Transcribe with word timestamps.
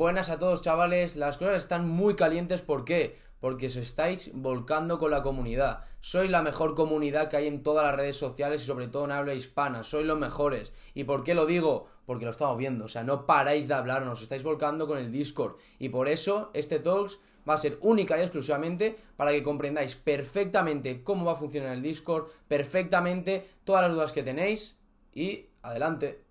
Buenas 0.00 0.30
a 0.30 0.38
todos, 0.38 0.62
chavales. 0.62 1.14
Las 1.14 1.36
cosas 1.36 1.58
están 1.58 1.86
muy 1.86 2.16
calientes. 2.16 2.62
¿Por 2.62 2.86
qué? 2.86 3.18
Porque 3.38 3.66
os 3.66 3.76
estáis 3.76 4.30
volcando 4.32 4.98
con 4.98 5.10
la 5.10 5.20
comunidad. 5.20 5.84
Sois 6.00 6.30
la 6.30 6.40
mejor 6.40 6.74
comunidad 6.74 7.28
que 7.28 7.36
hay 7.36 7.46
en 7.46 7.62
todas 7.62 7.84
las 7.84 7.96
redes 7.96 8.16
sociales 8.16 8.62
y 8.62 8.64
sobre 8.64 8.88
todo 8.88 9.04
en 9.04 9.12
habla 9.12 9.34
hispana. 9.34 9.82
Sois 9.82 10.06
los 10.06 10.18
mejores. 10.18 10.72
¿Y 10.94 11.04
por 11.04 11.22
qué 11.22 11.34
lo 11.34 11.44
digo? 11.44 11.86
Porque 12.06 12.24
lo 12.24 12.30
estamos 12.30 12.56
viendo. 12.56 12.86
O 12.86 12.88
sea, 12.88 13.04
no 13.04 13.26
paráis 13.26 13.68
de 13.68 13.74
hablar, 13.74 14.00
nos 14.00 14.22
estáis 14.22 14.42
volcando 14.42 14.86
con 14.86 14.96
el 14.96 15.12
Discord. 15.12 15.56
Y 15.78 15.90
por 15.90 16.08
eso 16.08 16.50
este 16.54 16.78
Talks 16.78 17.18
va 17.46 17.52
a 17.52 17.58
ser 17.58 17.76
única 17.82 18.16
y 18.16 18.22
exclusivamente 18.22 18.96
para 19.18 19.32
que 19.32 19.42
comprendáis 19.42 19.96
perfectamente 19.96 21.04
cómo 21.04 21.26
va 21.26 21.32
a 21.32 21.36
funcionar 21.36 21.74
el 21.74 21.82
Discord, 21.82 22.28
perfectamente 22.48 23.50
todas 23.64 23.82
las 23.82 23.92
dudas 23.92 24.12
que 24.12 24.22
tenéis 24.22 24.78
y 25.12 25.50
adelante. 25.60 26.24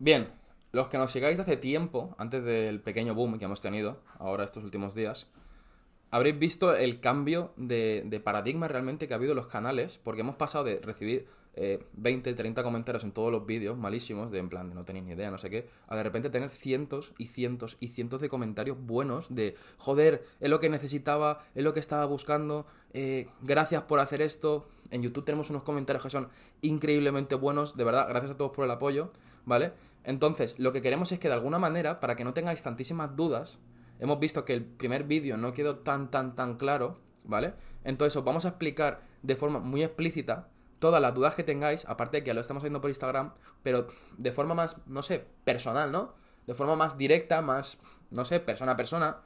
Bien, 0.00 0.28
los 0.72 0.88
que 0.88 0.96
nos 0.96 1.12
de 1.12 1.26
hace 1.26 1.58
tiempo, 1.58 2.14
antes 2.16 2.42
del 2.42 2.80
pequeño 2.80 3.14
boom 3.14 3.38
que 3.38 3.44
hemos 3.44 3.60
tenido 3.60 4.00
ahora 4.18 4.44
estos 4.44 4.64
últimos 4.64 4.94
días, 4.94 5.30
habréis 6.10 6.38
visto 6.38 6.74
el 6.74 7.00
cambio 7.00 7.52
de, 7.58 8.18
paradigma 8.24 8.66
realmente 8.66 9.06
que 9.06 9.12
ha 9.12 9.18
habido 9.18 9.32
en 9.32 9.36
los 9.36 9.48
canales, 9.48 10.00
porque 10.02 10.22
hemos 10.22 10.36
pasado 10.36 10.64
de 10.64 10.80
recibir 10.80 11.28
20, 11.92 12.30
eh, 12.30 12.32
30 12.32 12.62
comentarios 12.62 13.04
en 13.04 13.12
todos 13.12 13.30
los 13.30 13.44
vídeos, 13.44 13.76
malísimos, 13.76 14.32
de 14.32 14.38
en 14.38 14.48
plan 14.48 14.70
de 14.70 14.74
no 14.74 14.86
tenéis 14.86 15.04
ni 15.04 15.12
idea, 15.12 15.30
no 15.30 15.36
sé 15.36 15.50
qué, 15.50 15.68
a 15.86 15.94
de 15.94 16.02
repente 16.02 16.30
tener 16.30 16.48
cientos 16.48 17.12
y 17.18 17.26
cientos 17.26 17.76
y 17.78 17.88
cientos 17.88 18.22
de 18.22 18.30
comentarios 18.30 18.78
buenos 18.80 19.34
de, 19.34 19.54
joder, 19.76 20.24
es 20.40 20.48
lo 20.48 20.60
que 20.60 20.70
necesitaba, 20.70 21.44
es 21.54 21.62
lo 21.62 21.74
que 21.74 21.80
estaba 21.80 22.06
buscando, 22.06 22.64
eh, 22.94 23.28
gracias 23.42 23.82
por 23.82 24.00
hacer 24.00 24.22
esto. 24.22 24.66
En 24.90 25.02
YouTube 25.02 25.26
tenemos 25.26 25.50
unos 25.50 25.62
comentarios 25.62 26.02
que 26.02 26.10
son 26.10 26.30
increíblemente 26.62 27.34
buenos, 27.34 27.76
de 27.76 27.84
verdad, 27.84 28.08
gracias 28.08 28.32
a 28.32 28.36
todos 28.38 28.52
por 28.52 28.64
el 28.64 28.70
apoyo, 28.70 29.10
¿vale? 29.44 29.72
Entonces, 30.04 30.58
lo 30.58 30.72
que 30.72 30.80
queremos 30.80 31.12
es 31.12 31.18
que 31.18 31.28
de 31.28 31.34
alguna 31.34 31.58
manera, 31.58 32.00
para 32.00 32.16
que 32.16 32.24
no 32.24 32.34
tengáis 32.34 32.62
tantísimas 32.62 33.14
dudas, 33.16 33.58
hemos 33.98 34.18
visto 34.18 34.44
que 34.44 34.54
el 34.54 34.64
primer 34.64 35.04
vídeo 35.04 35.36
no 35.36 35.52
quedó 35.52 35.78
tan, 35.78 36.10
tan, 36.10 36.34
tan 36.34 36.56
claro, 36.56 37.00
¿vale? 37.24 37.54
Entonces 37.84 38.16
os 38.16 38.24
vamos 38.24 38.44
a 38.44 38.48
explicar 38.48 39.02
de 39.22 39.36
forma 39.36 39.58
muy 39.58 39.82
explícita 39.82 40.48
todas 40.78 41.00
las 41.00 41.14
dudas 41.14 41.34
que 41.34 41.44
tengáis, 41.44 41.84
aparte 41.84 42.18
de 42.18 42.24
que 42.24 42.34
lo 42.34 42.40
estamos 42.40 42.62
haciendo 42.62 42.80
por 42.80 42.90
Instagram, 42.90 43.34
pero 43.62 43.86
de 44.16 44.32
forma 44.32 44.54
más, 44.54 44.78
no 44.86 45.02
sé, 45.02 45.24
personal, 45.44 45.92
¿no? 45.92 46.14
De 46.46 46.54
forma 46.54 46.74
más 46.74 46.96
directa, 46.96 47.42
más, 47.42 47.78
no 48.10 48.24
sé, 48.24 48.40
persona 48.40 48.72
a 48.72 48.76
persona. 48.76 49.18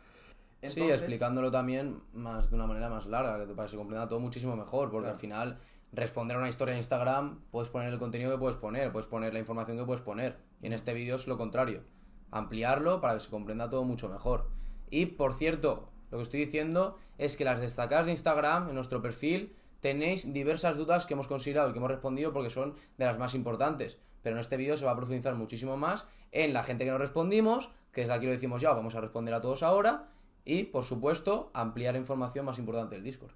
Sí, 0.66 0.82
explicándolo 0.82 1.50
también 1.50 2.02
más 2.12 2.50
de 2.50 2.56
una 2.56 2.66
manera 2.66 2.88
más 2.88 3.06
larga, 3.06 3.46
que 3.46 3.54
para 3.54 3.66
que 3.66 3.72
se 3.72 3.76
comprenda 3.76 4.08
todo 4.08 4.18
muchísimo 4.18 4.56
mejor, 4.56 4.90
porque 4.90 5.10
al 5.10 5.16
final 5.16 5.60
responder 5.94 6.36
a 6.36 6.40
una 6.40 6.48
historia 6.48 6.72
en 6.72 6.78
Instagram, 6.78 7.40
puedes 7.50 7.68
poner 7.68 7.92
el 7.92 7.98
contenido 7.98 8.30
que 8.30 8.38
puedes 8.38 8.56
poner, 8.56 8.92
puedes 8.92 9.06
poner 9.06 9.32
la 9.32 9.38
información 9.38 9.78
que 9.78 9.84
puedes 9.84 10.02
poner. 10.02 10.38
Y 10.60 10.66
en 10.66 10.72
este 10.72 10.94
vídeo 10.94 11.16
es 11.16 11.26
lo 11.26 11.36
contrario, 11.36 11.82
ampliarlo 12.30 13.00
para 13.00 13.14
que 13.14 13.20
se 13.20 13.30
comprenda 13.30 13.70
todo 13.70 13.84
mucho 13.84 14.08
mejor. 14.08 14.50
Y 14.90 15.06
por 15.06 15.34
cierto, 15.34 15.90
lo 16.10 16.18
que 16.18 16.22
estoy 16.22 16.44
diciendo 16.44 16.96
es 17.18 17.36
que 17.36 17.44
las 17.44 17.60
destacadas 17.60 18.06
de 18.06 18.12
Instagram, 18.12 18.68
en 18.68 18.74
nuestro 18.74 19.02
perfil, 19.02 19.54
tenéis 19.80 20.32
diversas 20.32 20.76
dudas 20.76 21.06
que 21.06 21.14
hemos 21.14 21.26
considerado 21.26 21.68
y 21.68 21.72
que 21.72 21.78
hemos 21.78 21.90
respondido 21.90 22.32
porque 22.32 22.50
son 22.50 22.74
de 22.96 23.04
las 23.04 23.18
más 23.18 23.34
importantes. 23.34 23.98
Pero 24.22 24.36
en 24.36 24.40
este 24.40 24.56
vídeo 24.56 24.76
se 24.76 24.86
va 24.86 24.92
a 24.92 24.96
profundizar 24.96 25.34
muchísimo 25.34 25.76
más 25.76 26.06
en 26.32 26.52
la 26.52 26.62
gente 26.62 26.84
que 26.84 26.90
nos 26.90 27.00
respondimos, 27.00 27.70
que 27.92 28.00
desde 28.00 28.14
aquí 28.14 28.26
lo 28.26 28.32
decimos 28.32 28.62
ya, 28.62 28.72
vamos 28.72 28.94
a 28.94 29.00
responder 29.00 29.34
a 29.34 29.40
todos 29.40 29.62
ahora. 29.62 30.08
Y, 30.46 30.64
por 30.64 30.84
supuesto, 30.84 31.50
ampliar 31.54 31.96
información 31.96 32.46
más 32.46 32.58
importante 32.58 32.94
del 32.94 33.04
Discord. 33.04 33.32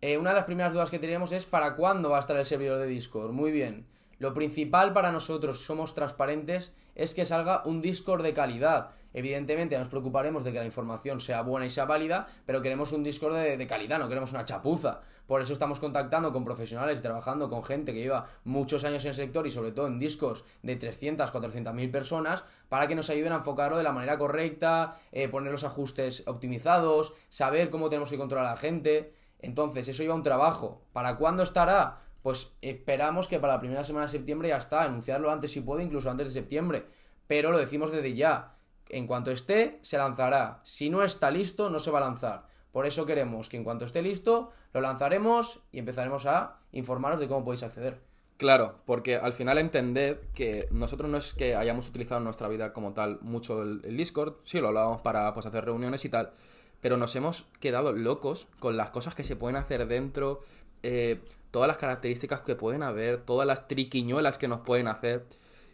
Eh, 0.00 0.16
una 0.16 0.30
de 0.30 0.36
las 0.36 0.44
primeras 0.44 0.72
dudas 0.72 0.90
que 0.90 1.00
tenemos 1.00 1.32
es 1.32 1.44
¿para 1.44 1.74
cuándo 1.74 2.10
va 2.10 2.18
a 2.18 2.20
estar 2.20 2.36
el 2.36 2.44
servidor 2.44 2.78
de 2.78 2.86
Discord? 2.86 3.32
Muy 3.32 3.50
bien. 3.50 3.84
Lo 4.18 4.32
principal 4.32 4.92
para 4.92 5.10
nosotros, 5.10 5.60
somos 5.60 5.94
transparentes, 5.94 6.72
es 6.94 7.14
que 7.14 7.24
salga 7.24 7.62
un 7.64 7.80
Discord 7.80 8.22
de 8.22 8.32
calidad. 8.32 8.90
Evidentemente 9.12 9.76
nos 9.76 9.88
preocuparemos 9.88 10.44
de 10.44 10.52
que 10.52 10.58
la 10.58 10.64
información 10.64 11.20
sea 11.20 11.42
buena 11.42 11.66
y 11.66 11.70
sea 11.70 11.84
válida, 11.84 12.28
pero 12.46 12.62
queremos 12.62 12.92
un 12.92 13.02
Discord 13.02 13.34
de, 13.34 13.66
calidad, 13.66 13.98
no 13.98 14.08
queremos 14.08 14.30
una 14.30 14.44
chapuza. 14.44 15.00
Por 15.26 15.42
eso 15.42 15.52
estamos 15.52 15.80
contactando 15.80 16.32
con 16.32 16.44
profesionales 16.44 17.00
y 17.00 17.02
trabajando 17.02 17.50
con 17.50 17.64
gente 17.64 17.92
que 17.92 18.00
lleva 18.00 18.26
muchos 18.44 18.84
años 18.84 19.04
en 19.04 19.10
el 19.10 19.14
sector 19.14 19.46
y 19.48 19.50
sobre 19.50 19.72
todo 19.72 19.88
en 19.88 19.98
Discords 19.98 20.44
de 20.62 20.76
300, 20.76 21.30
400 21.30 21.74
mil 21.74 21.90
personas 21.90 22.44
para 22.68 22.86
que 22.86 22.94
nos 22.94 23.10
ayuden 23.10 23.32
a 23.32 23.36
enfocarlo 23.36 23.76
de 23.76 23.82
la 23.82 23.92
manera 23.92 24.16
correcta, 24.16 24.96
eh, 25.10 25.28
poner 25.28 25.50
los 25.52 25.64
ajustes 25.64 26.22
optimizados, 26.26 27.14
saber 27.28 27.68
cómo 27.68 27.88
tenemos 27.88 28.10
que 28.10 28.16
controlar 28.16 28.46
a 28.46 28.50
la 28.52 28.56
gente. 28.56 29.12
Entonces, 29.40 29.88
eso 29.88 30.02
lleva 30.02 30.14
un 30.14 30.22
trabajo. 30.22 30.82
¿Para 30.92 31.16
cuándo 31.16 31.42
estará? 31.42 32.02
pues 32.22 32.50
esperamos 32.60 33.28
que 33.28 33.38
para 33.38 33.54
la 33.54 33.60
primera 33.60 33.84
semana 33.84 34.06
de 34.06 34.12
septiembre 34.12 34.48
ya 34.48 34.56
está, 34.56 34.82
anunciarlo 34.82 35.30
antes 35.30 35.52
si 35.52 35.60
puede, 35.60 35.84
incluso 35.84 36.10
antes 36.10 36.26
de 36.28 36.40
septiembre. 36.40 36.86
Pero 37.26 37.50
lo 37.50 37.58
decimos 37.58 37.92
desde 37.92 38.14
ya. 38.14 38.54
En 38.88 39.06
cuanto 39.06 39.30
esté, 39.30 39.78
se 39.82 39.98
lanzará. 39.98 40.60
Si 40.64 40.90
no 40.90 41.02
está 41.02 41.30
listo, 41.30 41.70
no 41.70 41.78
se 41.78 41.90
va 41.90 41.98
a 41.98 42.02
lanzar. 42.02 42.46
Por 42.72 42.86
eso 42.86 43.06
queremos 43.06 43.48
que 43.48 43.56
en 43.56 43.64
cuanto 43.64 43.84
esté 43.84 44.02
listo, 44.02 44.52
lo 44.72 44.80
lanzaremos 44.80 45.60
y 45.72 45.78
empezaremos 45.78 46.26
a 46.26 46.58
informaros 46.72 47.20
de 47.20 47.28
cómo 47.28 47.44
podéis 47.44 47.62
acceder. 47.62 48.00
Claro, 48.36 48.76
porque 48.86 49.16
al 49.16 49.32
final 49.32 49.58
entended 49.58 50.18
que 50.32 50.68
nosotros 50.70 51.10
no 51.10 51.16
es 51.16 51.34
que 51.34 51.56
hayamos 51.56 51.88
utilizado 51.88 52.18
en 52.18 52.24
nuestra 52.24 52.46
vida 52.46 52.72
como 52.72 52.92
tal 52.92 53.18
mucho 53.20 53.62
el, 53.62 53.96
Discord, 53.96 54.34
sí 54.44 54.60
lo 54.60 54.68
hablábamos 54.68 55.00
para 55.00 55.32
pues, 55.34 55.44
hacer 55.46 55.64
reuniones 55.64 56.04
y 56.04 56.08
tal, 56.08 56.32
pero 56.80 56.96
nos 56.96 57.14
hemos 57.16 57.46
quedado 57.60 57.92
locos 57.92 58.48
con 58.58 58.76
las 58.76 58.90
cosas 58.90 59.14
que 59.14 59.24
se 59.24 59.36
pueden 59.36 59.56
hacer 59.56 59.86
dentro, 59.86 60.40
eh, 60.82 61.20
todas 61.50 61.68
las 61.68 61.78
características 61.78 62.40
que 62.40 62.54
pueden 62.54 62.82
haber, 62.82 63.18
todas 63.18 63.46
las 63.46 63.68
triquiñuelas 63.68 64.38
que 64.38 64.48
nos 64.48 64.60
pueden 64.60 64.88
hacer. 64.88 65.26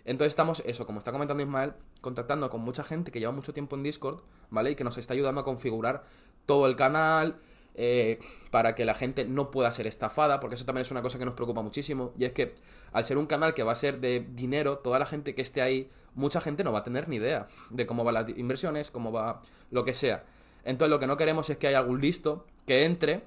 Entonces 0.05 0.33
estamos, 0.33 0.63
eso, 0.67 0.87
como 0.87 0.99
está 0.99 1.13
comentando 1.13 1.43
Ismael, 1.43 1.73
contactando 2.01 2.51
con 2.51 2.61
mucha 2.61 2.85
gente 2.85 3.11
que 3.11 3.21
lleva 3.21 3.33
mucho 3.33 3.53
tiempo 3.53 3.77
en 3.77 3.83
Discord, 3.83 4.21
¿vale? 4.51 4.71
Y 4.73 4.75
que 4.75 4.85
nos 4.85 4.99
está 4.99 5.15
ayudando 5.15 5.41
a 5.41 5.45
configurar 5.45 6.05
todo 6.47 6.67
el 6.67 6.77
canal 6.77 7.39
eh, 7.75 8.19
para 8.51 8.75
que 8.75 8.85
la 8.85 8.95
gente 8.95 9.25
no 9.25 9.51
pueda 9.51 9.73
ser 9.73 9.87
estafada, 9.87 10.41
porque 10.41 10.55
eso 10.55 10.65
también 10.65 10.83
es 10.83 10.91
una 10.91 11.03
cosa 11.03 11.19
que 11.19 11.25
nos 11.25 11.35
preocupa 11.35 11.63
muchísimo. 11.63 12.13
Y 12.19 12.25
es 12.25 12.33
que 12.33 12.55
al 12.93 13.05
ser 13.05 13.19
un 13.19 13.27
canal 13.27 13.55
que 13.55 13.63
va 13.63 13.73
a 13.73 13.77
ser 13.77 14.01
de 14.01 14.21
dinero, 14.21 14.79
toda 14.79 14.99
la 14.99 15.07
gente 15.07 15.35
que 15.35 15.43
esté 15.43 15.63
ahí, 15.63 15.91
mucha 16.15 16.41
gente 16.41 16.63
no 16.63 16.73
va 16.73 16.81
a 16.81 16.83
tener 16.85 17.09
ni 17.09 17.17
idea 17.17 17.47
de 17.71 17.87
cómo 17.87 18.05
van 18.05 18.15
las 18.15 18.29
inversiones, 18.37 18.91
cómo 18.91 19.11
va 19.11 19.41
lo 19.71 19.85
que 19.85 19.95
sea. 19.95 20.25
Entonces 20.65 20.91
lo 20.91 20.99
que 20.99 21.07
no 21.07 21.17
queremos 21.17 21.49
es 21.51 21.57
que 21.59 21.69
haya 21.69 21.79
algún 21.79 22.01
listo 22.01 22.47
que 22.67 22.85
entre 22.85 23.23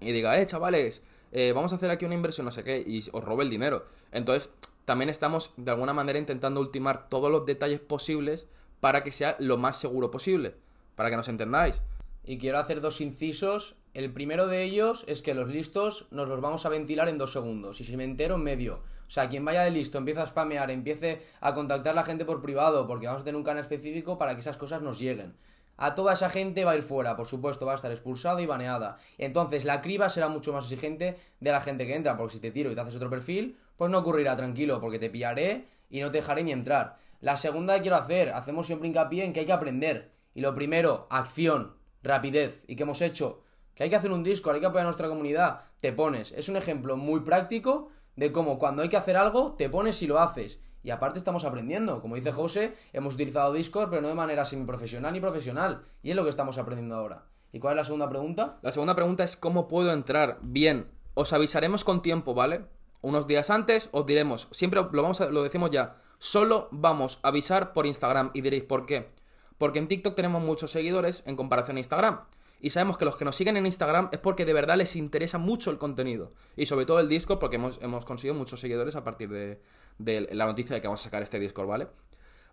y 0.00 0.12
diga, 0.12 0.38
eh, 0.38 0.46
chavales, 0.46 1.02
eh, 1.32 1.52
vamos 1.52 1.72
a 1.72 1.76
hacer 1.76 1.90
aquí 1.90 2.04
una 2.04 2.14
inversión, 2.14 2.44
no 2.44 2.52
sé 2.52 2.62
qué, 2.62 2.82
y 2.86 3.04
os 3.12 3.24
robe 3.24 3.44
el 3.44 3.50
dinero. 3.50 3.86
Entonces, 4.12 4.50
también 4.84 5.08
estamos 5.08 5.52
de 5.56 5.70
alguna 5.70 5.94
manera 5.94 6.18
intentando 6.18 6.60
ultimar 6.60 7.08
todos 7.08 7.30
los 7.30 7.46
detalles 7.46 7.80
posibles 7.80 8.46
para 8.80 9.02
que 9.02 9.12
sea 9.12 9.36
lo 9.38 9.56
más 9.56 9.78
seguro 9.78 10.10
posible, 10.10 10.54
para 10.94 11.10
que 11.10 11.16
nos 11.16 11.28
entendáis. 11.28 11.82
Y 12.24 12.38
quiero 12.38 12.58
hacer 12.58 12.80
dos 12.80 13.00
incisos. 13.00 13.76
El 13.94 14.12
primero 14.12 14.46
de 14.46 14.62
ellos 14.62 15.04
es 15.08 15.22
que 15.22 15.34
los 15.34 15.48
listos 15.48 16.06
nos 16.10 16.28
los 16.28 16.40
vamos 16.40 16.66
a 16.66 16.68
ventilar 16.68 17.08
en 17.08 17.18
dos 17.18 17.32
segundos. 17.32 17.80
Y 17.80 17.84
si 17.84 17.96
me 17.96 18.04
entero, 18.04 18.36
en 18.36 18.44
medio. 18.44 18.80
O 19.06 19.10
sea, 19.10 19.28
quien 19.28 19.44
vaya 19.44 19.62
de 19.62 19.70
listo, 19.70 19.98
empieza 19.98 20.22
a 20.22 20.26
spamear, 20.26 20.70
empiece 20.70 21.22
a 21.40 21.54
contactar 21.54 21.92
a 21.92 21.96
la 21.96 22.04
gente 22.04 22.24
por 22.24 22.40
privado, 22.40 22.86
porque 22.86 23.06
vamos 23.06 23.22
a 23.22 23.24
tener 23.24 23.36
un 23.36 23.44
canal 23.44 23.62
específico 23.62 24.18
para 24.18 24.34
que 24.34 24.40
esas 24.40 24.56
cosas 24.56 24.82
nos 24.82 24.98
lleguen. 24.98 25.34
A 25.76 25.94
toda 25.94 26.12
esa 26.12 26.30
gente 26.30 26.64
va 26.64 26.72
a 26.72 26.76
ir 26.76 26.82
fuera, 26.82 27.16
por 27.16 27.26
supuesto, 27.26 27.66
va 27.66 27.72
a 27.72 27.76
estar 27.76 27.90
expulsada 27.90 28.40
y 28.40 28.46
baneada. 28.46 28.98
Entonces 29.18 29.64
la 29.64 29.82
criba 29.82 30.08
será 30.08 30.28
mucho 30.28 30.52
más 30.52 30.64
exigente 30.64 31.16
de 31.40 31.50
la 31.50 31.60
gente 31.60 31.86
que 31.86 31.94
entra, 31.94 32.16
porque 32.16 32.34
si 32.34 32.40
te 32.40 32.50
tiro 32.50 32.70
y 32.70 32.74
te 32.74 32.80
haces 32.80 32.96
otro 32.96 33.10
perfil, 33.10 33.58
pues 33.76 33.90
no 33.90 33.98
ocurrirá, 33.98 34.36
tranquilo, 34.36 34.80
porque 34.80 34.98
te 34.98 35.10
pillaré 35.10 35.66
y 35.90 36.00
no 36.00 36.10
te 36.10 36.18
dejaré 36.18 36.44
ni 36.44 36.52
entrar. 36.52 36.96
La 37.20 37.36
segunda 37.36 37.74
que 37.74 37.82
quiero 37.82 37.96
hacer, 37.96 38.30
hacemos 38.30 38.66
siempre 38.66 38.88
hincapié 38.88 39.24
en 39.24 39.32
que 39.32 39.40
hay 39.40 39.46
que 39.46 39.52
aprender. 39.52 40.12
Y 40.34 40.40
lo 40.40 40.54
primero, 40.54 41.06
acción, 41.10 41.76
rapidez. 42.02 42.62
¿Y 42.66 42.76
qué 42.76 42.82
hemos 42.82 43.00
hecho? 43.00 43.42
Que 43.74 43.84
hay 43.84 43.90
que 43.90 43.96
hacer 43.96 44.12
un 44.12 44.22
disco, 44.22 44.50
hay 44.50 44.60
que 44.60 44.66
apoyar 44.66 44.82
a 44.82 44.88
nuestra 44.88 45.08
comunidad. 45.08 45.62
Te 45.80 45.92
pones. 45.92 46.32
Es 46.32 46.48
un 46.48 46.56
ejemplo 46.56 46.96
muy 46.96 47.20
práctico 47.20 47.88
de 48.16 48.30
cómo 48.30 48.58
cuando 48.58 48.82
hay 48.82 48.88
que 48.88 48.96
hacer 48.96 49.16
algo, 49.16 49.54
te 49.54 49.68
pones 49.68 50.00
y 50.02 50.06
lo 50.06 50.20
haces. 50.20 50.60
Y 50.84 50.90
aparte 50.90 51.18
estamos 51.18 51.44
aprendiendo. 51.44 52.00
Como 52.02 52.14
dice 52.14 52.30
José, 52.30 52.76
hemos 52.92 53.14
utilizado 53.14 53.52
Discord, 53.52 53.88
pero 53.88 54.02
no 54.02 54.08
de 54.08 54.14
manera 54.14 54.44
semiprofesional 54.44 55.14
ni 55.14 55.20
profesional. 55.20 55.82
Y 56.02 56.10
es 56.10 56.16
lo 56.16 56.24
que 56.24 56.30
estamos 56.30 56.58
aprendiendo 56.58 56.94
ahora. 56.94 57.24
¿Y 57.52 57.58
cuál 57.58 57.72
es 57.72 57.78
la 57.78 57.84
segunda 57.84 58.08
pregunta? 58.08 58.58
La 58.62 58.70
segunda 58.70 58.94
pregunta 58.94 59.24
es 59.24 59.36
cómo 59.36 59.66
puedo 59.66 59.92
entrar. 59.92 60.38
Bien, 60.42 60.90
os 61.14 61.32
avisaremos 61.32 61.84
con 61.84 62.02
tiempo, 62.02 62.34
¿vale? 62.34 62.66
Unos 63.00 63.26
días 63.26 63.48
antes 63.48 63.88
os 63.92 64.06
diremos, 64.06 64.48
siempre 64.50 64.80
lo, 64.80 65.02
vamos 65.02 65.20
a, 65.20 65.28
lo 65.28 65.42
decimos 65.42 65.70
ya, 65.70 65.96
solo 66.18 66.68
vamos 66.70 67.20
a 67.22 67.28
avisar 67.28 67.72
por 67.72 67.86
Instagram 67.86 68.30
y 68.32 68.40
diréis, 68.40 68.64
¿por 68.64 68.86
qué? 68.86 69.10
Porque 69.58 69.78
en 69.78 69.88
TikTok 69.88 70.14
tenemos 70.14 70.42
muchos 70.42 70.70
seguidores 70.70 71.22
en 71.26 71.36
comparación 71.36 71.76
a 71.76 71.80
Instagram 71.80 72.20
y 72.64 72.70
sabemos 72.70 72.96
que 72.96 73.04
los 73.04 73.18
que 73.18 73.26
nos 73.26 73.36
siguen 73.36 73.58
en 73.58 73.66
Instagram 73.66 74.08
es 74.10 74.20
porque 74.20 74.46
de 74.46 74.54
verdad 74.54 74.78
les 74.78 74.96
interesa 74.96 75.36
mucho 75.36 75.70
el 75.70 75.76
contenido. 75.76 76.32
Y 76.56 76.64
sobre 76.64 76.86
todo 76.86 76.98
el 76.98 77.10
Discord, 77.10 77.38
porque 77.38 77.56
hemos, 77.56 77.78
hemos 77.82 78.06
conseguido 78.06 78.34
muchos 78.34 78.58
seguidores 78.58 78.96
a 78.96 79.04
partir 79.04 79.28
de, 79.28 79.60
la 79.98 80.46
noticia 80.46 80.74
de 80.74 80.80
que 80.80 80.88
vamos 80.88 81.00
a 81.00 81.04
sacar 81.04 81.22
este 81.22 81.38
Discord, 81.38 81.68
¿vale? 81.68 81.88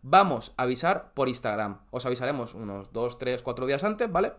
Vamos 0.01 0.53
a 0.57 0.63
avisar 0.63 1.13
por 1.13 1.29
Instagram. 1.29 1.81
Os 1.91 2.05
avisaremos 2.05 2.55
unos 2.55 2.91
2, 2.91 3.19
3, 3.19 3.43
4 3.43 3.65
días 3.65 3.83
antes, 3.83 4.11
¿vale? 4.11 4.33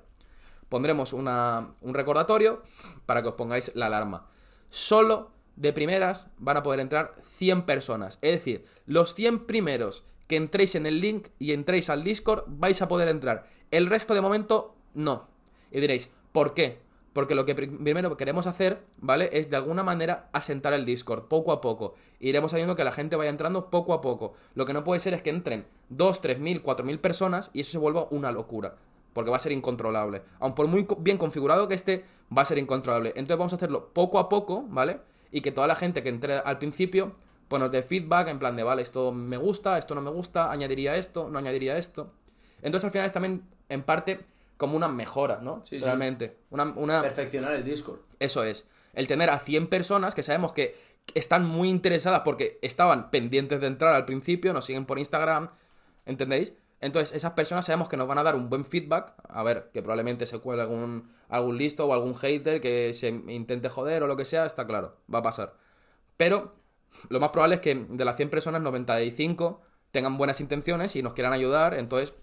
Pondremos 0.68 1.12
una, 1.12 1.70
un 1.82 1.94
recordatorio 1.94 2.62
para 3.06 3.22
que 3.22 3.28
os 3.28 3.34
pongáis 3.34 3.72
la 3.74 3.86
alarma. 3.86 4.26
Solo 4.70 5.30
de 5.56 5.72
primeras 5.72 6.28
van 6.38 6.56
a 6.56 6.62
poder 6.62 6.80
entrar 6.80 7.14
100 7.36 7.66
personas. 7.66 8.18
Es 8.22 8.32
decir, 8.32 8.64
los 8.86 9.14
100 9.14 9.46
primeros 9.46 10.04
que 10.26 10.36
entréis 10.36 10.74
en 10.74 10.86
el 10.86 11.00
link 11.00 11.28
y 11.38 11.52
entréis 11.52 11.90
al 11.90 12.02
Discord 12.02 12.44
vais 12.46 12.80
a 12.80 12.88
poder 12.88 13.08
entrar. 13.08 13.46
El 13.70 13.86
resto 13.86 14.14
de 14.14 14.20
momento 14.20 14.74
no. 14.94 15.28
Y 15.70 15.80
diréis, 15.80 16.10
¿por 16.32 16.54
qué? 16.54 16.80
Porque 17.12 17.34
lo 17.34 17.44
que 17.44 17.54
primero 17.54 18.16
queremos 18.16 18.46
hacer, 18.46 18.84
¿vale? 18.96 19.28
Es 19.32 19.50
de 19.50 19.56
alguna 19.56 19.82
manera 19.82 20.30
asentar 20.32 20.72
el 20.72 20.86
Discord, 20.86 21.24
poco 21.24 21.52
a 21.52 21.60
poco. 21.60 21.94
Iremos 22.20 22.52
haciendo 22.54 22.74
que 22.74 22.84
la 22.84 22.92
gente 22.92 23.16
vaya 23.16 23.28
entrando 23.28 23.68
poco 23.68 23.92
a 23.92 24.00
poco. 24.00 24.32
Lo 24.54 24.64
que 24.64 24.72
no 24.72 24.82
puede 24.82 25.00
ser 25.00 25.12
es 25.12 25.20
que 25.20 25.30
entren 25.30 25.66
2, 25.90 26.20
3 26.22 26.38
mil, 26.38 26.62
4 26.62 26.86
mil 26.86 26.98
personas 27.00 27.50
y 27.52 27.60
eso 27.60 27.72
se 27.72 27.78
vuelva 27.78 28.08
una 28.10 28.32
locura. 28.32 28.76
Porque 29.12 29.30
va 29.30 29.36
a 29.36 29.40
ser 29.40 29.52
incontrolable. 29.52 30.22
Aun 30.40 30.54
por 30.54 30.68
muy 30.68 30.86
bien 31.00 31.18
configurado 31.18 31.68
que 31.68 31.74
esté, 31.74 32.04
va 32.36 32.42
a 32.42 32.46
ser 32.46 32.56
incontrolable. 32.56 33.10
Entonces 33.10 33.36
vamos 33.36 33.52
a 33.52 33.56
hacerlo 33.56 33.92
poco 33.92 34.18
a 34.18 34.30
poco, 34.30 34.64
¿vale? 34.68 35.00
Y 35.30 35.42
que 35.42 35.52
toda 35.52 35.66
la 35.66 35.76
gente 35.76 36.02
que 36.02 36.08
entre 36.08 36.38
al 36.38 36.56
principio, 36.56 37.12
pues 37.48 37.60
nos 37.60 37.70
dé 37.70 37.82
feedback 37.82 38.28
en 38.28 38.38
plan 38.38 38.56
de, 38.56 38.62
vale, 38.62 38.80
esto 38.80 39.12
me 39.12 39.36
gusta, 39.36 39.76
esto 39.76 39.94
no 39.94 40.00
me 40.00 40.10
gusta, 40.10 40.50
añadiría 40.50 40.96
esto, 40.96 41.28
no 41.28 41.38
añadiría 41.38 41.76
esto. 41.76 42.10
Entonces 42.62 42.86
al 42.86 42.90
final 42.90 43.06
es 43.06 43.12
también, 43.12 43.42
en 43.68 43.82
parte, 43.82 44.24
como 44.56 44.76
una 44.76 44.88
mejora, 44.88 45.40
¿no? 45.42 45.62
Sí, 45.64 45.78
sí. 45.78 45.84
Realmente. 45.84 46.38
Una, 46.50 46.64
una... 46.64 47.02
Perfeccionar 47.02 47.54
el 47.54 47.64
Discord. 47.64 48.00
Eso 48.18 48.44
es. 48.44 48.68
El 48.92 49.06
tener 49.06 49.30
a 49.30 49.38
100 49.38 49.68
personas 49.68 50.14
que 50.14 50.22
sabemos 50.22 50.52
que 50.52 50.76
están 51.14 51.44
muy 51.44 51.68
interesadas 51.68 52.22
porque 52.24 52.58
estaban 52.62 53.10
pendientes 53.10 53.60
de 53.60 53.66
entrar 53.66 53.94
al 53.94 54.04
principio, 54.04 54.52
nos 54.52 54.66
siguen 54.66 54.86
por 54.86 54.98
Instagram, 54.98 55.50
¿entendéis? 56.06 56.52
Entonces, 56.80 57.14
esas 57.14 57.32
personas 57.32 57.64
sabemos 57.64 57.88
que 57.88 57.96
nos 57.96 58.08
van 58.08 58.18
a 58.18 58.24
dar 58.24 58.34
un 58.34 58.50
buen 58.50 58.64
feedback. 58.64 59.14
A 59.28 59.42
ver, 59.44 59.70
que 59.72 59.82
probablemente 59.82 60.26
se 60.26 60.38
cuele 60.40 60.62
algún, 60.62 61.12
algún 61.28 61.56
listo 61.56 61.86
o 61.86 61.94
algún 61.94 62.14
hater 62.14 62.60
que 62.60 62.92
se 62.92 63.08
intente 63.08 63.68
joder 63.68 64.02
o 64.02 64.08
lo 64.08 64.16
que 64.16 64.24
sea, 64.24 64.46
está 64.46 64.66
claro, 64.66 64.96
va 65.12 65.20
a 65.20 65.22
pasar. 65.22 65.54
Pero 66.16 66.56
lo 67.08 67.20
más 67.20 67.30
probable 67.30 67.56
es 67.56 67.60
que 67.60 67.86
de 67.88 68.04
las 68.04 68.16
100 68.16 68.30
personas, 68.30 68.60
95 68.62 69.60
tengan 69.92 70.18
buenas 70.18 70.40
intenciones 70.40 70.96
y 70.96 71.02
nos 71.02 71.12
quieran 71.12 71.32
ayudar. 71.32 71.74
Entonces, 71.74 72.14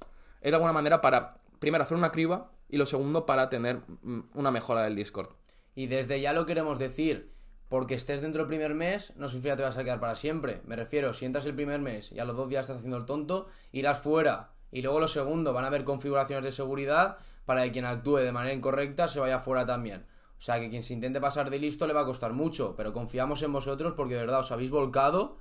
es 0.41 0.51
de 0.51 0.55
alguna 0.55 0.73
manera 0.73 0.99
para 0.99 1.37
primero 1.59 1.83
hacer 1.83 1.97
una 1.97 2.11
criba 2.11 2.51
y 2.67 2.77
lo 2.77 2.85
segundo 2.85 3.25
para 3.25 3.49
tener 3.49 3.81
mm, 4.01 4.31
una 4.35 4.51
mejora 4.51 4.83
del 4.83 4.95
Discord. 4.95 5.29
Y 5.75 5.87
desde 5.87 6.19
ya 6.19 6.33
lo 6.33 6.45
queremos 6.45 6.79
decir, 6.79 7.31
porque 7.69 7.93
estés 7.93 8.21
dentro 8.21 8.41
del 8.41 8.49
primer 8.49 8.73
mes, 8.73 9.13
no 9.15 9.27
significa 9.27 9.53
que 9.53 9.57
te 9.57 9.69
vas 9.69 9.77
a 9.77 9.83
quedar 9.83 9.99
para 9.99 10.15
siempre. 10.15 10.61
Me 10.65 10.75
refiero, 10.75 11.13
si 11.13 11.25
entras 11.25 11.45
el 11.45 11.55
primer 11.55 11.79
mes 11.79 12.11
y 12.11 12.19
a 12.19 12.25
los 12.25 12.35
dos 12.35 12.49
días 12.49 12.61
estás 12.61 12.77
haciendo 12.77 12.97
el 12.97 13.05
tonto, 13.05 13.47
irás 13.71 13.99
fuera. 13.99 14.51
Y 14.71 14.81
luego 14.81 14.99
lo 14.99 15.07
segundo, 15.07 15.53
van 15.53 15.63
a 15.63 15.67
haber 15.67 15.83
configuraciones 15.83 16.43
de 16.43 16.51
seguridad 16.51 17.17
para 17.45 17.63
que 17.63 17.71
quien 17.71 17.85
actúe 17.85 18.17
de 18.17 18.31
manera 18.31 18.53
incorrecta 18.53 19.07
se 19.07 19.19
vaya 19.19 19.39
fuera 19.39 19.65
también. 19.65 20.05
O 20.39 20.41
sea 20.41 20.57
que 20.61 20.69
quien 20.69 20.83
se 20.83 20.93
intente 20.93 21.19
pasar 21.19 21.49
de 21.49 21.59
listo 21.59 21.85
le 21.85 21.93
va 21.93 22.01
a 22.01 22.05
costar 22.05 22.31
mucho, 22.31 22.73
pero 22.77 22.93
confiamos 22.93 23.43
en 23.43 23.51
vosotros 23.51 23.93
porque 23.97 24.13
de 24.13 24.21
verdad 24.21 24.39
os 24.39 24.53
habéis 24.53 24.71
volcado 24.71 25.35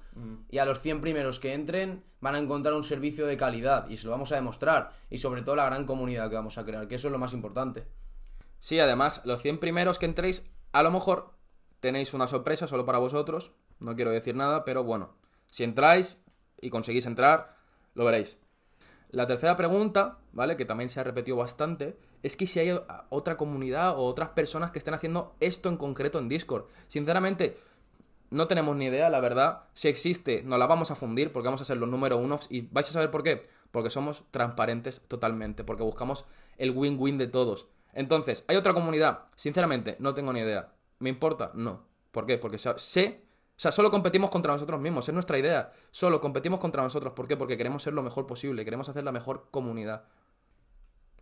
y 0.50 0.59
a 0.59 0.65
los 0.65 0.81
100 0.81 1.00
primeros 1.00 1.39
que 1.39 1.55
entren 1.55 2.03
van 2.21 2.35
a 2.35 2.41
encontrar 2.41 2.75
un 2.75 2.83
servicio 2.83 3.25
de 3.25 3.37
calidad 3.37 3.89
y 3.89 3.97
se 3.97 4.06
lo 4.06 4.11
vamos 4.11 4.33
a 4.33 4.35
demostrar 4.35 4.91
y 5.09 5.19
sobre 5.19 5.43
todo 5.43 5.55
la 5.55 5.67
gran 5.67 5.87
comunidad 5.87 6.29
que 6.29 6.35
vamos 6.35 6.59
a 6.59 6.65
crear, 6.65 6.89
que 6.89 6.97
eso 6.97 7.06
es 7.06 7.12
lo 7.12 7.19
más 7.19 7.33
importante. 7.33 7.87
Sí, 8.59 8.81
además, 8.81 9.23
los 9.25 9.41
100 9.41 9.61
primeros 9.61 10.00
que 10.00 10.06
entréis, 10.06 10.45
a 10.73 10.83
lo 10.83 10.91
mejor 10.91 11.31
tenéis 11.79 12.12
una 12.12 12.27
sorpresa 12.27 12.67
solo 12.67 12.85
para 12.85 12.99
vosotros, 12.99 13.53
no 13.79 13.95
quiero 13.95 14.11
decir 14.11 14.35
nada, 14.35 14.65
pero 14.65 14.83
bueno, 14.83 15.15
si 15.47 15.62
entráis 15.62 16.25
y 16.61 16.71
conseguís 16.71 17.06
entrar, 17.06 17.55
lo 17.95 18.05
veréis. 18.05 18.39
La 19.11 19.29
tercera 19.29 19.55
pregunta, 19.55 20.19
¿vale? 20.33 20.56
Que 20.56 20.65
también 20.65 20.91
se 20.91 20.99
ha 20.99 21.05
repetido 21.05 21.37
bastante, 21.37 21.97
es 22.23 22.37
que 22.37 22.47
si 22.47 22.61
hay 22.61 22.79
otra 23.09 23.37
comunidad 23.37 23.99
o 23.99 24.05
otras 24.05 24.31
personas 24.31 24.70
que 24.70 24.79
estén 24.79 24.94
haciendo 24.94 25.35
esto 25.41 25.69
en 25.69 25.76
concreto 25.76 26.19
en 26.19 26.29
Discord. 26.29 26.67
Sinceramente, 26.88 27.59
no 28.31 28.47
tenemos 28.47 28.76
ni 28.76 28.87
idea, 28.87 29.11
la 29.11 29.20
verdad. 29.20 29.65
Si 29.75 29.88
existe, 29.88 30.43
nos 30.43 30.59
la 30.59 30.67
vamos 30.67 30.91
a 30.91 30.94
fundir 30.94 31.32
porque 31.32 31.47
vamos 31.47 31.61
a 31.61 31.65
ser 31.65 31.76
los 31.76 31.88
número 31.88 32.17
unos 32.17 32.47
y 32.50 32.62
vais 32.62 32.88
a 32.88 32.93
saber 32.93 33.11
por 33.11 33.23
qué. 33.23 33.49
Porque 33.70 33.91
somos 33.91 34.25
transparentes 34.31 35.03
totalmente, 35.09 35.65
porque 35.65 35.82
buscamos 35.82 36.25
el 36.56 36.70
win-win 36.70 37.19
de 37.19 37.26
todos. 37.26 37.69
Entonces, 37.93 38.44
¿hay 38.49 38.56
otra 38.56 38.75
comunidad? 38.75 39.25
Sinceramente, 39.37 39.97
no 39.99 40.14
tengo 40.14 40.32
ni 40.32 40.41
idea. 40.41 40.73
¿Me 40.99 41.11
importa? 41.11 41.53
No. 41.55 41.87
¿Por 42.11 42.26
qué? 42.26 42.38
Porque 42.38 42.59
sé 42.59 43.29
o 43.59 43.61
sea, 43.61 43.73
solo 43.73 43.91
competimos 43.91 44.31
contra 44.31 44.53
nosotros 44.53 44.81
mismos, 44.81 45.09
es 45.09 45.12
nuestra 45.12 45.37
idea. 45.37 45.73
Solo 45.91 46.21
competimos 46.21 46.61
contra 46.61 46.81
nosotros. 46.81 47.12
¿Por 47.14 47.26
qué? 47.26 47.37
Porque 47.37 47.56
queremos 47.56 47.82
ser 47.82 47.93
lo 47.93 48.05
mejor 48.05 48.25
posible, 48.25 48.64
queremos 48.64 48.88
hacer 48.88 49.03
la 49.03 49.11
mejor 49.11 49.49
comunidad. 49.50 50.05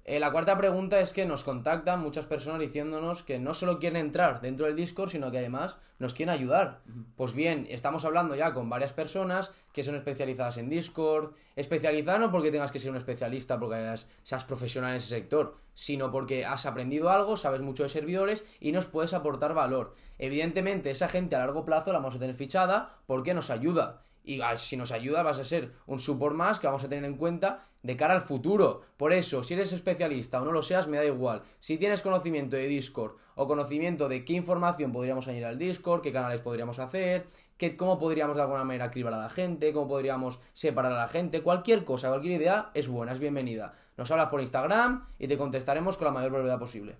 Eh, 0.08 0.20
la 0.20 0.30
cuarta 0.30 0.56
pregunta 0.56 1.00
es 1.00 1.12
que 1.12 1.26
nos 1.26 1.42
contactan 1.42 2.00
muchas 2.00 2.26
personas 2.26 2.60
diciéndonos 2.60 3.24
que 3.24 3.40
no 3.40 3.54
solo 3.54 3.80
quieren 3.80 3.96
entrar 3.96 4.40
dentro 4.40 4.66
del 4.66 4.76
Discord, 4.76 5.10
sino 5.10 5.32
que 5.32 5.38
además 5.38 5.78
nos 5.98 6.14
quieren 6.14 6.32
ayudar. 6.32 6.82
Pues 7.16 7.34
bien, 7.34 7.66
estamos 7.70 8.04
hablando 8.04 8.36
ya 8.36 8.54
con 8.54 8.70
varias 8.70 8.92
personas 8.92 9.50
que 9.72 9.82
son 9.82 9.96
especializadas 9.96 10.58
en 10.58 10.68
Discord. 10.68 11.32
Especializada 11.56 12.20
no 12.20 12.30
porque 12.30 12.52
tengas 12.52 12.70
que 12.70 12.78
ser 12.78 12.92
un 12.92 12.98
especialista, 12.98 13.58
porque 13.58 13.96
seas 14.22 14.44
profesional 14.44 14.92
en 14.92 14.98
ese 14.98 15.08
sector, 15.08 15.56
sino 15.74 16.12
porque 16.12 16.44
has 16.44 16.66
aprendido 16.66 17.10
algo, 17.10 17.36
sabes 17.36 17.60
mucho 17.60 17.82
de 17.82 17.88
servidores 17.88 18.44
y 18.60 18.70
nos 18.70 18.86
puedes 18.86 19.12
aportar 19.12 19.54
valor. 19.54 19.96
Evidentemente, 20.18 20.92
esa 20.92 21.08
gente 21.08 21.34
a 21.34 21.40
largo 21.40 21.64
plazo 21.64 21.92
la 21.92 21.98
vamos 21.98 22.14
a 22.14 22.20
tener 22.20 22.36
fichada 22.36 23.00
porque 23.06 23.34
nos 23.34 23.50
ayuda 23.50 24.04
y 24.26 24.40
ah, 24.40 24.58
si 24.58 24.76
nos 24.76 24.90
ayuda 24.90 25.22
vas 25.22 25.38
a 25.38 25.44
ser 25.44 25.72
un 25.86 26.00
support 26.00 26.34
más 26.34 26.58
que 26.58 26.66
vamos 26.66 26.82
a 26.84 26.88
tener 26.88 27.04
en 27.04 27.16
cuenta 27.16 27.64
de 27.86 27.96
cara 27.96 28.14
al 28.14 28.22
futuro. 28.22 28.82
Por 28.96 29.12
eso, 29.12 29.44
si 29.44 29.54
eres 29.54 29.72
especialista 29.72 30.42
o 30.42 30.44
no 30.44 30.50
lo 30.50 30.62
seas, 30.62 30.88
me 30.88 30.96
da 30.96 31.04
igual. 31.04 31.42
Si 31.60 31.78
tienes 31.78 32.02
conocimiento 32.02 32.56
de 32.56 32.66
Discord 32.66 33.12
o 33.36 33.46
conocimiento 33.46 34.08
de 34.08 34.24
qué 34.24 34.32
información 34.32 34.92
podríamos 34.92 35.28
añadir 35.28 35.46
al 35.46 35.58
Discord, 35.58 36.02
qué 36.02 36.12
canales 36.12 36.40
podríamos 36.40 36.80
hacer, 36.80 37.26
qué, 37.56 37.76
cómo 37.76 37.98
podríamos 38.00 38.36
de 38.36 38.42
alguna 38.42 38.64
manera 38.64 38.90
cribar 38.90 39.14
a 39.14 39.18
la 39.18 39.30
gente, 39.30 39.72
cómo 39.72 39.86
podríamos 39.86 40.40
separar 40.52 40.92
a 40.92 40.96
la 40.96 41.08
gente, 41.08 41.42
cualquier 41.42 41.84
cosa, 41.84 42.08
cualquier 42.08 42.40
idea 42.40 42.70
es 42.74 42.88
buena, 42.88 43.12
es 43.12 43.20
bienvenida. 43.20 43.74
Nos 43.96 44.10
hablas 44.10 44.30
por 44.30 44.40
Instagram 44.40 45.06
y 45.20 45.28
te 45.28 45.38
contestaremos 45.38 45.96
con 45.96 46.06
la 46.06 46.12
mayor 46.12 46.32
brevedad 46.32 46.58
posible. 46.58 46.96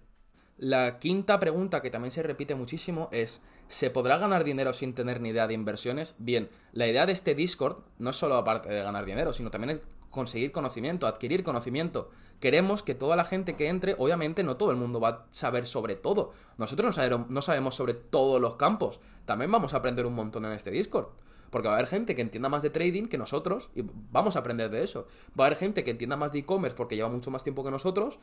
La 0.56 0.98
quinta 1.00 1.38
pregunta 1.40 1.82
que 1.82 1.90
también 1.90 2.12
se 2.12 2.22
repite 2.22 2.54
muchísimo 2.54 3.08
es, 3.12 3.42
¿se 3.68 3.90
podrá 3.90 4.18
ganar 4.18 4.44
dinero 4.44 4.72
sin 4.72 4.94
tener 4.94 5.20
ni 5.20 5.30
idea 5.30 5.46
de 5.46 5.54
inversiones? 5.54 6.14
Bien, 6.18 6.48
la 6.72 6.86
idea 6.86 7.06
de 7.06 7.12
este 7.12 7.34
Discord 7.34 7.78
no 7.98 8.10
es 8.10 8.16
solo 8.16 8.36
aparte 8.36 8.68
de 8.68 8.82
ganar 8.82 9.04
dinero, 9.04 9.32
sino 9.32 9.50
también 9.50 9.76
es 9.76 9.80
conseguir 10.10 10.52
conocimiento, 10.52 11.06
adquirir 11.06 11.44
conocimiento. 11.44 12.10
Queremos 12.40 12.82
que 12.82 12.94
toda 12.94 13.16
la 13.16 13.24
gente 13.24 13.56
que 13.56 13.68
entre, 13.68 13.94
obviamente 13.98 14.44
no 14.44 14.56
todo 14.56 14.70
el 14.70 14.76
mundo 14.76 15.00
va 15.00 15.08
a 15.08 15.26
saber 15.30 15.66
sobre 15.66 15.96
todo. 15.96 16.32
Nosotros 16.58 16.98
no 17.28 17.42
sabemos 17.42 17.74
sobre 17.74 17.94
todos 17.94 18.40
los 18.40 18.56
campos. 18.56 19.00
También 19.24 19.50
vamos 19.50 19.74
a 19.74 19.78
aprender 19.78 20.06
un 20.06 20.14
montón 20.14 20.44
en 20.44 20.52
este 20.52 20.70
Discord. 20.70 21.08
Porque 21.50 21.68
va 21.68 21.74
a 21.74 21.76
haber 21.78 21.88
gente 21.88 22.14
que 22.14 22.22
entienda 22.22 22.48
más 22.48 22.62
de 22.62 22.70
trading 22.70 23.06
que 23.06 23.18
nosotros 23.18 23.70
y 23.74 23.82
vamos 24.10 24.36
a 24.36 24.40
aprender 24.40 24.68
de 24.68 24.82
eso. 24.82 25.06
Va 25.38 25.44
a 25.44 25.46
haber 25.46 25.58
gente 25.58 25.84
que 25.84 25.92
entienda 25.92 26.16
más 26.16 26.32
de 26.32 26.40
e-commerce 26.40 26.76
porque 26.76 26.96
lleva 26.96 27.08
mucho 27.08 27.30
más 27.30 27.44
tiempo 27.44 27.62
que 27.64 27.70
nosotros. 27.70 28.18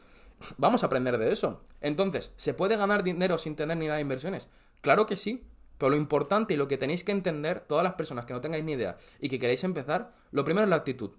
Vamos 0.58 0.84
a 0.84 0.88
aprender 0.88 1.18
de 1.18 1.32
eso. 1.32 1.62
Entonces, 1.80 2.34
¿se 2.36 2.54
puede 2.54 2.76
ganar 2.76 3.02
dinero 3.02 3.38
sin 3.38 3.56
tener 3.56 3.78
ni 3.78 3.86
idea 3.86 3.96
de 3.96 4.02
inversiones? 4.02 4.50
Claro 4.84 5.08
que 5.08 5.16
sí. 5.16 5.48
Pero 5.80 5.90
lo 5.90 5.96
importante 5.96 6.54
y 6.54 6.58
lo 6.58 6.68
que 6.68 6.78
tenéis 6.78 7.04
que 7.04 7.12
entender, 7.12 7.62
todas 7.62 7.84
las 7.84 7.94
personas 7.94 8.26
que 8.26 8.34
no 8.34 8.42
tengáis 8.42 8.64
ni 8.64 8.74
idea 8.74 8.98
y 9.20 9.28
que 9.28 9.40
queréis 9.40 9.64
empezar, 9.64 10.14
lo 10.32 10.46
primero 10.46 10.66
es 10.66 10.70
la 10.70 10.76
actitud. 10.76 11.12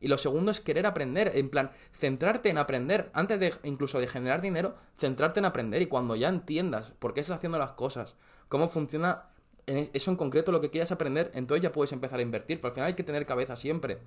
Y 0.00 0.08
lo 0.08 0.18
segundo 0.18 0.50
es 0.50 0.60
querer 0.60 0.84
aprender, 0.84 1.32
en 1.34 1.48
plan, 1.48 1.70
centrarte 1.92 2.50
en 2.50 2.58
aprender. 2.58 3.10
Antes 3.14 3.40
de 3.40 3.54
incluso 3.62 3.98
de 4.00 4.06
generar 4.06 4.42
dinero, 4.42 4.76
centrarte 4.96 5.38
en 5.38 5.46
aprender. 5.46 5.80
Y 5.80 5.86
cuando 5.86 6.16
ya 6.16 6.28
entiendas 6.28 6.92
por 6.98 7.14
qué 7.14 7.20
estás 7.20 7.38
haciendo 7.38 7.58
las 7.58 7.72
cosas, 7.72 8.16
cómo 8.48 8.68
funciona 8.68 9.30
eso 9.66 10.10
en 10.10 10.16
concreto 10.18 10.52
lo 10.52 10.60
que 10.60 10.70
quieras 10.70 10.92
aprender, 10.92 11.30
entonces 11.34 11.62
ya 11.62 11.72
puedes 11.72 11.92
empezar 11.92 12.18
a 12.18 12.22
invertir. 12.22 12.60
Pero 12.60 12.68
al 12.68 12.74
final 12.74 12.88
hay 12.88 12.94
que 12.94 13.04
tener 13.04 13.24
cabeza 13.24 13.56
siempre. 13.56 14.00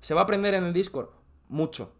¿Se 0.00 0.14
va 0.14 0.22
a 0.22 0.24
aprender 0.24 0.54
en 0.54 0.64
el 0.64 0.72
Discord? 0.72 1.10
Mucho. 1.48 1.92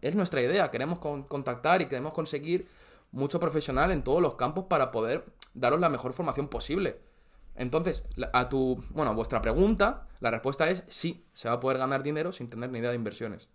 Es 0.00 0.14
nuestra 0.14 0.40
idea. 0.40 0.70
Queremos 0.70 0.98
contactar 0.98 1.82
y 1.82 1.86
queremos 1.86 2.14
conseguir 2.14 2.68
mucho 3.12 3.40
profesional 3.40 3.90
en 3.90 4.02
todos 4.02 4.20
los 4.20 4.34
campos 4.34 4.66
para 4.68 4.90
poder 4.90 5.24
daros 5.54 5.80
la 5.80 5.88
mejor 5.88 6.12
formación 6.12 6.48
posible. 6.48 7.00
Entonces, 7.54 8.06
a 8.32 8.48
tu, 8.48 8.84
bueno, 8.90 9.10
a 9.12 9.14
vuestra 9.14 9.40
pregunta, 9.40 10.06
la 10.20 10.30
respuesta 10.30 10.68
es 10.68 10.82
sí, 10.88 11.24
se 11.32 11.48
va 11.48 11.54
a 11.54 11.60
poder 11.60 11.78
ganar 11.78 12.02
dinero 12.02 12.32
sin 12.32 12.50
tener 12.50 12.70
ni 12.70 12.78
idea 12.78 12.90
de 12.90 12.96
inversiones. 12.96 13.48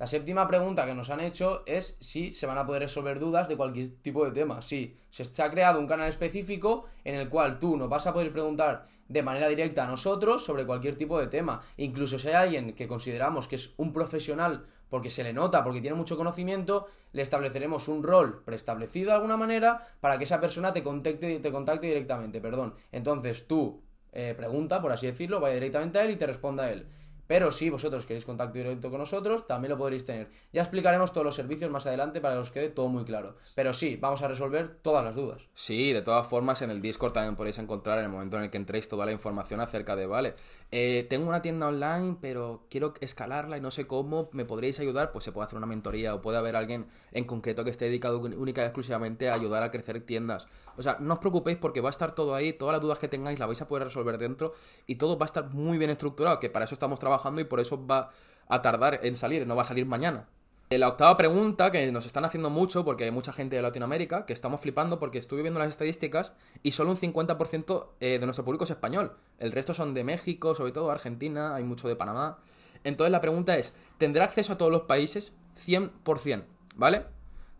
La 0.00 0.06
séptima 0.06 0.46
pregunta 0.48 0.86
que 0.86 0.94
nos 0.94 1.10
han 1.10 1.20
hecho 1.20 1.62
es 1.66 1.96
si 2.00 2.32
se 2.32 2.46
van 2.46 2.56
a 2.56 2.64
poder 2.64 2.82
resolver 2.82 3.20
dudas 3.20 3.48
de 3.48 3.56
cualquier 3.58 3.90
tipo 4.00 4.24
de 4.24 4.32
tema. 4.32 4.62
Sí, 4.62 4.96
se 5.10 5.42
ha 5.42 5.50
creado 5.50 5.78
un 5.78 5.86
canal 5.86 6.08
específico 6.08 6.86
en 7.04 7.16
el 7.16 7.28
cual 7.28 7.58
tú 7.58 7.76
nos 7.76 7.90
vas 7.90 8.06
a 8.06 8.14
poder 8.14 8.32
preguntar 8.32 8.88
de 9.08 9.22
manera 9.22 9.48
directa 9.48 9.84
a 9.84 9.88
nosotros 9.88 10.42
sobre 10.42 10.64
cualquier 10.64 10.96
tipo 10.96 11.20
de 11.20 11.26
tema. 11.26 11.60
Incluso 11.76 12.18
si 12.18 12.28
hay 12.28 12.34
alguien 12.34 12.74
que 12.74 12.88
consideramos 12.88 13.46
que 13.46 13.56
es 13.56 13.74
un 13.76 13.92
profesional 13.92 14.64
porque 14.90 15.08
se 15.08 15.24
le 15.24 15.32
nota, 15.32 15.64
porque 15.64 15.80
tiene 15.80 15.96
mucho 15.96 16.16
conocimiento, 16.16 16.86
le 17.12 17.22
estableceremos 17.22 17.88
un 17.88 18.02
rol 18.02 18.42
preestablecido 18.44 19.10
de 19.10 19.16
alguna 19.16 19.36
manera 19.36 19.80
para 20.00 20.18
que 20.18 20.24
esa 20.24 20.40
persona 20.40 20.72
te 20.72 20.82
contacte, 20.82 21.38
te 21.38 21.52
contacte 21.52 21.86
directamente. 21.86 22.40
Perdón. 22.40 22.74
Entonces 22.92 23.46
tú 23.46 23.82
eh, 24.12 24.34
pregunta, 24.36 24.82
por 24.82 24.92
así 24.92 25.06
decirlo, 25.06 25.40
vaya 25.40 25.54
directamente 25.54 25.98
a 25.98 26.04
él 26.04 26.10
y 26.10 26.16
te 26.16 26.26
responda 26.26 26.64
a 26.64 26.72
él. 26.72 26.86
Pero 27.30 27.52
si 27.52 27.70
vosotros 27.70 28.06
queréis 28.06 28.24
contacto 28.24 28.58
directo 28.58 28.90
con 28.90 28.98
nosotros, 28.98 29.46
también 29.46 29.70
lo 29.70 29.78
podréis 29.78 30.04
tener. 30.04 30.32
Ya 30.52 30.62
explicaremos 30.62 31.12
todos 31.12 31.24
los 31.24 31.36
servicios 31.36 31.70
más 31.70 31.86
adelante 31.86 32.20
para 32.20 32.34
que 32.34 32.40
os 32.40 32.50
quede 32.50 32.70
todo 32.70 32.88
muy 32.88 33.04
claro. 33.04 33.36
Pero 33.54 33.72
sí, 33.72 33.96
vamos 34.00 34.20
a 34.22 34.26
resolver 34.26 34.78
todas 34.82 35.04
las 35.04 35.14
dudas. 35.14 35.40
Sí, 35.54 35.92
de 35.92 36.02
todas 36.02 36.26
formas 36.26 36.60
en 36.62 36.72
el 36.72 36.82
Discord 36.82 37.12
también 37.12 37.36
podéis 37.36 37.58
encontrar 37.58 38.00
en 38.00 38.06
el 38.06 38.10
momento 38.10 38.36
en 38.36 38.42
el 38.42 38.50
que 38.50 38.56
entréis 38.56 38.88
toda 38.88 39.06
la 39.06 39.12
información 39.12 39.60
acerca 39.60 39.94
de, 39.94 40.06
vale, 40.06 40.34
eh, 40.72 41.06
tengo 41.08 41.28
una 41.28 41.40
tienda 41.40 41.68
online, 41.68 42.16
pero 42.20 42.66
quiero 42.68 42.94
escalarla 43.00 43.56
y 43.56 43.60
no 43.60 43.70
sé 43.70 43.86
cómo, 43.86 44.28
¿me 44.32 44.44
podréis 44.44 44.80
ayudar? 44.80 45.12
Pues 45.12 45.22
se 45.22 45.30
puede 45.30 45.46
hacer 45.46 45.56
una 45.56 45.68
mentoría 45.68 46.16
o 46.16 46.20
puede 46.20 46.38
haber 46.38 46.56
alguien 46.56 46.88
en 47.12 47.26
concreto 47.26 47.62
que 47.62 47.70
esté 47.70 47.84
dedicado 47.84 48.18
única 48.18 48.62
y 48.62 48.64
exclusivamente 48.64 49.30
a 49.30 49.34
ayudar 49.34 49.62
a 49.62 49.70
crecer 49.70 50.00
tiendas. 50.00 50.48
O 50.76 50.82
sea, 50.82 50.96
no 50.98 51.14
os 51.14 51.20
preocupéis 51.20 51.58
porque 51.58 51.80
va 51.80 51.90
a 51.90 51.94
estar 51.94 52.12
todo 52.12 52.34
ahí, 52.34 52.52
todas 52.52 52.72
las 52.72 52.82
dudas 52.82 52.98
que 52.98 53.06
tengáis 53.06 53.38
las 53.38 53.46
vais 53.46 53.62
a 53.62 53.68
poder 53.68 53.84
resolver 53.84 54.18
dentro 54.18 54.52
y 54.88 54.96
todo 54.96 55.16
va 55.16 55.26
a 55.26 55.30
estar 55.30 55.50
muy 55.50 55.78
bien 55.78 55.90
estructurado, 55.90 56.40
que 56.40 56.50
para 56.50 56.64
eso 56.64 56.74
estamos 56.74 56.98
trabajando 56.98 57.19
y 57.38 57.44
por 57.44 57.60
eso 57.60 57.86
va 57.86 58.10
a 58.48 58.62
tardar 58.62 59.00
en 59.02 59.16
salir, 59.16 59.46
no 59.46 59.56
va 59.56 59.62
a 59.62 59.64
salir 59.64 59.86
mañana. 59.86 60.28
Eh, 60.72 60.78
la 60.78 60.86
octava 60.86 61.16
pregunta, 61.16 61.72
que 61.72 61.90
nos 61.90 62.06
están 62.06 62.24
haciendo 62.24 62.48
mucho, 62.48 62.84
porque 62.84 63.02
hay 63.02 63.10
mucha 63.10 63.32
gente 63.32 63.56
de 63.56 63.62
Latinoamérica, 63.62 64.24
que 64.24 64.32
estamos 64.32 64.60
flipando 64.60 65.00
porque 65.00 65.18
estuve 65.18 65.42
viendo 65.42 65.58
las 65.58 65.68
estadísticas 65.68 66.32
y 66.62 66.70
solo 66.70 66.90
un 66.90 66.96
50% 66.96 67.86
eh, 67.98 68.18
de 68.20 68.24
nuestro 68.24 68.44
público 68.44 68.62
es 68.62 68.70
español. 68.70 69.16
El 69.40 69.50
resto 69.50 69.74
son 69.74 69.94
de 69.94 70.04
México, 70.04 70.54
sobre 70.54 70.70
todo 70.70 70.92
Argentina, 70.92 71.56
hay 71.56 71.64
mucho 71.64 71.88
de 71.88 71.96
Panamá. 71.96 72.38
Entonces 72.84 73.10
la 73.10 73.20
pregunta 73.20 73.56
es, 73.56 73.74
¿tendrá 73.98 74.26
acceso 74.26 74.52
a 74.52 74.58
todos 74.58 74.70
los 74.70 74.82
países? 74.82 75.36
100%, 75.66 76.44
¿vale? 76.76 77.04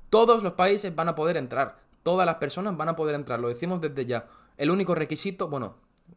Todos 0.09 0.45
los 0.45 0.52
países 0.52 0.95
van 0.95 1.09
a 1.09 1.17
poder 1.17 1.37
entrar, 1.37 1.81
todas 2.05 2.26
las 2.26 2.37
personas 2.37 2.76
van 2.76 2.90
a 2.90 2.97
poder 2.97 3.17
entrar, 3.17 3.40
lo 3.40 3.49
decimos 3.49 3.81
desde 3.81 4.07
ya. 4.07 4.29
El 4.57 4.71
único 4.71 4.95
requisito, 4.95 5.49
bueno, 5.49 5.75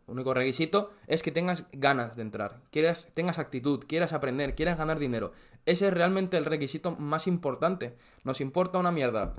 único 0.08 0.34
requisito 0.34 0.92
es 1.08 1.24
que 1.24 1.32
tengas 1.32 1.66
ganas 1.72 2.16
de 2.16 2.22
entrar, 2.22 2.62
quieras, 2.72 3.08
tengas 3.14 3.40
actitud, 3.40 3.86
quieras 3.88 4.14
aprender, 4.14 4.56
quieras 4.56 4.78
ganar 4.78 5.00
dinero. 5.00 5.32
Ese 5.66 5.88
es 5.88 5.94
realmente 5.94 6.38
el 6.38 6.46
requisito 6.46 6.96
más 6.96 7.28
importante. 7.28 7.96
Nos 8.24 8.42
importa 8.42 8.80
una 8.80 8.92
mierda. 8.92 9.36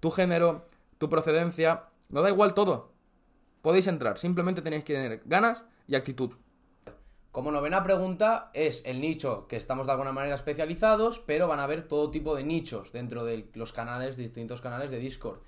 Tu 0.00 0.10
género, 0.10 0.68
tu 0.98 1.08
procedencia, 1.08 1.84
no 2.08 2.22
da 2.22 2.30
igual 2.30 2.54
todo. 2.54 2.92
Podéis 3.62 3.86
entrar, 3.86 4.18
simplemente 4.18 4.62
tenéis 4.62 4.84
que 4.84 4.94
tener 4.94 5.22
ganas 5.24 5.66
y 5.86 5.94
actitud. 5.94 6.34
Como 7.34 7.50
novena 7.50 7.82
pregunta 7.82 8.50
es 8.54 8.82
el 8.86 9.00
nicho 9.00 9.48
que 9.48 9.56
estamos 9.56 9.86
de 9.86 9.92
alguna 9.92 10.12
manera 10.12 10.36
especializados, 10.36 11.18
pero 11.18 11.48
van 11.48 11.58
a 11.58 11.64
haber 11.64 11.88
todo 11.88 12.12
tipo 12.12 12.36
de 12.36 12.44
nichos 12.44 12.92
dentro 12.92 13.24
de 13.24 13.50
los 13.54 13.72
canales, 13.72 14.16
distintos 14.16 14.60
canales 14.60 14.92
de 14.92 14.98
Discord. 14.98 15.40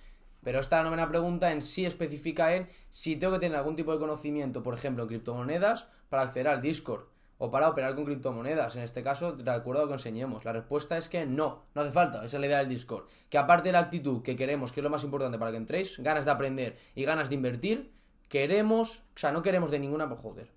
Pero 0.46 0.60
esta 0.60 0.80
novena 0.84 1.08
pregunta 1.08 1.50
en 1.50 1.60
sí 1.60 1.86
especifica 1.86 2.54
en 2.54 2.68
si 2.88 3.16
tengo 3.16 3.32
que 3.32 3.40
tener 3.40 3.58
algún 3.58 3.74
tipo 3.74 3.90
de 3.90 3.98
conocimiento, 3.98 4.62
por 4.62 4.74
ejemplo, 4.74 5.08
criptomonedas, 5.08 5.88
para 6.08 6.22
acceder 6.22 6.46
al 6.46 6.62
Discord 6.62 7.06
o 7.38 7.50
para 7.50 7.68
operar 7.68 7.96
con 7.96 8.04
criptomonedas. 8.04 8.76
En 8.76 8.82
este 8.82 9.02
caso, 9.02 9.32
de 9.32 9.50
acuerdo 9.50 9.82
lo 9.82 9.88
que 9.88 9.94
enseñemos. 9.94 10.44
La 10.44 10.52
respuesta 10.52 10.96
es 10.98 11.08
que 11.08 11.26
no, 11.26 11.64
no 11.74 11.80
hace 11.82 11.90
falta. 11.90 12.18
Esa 12.24 12.36
es 12.36 12.40
la 12.40 12.46
idea 12.46 12.58
del 12.58 12.68
Discord. 12.68 13.06
Que 13.28 13.38
aparte 13.38 13.70
de 13.70 13.72
la 13.72 13.80
actitud 13.80 14.22
que 14.22 14.36
queremos, 14.36 14.70
que 14.70 14.78
es 14.78 14.84
lo 14.84 14.90
más 14.90 15.02
importante 15.02 15.36
para 15.36 15.50
que 15.50 15.56
entréis, 15.56 15.98
ganas 15.98 16.24
de 16.24 16.30
aprender 16.30 16.78
y 16.94 17.02
ganas 17.02 17.28
de 17.28 17.34
invertir, 17.34 17.92
queremos, 18.28 18.98
o 19.16 19.18
sea, 19.18 19.32
no 19.32 19.42
queremos 19.42 19.72
de 19.72 19.80
ninguna, 19.80 20.08
por 20.08 20.18
joder. 20.18 20.52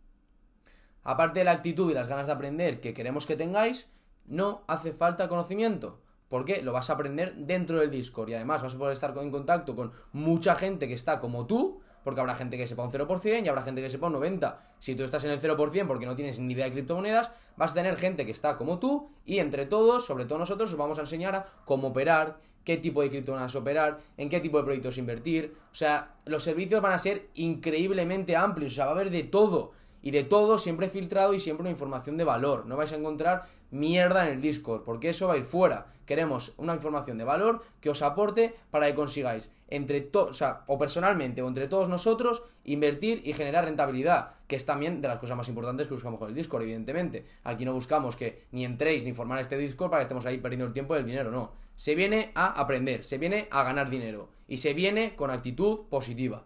Aparte 1.01 1.39
de 1.39 1.45
la 1.45 1.53
actitud 1.53 1.89
y 1.89 1.95
las 1.95 2.07
ganas 2.07 2.27
de 2.27 2.33
aprender 2.33 2.79
que 2.79 2.93
queremos 2.93 3.25
que 3.25 3.35
tengáis, 3.35 3.89
no 4.27 4.61
hace 4.67 4.93
falta 4.93 5.27
conocimiento 5.27 5.99
porque 6.29 6.61
lo 6.61 6.71
vas 6.71 6.89
a 6.89 6.93
aprender 6.93 7.35
dentro 7.35 7.79
del 7.79 7.91
Discord 7.91 8.29
y 8.29 8.35
además 8.35 8.61
vas 8.61 8.75
a 8.75 8.77
poder 8.77 8.93
estar 8.93 9.17
en 9.17 9.31
contacto 9.31 9.75
con 9.75 9.91
mucha 10.13 10.55
gente 10.55 10.87
que 10.87 10.93
está 10.93 11.19
como 11.19 11.45
tú, 11.47 11.81
porque 12.03 12.21
habrá 12.21 12.35
gente 12.35 12.57
que 12.57 12.67
sepa 12.67 12.83
un 12.83 12.91
0% 12.91 13.43
y 13.43 13.47
habrá 13.49 13.61
gente 13.61 13.81
que 13.81 13.89
sepa 13.89 14.07
un 14.07 14.13
90%. 14.13 14.55
Si 14.79 14.95
tú 14.95 15.03
estás 15.03 15.23
en 15.25 15.31
el 15.31 15.41
0% 15.41 15.87
porque 15.87 16.05
no 16.05 16.15
tienes 16.15 16.39
ni 16.39 16.53
idea 16.53 16.65
de 16.65 16.71
criptomonedas, 16.71 17.31
vas 17.57 17.71
a 17.71 17.73
tener 17.73 17.97
gente 17.97 18.25
que 18.25 18.31
está 18.31 18.57
como 18.57 18.79
tú 18.79 19.09
y 19.25 19.39
entre 19.39 19.65
todos, 19.65 20.05
sobre 20.05 20.25
todo 20.25 20.39
nosotros, 20.39 20.71
os 20.71 20.77
vamos 20.77 20.97
a 20.97 21.01
enseñar 21.01 21.35
a 21.35 21.47
cómo 21.65 21.89
operar, 21.89 22.39
qué 22.63 22.77
tipo 22.77 23.01
de 23.01 23.09
criptomonedas 23.09 23.55
operar, 23.55 23.99
en 24.17 24.29
qué 24.29 24.39
tipo 24.39 24.57
de 24.57 24.63
proyectos 24.63 24.97
invertir. 24.97 25.55
O 25.71 25.75
sea, 25.75 26.15
los 26.25 26.43
servicios 26.43 26.81
van 26.81 26.93
a 26.93 26.99
ser 26.99 27.27
increíblemente 27.33 28.35
amplios, 28.35 28.73
o 28.73 28.75
sea, 28.75 28.85
va 28.85 28.91
a 28.91 28.95
haber 28.95 29.09
de 29.09 29.23
todo. 29.23 29.71
Y 30.01 30.11
de 30.11 30.23
todo 30.23 30.59
siempre 30.59 30.89
filtrado 30.89 31.33
y 31.33 31.39
siempre 31.39 31.61
una 31.61 31.71
información 31.71 32.17
de 32.17 32.23
valor. 32.23 32.65
No 32.65 32.77
vais 32.77 32.91
a 32.91 32.95
encontrar 32.95 33.47
mierda 33.71 34.25
en 34.25 34.33
el 34.33 34.41
Discord, 34.41 34.83
porque 34.83 35.09
eso 35.09 35.27
va 35.27 35.33
a 35.33 35.37
ir 35.37 35.43
fuera. 35.43 35.87
Queremos 36.05 36.53
una 36.57 36.73
información 36.73 37.17
de 37.17 37.23
valor 37.23 37.63
que 37.81 37.89
os 37.89 38.01
aporte 38.01 38.55
para 38.71 38.87
que 38.87 38.95
consigáis 38.95 39.51
entre 39.67 40.01
todos, 40.01 40.41
o 40.41 40.57
o 40.67 40.79
personalmente 40.79 41.41
o 41.41 41.47
entre 41.47 41.67
todos 41.67 41.87
nosotros 41.87 42.41
invertir 42.63 43.21
y 43.25 43.33
generar 43.33 43.65
rentabilidad, 43.65 44.33
que 44.47 44.55
es 44.55 44.65
también 44.65 45.01
de 45.01 45.07
las 45.07 45.19
cosas 45.19 45.37
más 45.37 45.47
importantes 45.49 45.87
que 45.87 45.93
buscamos 45.93 46.19
con 46.19 46.29
el 46.29 46.35
Discord, 46.35 46.63
evidentemente. 46.63 47.25
Aquí 47.43 47.65
no 47.65 47.73
buscamos 47.73 48.15
que 48.15 48.45
ni 48.51 48.65
entréis 48.65 49.03
ni 49.03 49.13
formar 49.13 49.39
este 49.39 49.57
Discord 49.57 49.91
para 49.91 50.01
que 50.01 50.03
estemos 50.03 50.25
ahí 50.25 50.39
perdiendo 50.39 50.65
el 50.65 50.73
tiempo 50.73 50.95
y 50.95 50.99
el 50.99 51.05
dinero, 51.05 51.31
no. 51.31 51.51
Se 51.75 51.95
viene 51.95 52.31
a 52.35 52.59
aprender, 52.59 53.03
se 53.03 53.17
viene 53.17 53.47
a 53.51 53.63
ganar 53.63 53.89
dinero 53.89 54.29
y 54.47 54.57
se 54.57 54.73
viene 54.73 55.15
con 55.15 55.29
actitud 55.29 55.87
positiva. 55.89 56.43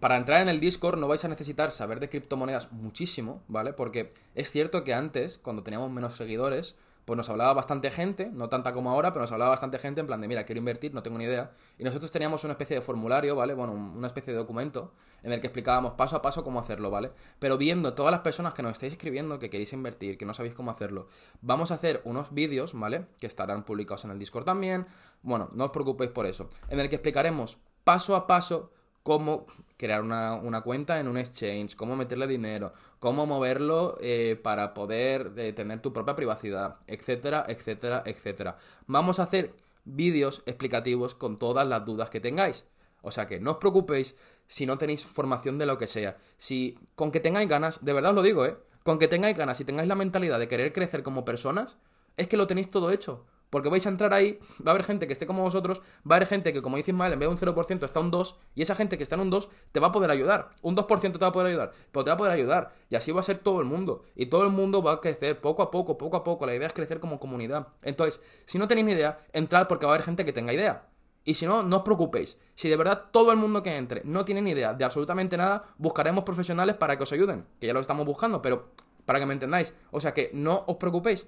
Para 0.00 0.16
entrar 0.16 0.40
en 0.40 0.48
el 0.48 0.60
Discord 0.60 0.98
no 0.98 1.08
vais 1.08 1.24
a 1.26 1.28
necesitar 1.28 1.70
saber 1.72 2.00
de 2.00 2.08
criptomonedas 2.08 2.72
muchísimo, 2.72 3.42
¿vale? 3.48 3.74
Porque 3.74 4.10
es 4.34 4.50
cierto 4.50 4.82
que 4.82 4.94
antes, 4.94 5.36
cuando 5.36 5.62
teníamos 5.62 5.90
menos 5.90 6.16
seguidores, 6.16 6.74
pues 7.04 7.18
nos 7.18 7.28
hablaba 7.28 7.52
bastante 7.52 7.90
gente, 7.90 8.30
no 8.32 8.48
tanta 8.48 8.72
como 8.72 8.90
ahora, 8.90 9.12
pero 9.12 9.22
nos 9.22 9.32
hablaba 9.32 9.50
bastante 9.50 9.78
gente 9.78 10.00
en 10.00 10.06
plan 10.06 10.22
de, 10.22 10.28
mira, 10.28 10.44
quiero 10.44 10.58
invertir, 10.58 10.94
no 10.94 11.02
tengo 11.02 11.18
ni 11.18 11.24
idea. 11.24 11.50
Y 11.76 11.84
nosotros 11.84 12.10
teníamos 12.10 12.44
una 12.44 12.54
especie 12.54 12.76
de 12.76 12.80
formulario, 12.80 13.36
¿vale? 13.36 13.52
Bueno, 13.52 13.74
una 13.74 14.06
especie 14.06 14.32
de 14.32 14.38
documento 14.38 14.94
en 15.22 15.32
el 15.32 15.40
que 15.40 15.48
explicábamos 15.48 15.92
paso 15.92 16.16
a 16.16 16.22
paso 16.22 16.42
cómo 16.44 16.60
hacerlo, 16.60 16.90
¿vale? 16.90 17.12
Pero 17.38 17.58
viendo 17.58 17.92
todas 17.92 18.10
las 18.10 18.20
personas 18.20 18.54
que 18.54 18.62
nos 18.62 18.72
estáis 18.72 18.94
escribiendo 18.94 19.38
que 19.38 19.50
queréis 19.50 19.74
invertir, 19.74 20.16
que 20.16 20.24
no 20.24 20.32
sabéis 20.32 20.54
cómo 20.54 20.70
hacerlo, 20.70 21.08
vamos 21.42 21.72
a 21.72 21.74
hacer 21.74 22.00
unos 22.04 22.32
vídeos, 22.32 22.72
¿vale? 22.72 23.04
Que 23.18 23.26
estarán 23.26 23.64
publicados 23.64 24.06
en 24.06 24.12
el 24.12 24.18
Discord 24.18 24.44
también. 24.44 24.86
Bueno, 25.20 25.50
no 25.52 25.66
os 25.66 25.70
preocupéis 25.72 26.10
por 26.10 26.24
eso. 26.24 26.48
En 26.70 26.80
el 26.80 26.88
que 26.88 26.96
explicaremos 26.96 27.58
paso 27.84 28.16
a 28.16 28.26
paso 28.26 28.70
cómo 29.02 29.46
crear 29.76 30.02
una, 30.02 30.60
cuenta 30.62 31.00
en 31.00 31.08
un 31.08 31.16
exchange, 31.16 31.74
cómo 31.74 31.96
meterle 31.96 32.26
dinero, 32.26 32.72
cómo 32.98 33.26
moverlo 33.26 33.96
eh, 34.00 34.38
para 34.42 34.74
poder 34.74 35.32
eh, 35.36 35.52
tener 35.52 35.80
tu 35.80 35.92
propia 35.92 36.16
privacidad, 36.16 36.76
etcétera, 36.86 37.44
etcétera, 37.48 38.02
etcétera. 38.04 38.58
Vamos 38.86 39.18
a 39.18 39.24
hacer 39.24 39.54
vídeos 39.84 40.42
explicativos 40.46 41.14
con 41.14 41.38
todas 41.38 41.66
las 41.66 41.84
dudas 41.84 42.10
que 42.10 42.20
tengáis. 42.20 42.66
O 43.02 43.10
sea 43.10 43.26
que 43.26 43.40
no 43.40 43.52
os 43.52 43.56
preocupéis 43.56 44.16
si 44.46 44.66
no 44.66 44.76
tenéis 44.76 45.06
formación 45.06 45.58
de 45.58 45.66
lo 45.66 45.78
que 45.78 45.86
sea. 45.86 46.18
Si 46.36 46.78
con 46.94 47.10
que 47.10 47.20
tengáis 47.20 47.48
ganas, 47.48 47.82
de 47.84 47.92
verdad 47.92 48.10
os 48.10 48.16
lo 48.16 48.22
digo, 48.22 48.44
¿eh? 48.44 48.56
Con 48.84 48.98
que 48.98 49.08
tengáis 49.08 49.36
ganas 49.36 49.60
y 49.60 49.64
tengáis 49.64 49.88
la 49.88 49.94
mentalidad 49.94 50.38
de 50.38 50.48
querer 50.48 50.72
crecer 50.72 51.02
como 51.02 51.24
personas, 51.24 51.78
es 52.16 52.28
que 52.28 52.36
lo 52.36 52.46
tenéis 52.46 52.70
todo 52.70 52.90
hecho. 52.90 53.24
Porque 53.50 53.68
vais 53.68 53.84
a 53.84 53.88
entrar 53.88 54.14
ahí, 54.14 54.38
va 54.64 54.70
a 54.70 54.74
haber 54.74 54.84
gente 54.84 55.06
que 55.06 55.12
esté 55.12 55.26
como 55.26 55.42
vosotros, 55.42 55.80
va 56.08 56.14
a 56.14 56.16
haber 56.16 56.28
gente 56.28 56.52
que, 56.52 56.62
como 56.62 56.76
dice 56.76 56.92
mal, 56.92 57.12
en 57.12 57.18
vez 57.18 57.28
de 57.28 57.46
un 57.46 57.54
0% 57.54 57.84
está 57.84 58.00
un 58.00 58.10
2, 58.10 58.36
y 58.54 58.62
esa 58.62 58.74
gente 58.74 58.96
que 58.96 59.02
está 59.02 59.16
en 59.16 59.22
un 59.22 59.30
2 59.30 59.48
te 59.72 59.80
va 59.80 59.88
a 59.88 59.92
poder 59.92 60.10
ayudar. 60.10 60.50
Un 60.62 60.76
2% 60.76 61.12
te 61.12 61.18
va 61.18 61.26
a 61.26 61.32
poder 61.32 61.48
ayudar, 61.48 61.72
pero 61.92 62.04
te 62.04 62.10
va 62.10 62.14
a 62.14 62.18
poder 62.18 62.32
ayudar. 62.32 62.72
Y 62.88 62.96
así 62.96 63.12
va 63.12 63.20
a 63.20 63.24
ser 63.24 63.38
todo 63.38 63.60
el 63.60 63.66
mundo. 63.66 64.04
Y 64.14 64.26
todo 64.26 64.44
el 64.44 64.50
mundo 64.50 64.82
va 64.82 64.92
a 64.92 65.00
crecer 65.00 65.40
poco 65.40 65.62
a 65.62 65.70
poco, 65.70 65.98
poco 65.98 66.16
a 66.16 66.24
poco. 66.24 66.46
La 66.46 66.54
idea 66.54 66.66
es 66.66 66.72
crecer 66.72 67.00
como 67.00 67.18
comunidad. 67.18 67.68
Entonces, 67.82 68.22
si 68.46 68.58
no 68.58 68.68
tenéis 68.68 68.86
ni 68.86 68.92
idea, 68.92 69.18
entrad 69.32 69.66
porque 69.66 69.86
va 69.86 69.92
a 69.92 69.94
haber 69.96 70.04
gente 70.04 70.24
que 70.24 70.32
tenga 70.32 70.52
idea. 70.52 70.88
Y 71.24 71.34
si 71.34 71.46
no, 71.46 71.62
no 71.62 71.78
os 71.78 71.82
preocupéis. 71.82 72.38
Si 72.54 72.68
de 72.68 72.76
verdad 72.76 73.06
todo 73.10 73.30
el 73.32 73.38
mundo 73.38 73.62
que 73.62 73.76
entre 73.76 74.02
no 74.04 74.24
tiene 74.24 74.42
ni 74.42 74.52
idea 74.52 74.74
de 74.74 74.84
absolutamente 74.84 75.36
nada, 75.36 75.64
buscaremos 75.76 76.24
profesionales 76.24 76.76
para 76.76 76.96
que 76.96 77.02
os 77.02 77.12
ayuden. 77.12 77.46
Que 77.60 77.66
ya 77.66 77.72
lo 77.72 77.80
estamos 77.80 78.06
buscando, 78.06 78.40
pero 78.40 78.70
para 79.04 79.18
que 79.18 79.26
me 79.26 79.34
entendáis. 79.34 79.74
O 79.90 80.00
sea 80.00 80.14
que 80.14 80.30
no 80.32 80.64
os 80.66 80.76
preocupéis. 80.76 81.26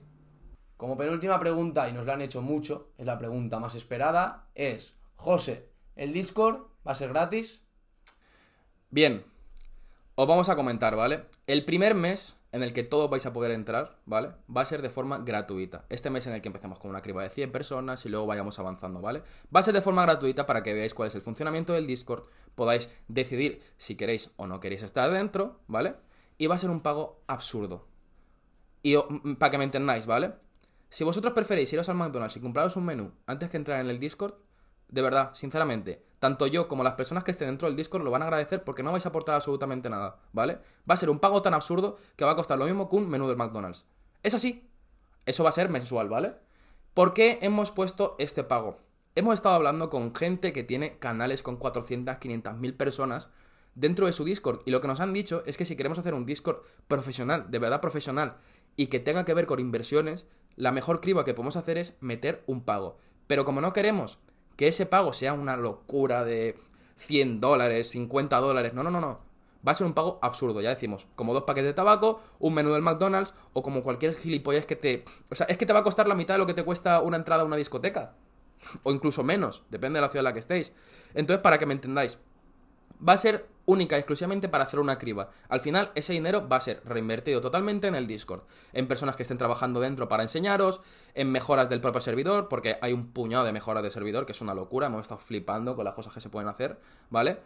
Como 0.83 0.97
penúltima 0.97 1.39
pregunta, 1.39 1.89
y 1.89 1.93
nos 1.93 2.07
la 2.07 2.15
han 2.15 2.23
hecho 2.23 2.43
mucho, 2.43 2.89
es 2.99 3.07
la 3.07 3.17
pregunta 3.17 3.61
más 3.61 3.77
esperada, 3.77 4.49
es, 4.57 4.99
José, 5.15 5.69
¿el 5.95 6.13
Discord 6.13 6.57
va 6.85 6.91
a 6.91 6.97
ser 6.97 7.11
gratis? 7.11 7.65
Bien, 8.91 9.25
os 10.17 10.27
vamos 10.27 10.49
a 10.49 10.57
comentar, 10.57 10.97
¿vale? 10.97 11.27
El 11.47 11.65
primer 11.65 11.95
mes 11.95 12.41
en 12.51 12.65
el 12.65 12.73
que 12.73 12.83
todos 12.83 13.09
vais 13.09 13.25
a 13.27 13.33
poder 13.33 13.53
entrar, 13.53 14.01
¿vale? 14.07 14.33
Va 14.51 14.63
a 14.63 14.65
ser 14.65 14.83
de 14.83 14.91
forma 14.91 15.19
gratuita. 15.19 15.85
Este 15.89 16.11
mes 16.11 16.27
en 16.27 16.33
el 16.33 16.43
que 16.43 16.49
empecemos 16.49 16.81
con 16.81 16.91
una 16.91 17.01
criba 17.01 17.23
de 17.23 17.31
100 17.31 17.53
personas 17.53 18.05
y 18.05 18.09
luego 18.09 18.27
vayamos 18.27 18.59
avanzando, 18.59 19.01
¿vale? 19.01 19.23
Va 19.55 19.61
a 19.61 19.63
ser 19.63 19.75
de 19.75 19.83
forma 19.83 20.03
gratuita 20.03 20.47
para 20.47 20.65
que 20.65 20.75
veáis 20.75 20.95
cuál 20.95 21.07
es 21.07 21.15
el 21.15 21.23
funcionamiento 21.23 21.75
del 21.75 21.87
Discord, 21.87 22.25
podáis 22.57 22.93
decidir 23.07 23.63
si 23.77 23.95
queréis 23.95 24.33
o 24.35 24.49
no 24.49 24.59
queréis 24.59 24.83
estar 24.83 25.13
dentro, 25.13 25.61
¿vale? 25.69 25.95
Y 26.39 26.49
va 26.49 26.57
a 26.57 26.59
ser 26.59 26.71
un 26.71 26.81
pago 26.81 27.23
absurdo. 27.29 27.87
Y 28.83 28.97
para 29.39 29.51
que 29.53 29.59
me 29.59 29.65
entendáis, 29.65 30.07
¿vale? 30.07 30.33
Si 30.93 31.05
vosotros 31.05 31.33
preferéis 31.33 31.73
iros 31.73 31.89
al 31.89 31.97
McDonald's 31.97 32.37
y 32.37 32.41
compraros 32.41 32.77
un 32.77 32.85
menú 32.85 33.13
antes 33.27 33.49
que 33.49 33.57
entrar 33.57 33.81
en 33.81 33.89
el 33.89 33.99
Discord, 33.99 34.35
de 34.89 35.01
verdad, 35.01 35.31
sinceramente, 35.33 36.05
tanto 36.19 36.47
yo 36.47 36.69
como 36.69 36.85
las 36.85 36.93
personas 36.93 37.25
que 37.25 37.31
estén 37.31 37.49
dentro 37.49 37.67
del 37.67 37.79
Discord 37.79 38.03
lo 38.03 38.11
van 38.11 38.21
a 38.21 38.27
agradecer 38.27 38.63
porque 38.63 38.83
no 38.83 38.93
vais 38.93 39.07
a 39.07 39.09
aportar 39.09 39.35
absolutamente 39.35 39.89
nada, 39.89 40.21
¿vale? 40.35 40.59
Va 40.89 40.93
a 40.93 40.99
ser 40.99 41.09
un 41.09 41.19
pago 41.19 41.41
tan 41.41 41.55
absurdo 41.55 41.97
que 42.15 42.27
va 42.27 42.33
a 42.33 42.37
costar 42.37 42.59
lo 42.59 42.67
mismo 42.67 42.91
que 42.91 42.97
un 42.97 43.09
menú 43.09 43.27
del 43.27 43.39
McDonald's. 43.39 43.87
Es 44.23 44.35
así. 44.35 44.69
Eso 45.25 45.43
va 45.43 45.49
a 45.49 45.53
ser 45.53 45.71
mensual, 45.71 46.11
¿vale? 46.11 46.35
¿Por 46.93 47.15
qué 47.15 47.39
hemos 47.41 47.71
puesto 47.71 48.15
este 48.19 48.45
pago? 48.45 48.77
Hemos 49.15 49.33
estado 49.33 49.55
hablando 49.55 49.89
con 49.89 50.15
gente 50.15 50.53
que 50.53 50.63
tiene 50.63 50.99
canales 50.99 51.43
con 51.43 51.57
400, 51.57 52.19
500 52.19 52.59
mil 52.59 52.75
personas 52.75 53.31
dentro 53.75 54.05
de 54.05 54.13
su 54.13 54.25
Discord 54.25 54.61
y 54.67 54.71
lo 54.71 54.83
que 54.83 54.89
nos 54.89 55.01
han 55.01 55.15
dicho 55.15 55.43
es 55.47 55.57
que 55.57 55.65
si 55.65 55.75
queremos 55.75 55.99
hacer 55.99 56.13
un 56.13 56.27
Discord 56.27 56.59
profesional, 56.87 57.51
de 57.51 57.59
verdad 57.59 57.81
profesional, 57.81 58.37
y 58.77 58.89
que 58.89 59.01
tenga 59.01 59.25
que 59.25 59.33
ver 59.33 59.47
con 59.47 59.59
inversiones, 59.59 60.27
la 60.57 60.73
mejor 60.73 61.01
criba 61.01 61.25
que 61.25 61.35
podemos 61.35 61.57
hacer 61.57 61.79
es 61.79 61.97
meter 62.01 62.43
un 62.47 62.63
pago. 62.63 62.99
Pero 63.27 63.45
como 63.45 63.61
no 63.61 63.73
queremos 63.73 64.19
que 64.57 64.69
ese 64.69 64.87
pago 64.87 65.13
sea 65.13 65.33
una 65.33 65.57
locura 65.57 66.25
de 66.25 66.59
100 66.97 67.41
dólares, 67.41 67.91
50 67.91 68.37
dólares, 68.39 68.75
no, 68.75 68.83
no, 68.83 68.91
no, 68.91 69.01
no. 69.01 69.21
Va 69.67 69.73
a 69.73 69.75
ser 69.75 69.87
un 69.87 69.95
pago 69.95 70.19
absurdo, 70.23 70.61
ya 70.61 70.71
decimos, 70.71 71.07
como 71.15 71.35
dos 71.35 71.45
paquetes 71.45 71.71
de 71.71 71.75
tabaco, 71.75 72.21
un 72.41 72.55
menú 72.55 72.73
del 72.73 72.83
McDonald's 72.83 73.33
o 73.53 73.63
como 73.63 73.83
cualquier 73.83 74.15
gilipollas 74.15 74.67
que 74.67 74.75
te... 74.75 75.05
O 75.31 75.35
sea, 75.35 75.47
es 75.47 75.57
que 75.57 75.67
te 75.67 75.73
va 75.73 75.81
a 75.81 75.85
costar 75.85 76.09
la 76.09 76.17
mitad 76.17 76.35
de 76.35 76.39
lo 76.39 76.47
que 76.47 76.55
te 76.55 76.65
cuesta 76.65 77.01
una 77.01 77.17
entrada 77.17 77.43
a 77.43 77.47
una 77.47 77.57
discoteca. 77.57 78.15
O 78.85 78.93
incluso 78.93 79.25
menos, 79.25 79.65
depende 79.71 79.99
de 79.99 80.03
la 80.03 80.09
ciudad 80.09 80.21
en 80.21 80.25
la 80.25 80.33
que 80.33 80.39
estéis. 80.39 80.73
Entonces, 81.15 81.43
para 81.43 81.59
que 81.59 81.67
me 81.67 81.75
entendáis, 81.75 82.19
va 83.07 83.15
a 83.15 83.19
ser 83.19 83.47
única 83.65 83.97
y 83.97 84.01
exclusivamente 84.01 84.49
para 84.49 84.65
hacer 84.65 84.81
una 84.81 84.99
criba. 84.99 85.31
Al 85.49 85.61
final, 85.61 85.93
ese 85.95 86.13
dinero 86.13 86.49
va 86.49 86.57
a 86.57 86.61
ser 86.61 86.83
reinvertido 86.85 87.41
totalmente 87.41 87.87
en 87.87 87.95
el 87.95 88.07
Discord, 88.07 88.43
en 88.73 88.89
personas 88.89 89.17
que 89.17 89.23
estén 89.23 89.39
trabajando 89.39 89.81
dentro 89.81 90.09
para 90.09 90.23
enseñaros, 90.23 90.81
en 91.15 91.31
mejoras 91.31 91.69
del 91.69 91.81
propio 91.81 92.01
servidor, 92.01 92.49
porque 92.49 92.79
hay 92.81 92.93
un 92.93 93.13
puñado 93.13 93.45
de 93.45 93.53
mejoras 93.53 93.83
de 93.83 93.91
servidor, 93.91 94.27
que 94.27 94.33
es 94.33 94.41
una 94.41 94.55
locura, 94.55 94.89
hemos 94.89 95.03
estado 95.03 95.21
flipando 95.21 95.75
con 95.77 95.85
las 95.85 95.95
cosas 95.95 96.13
que 96.13 96.21
se 96.21 96.29
pueden 96.29 96.49
hacer, 96.49 96.79
¿vale? 97.11 97.39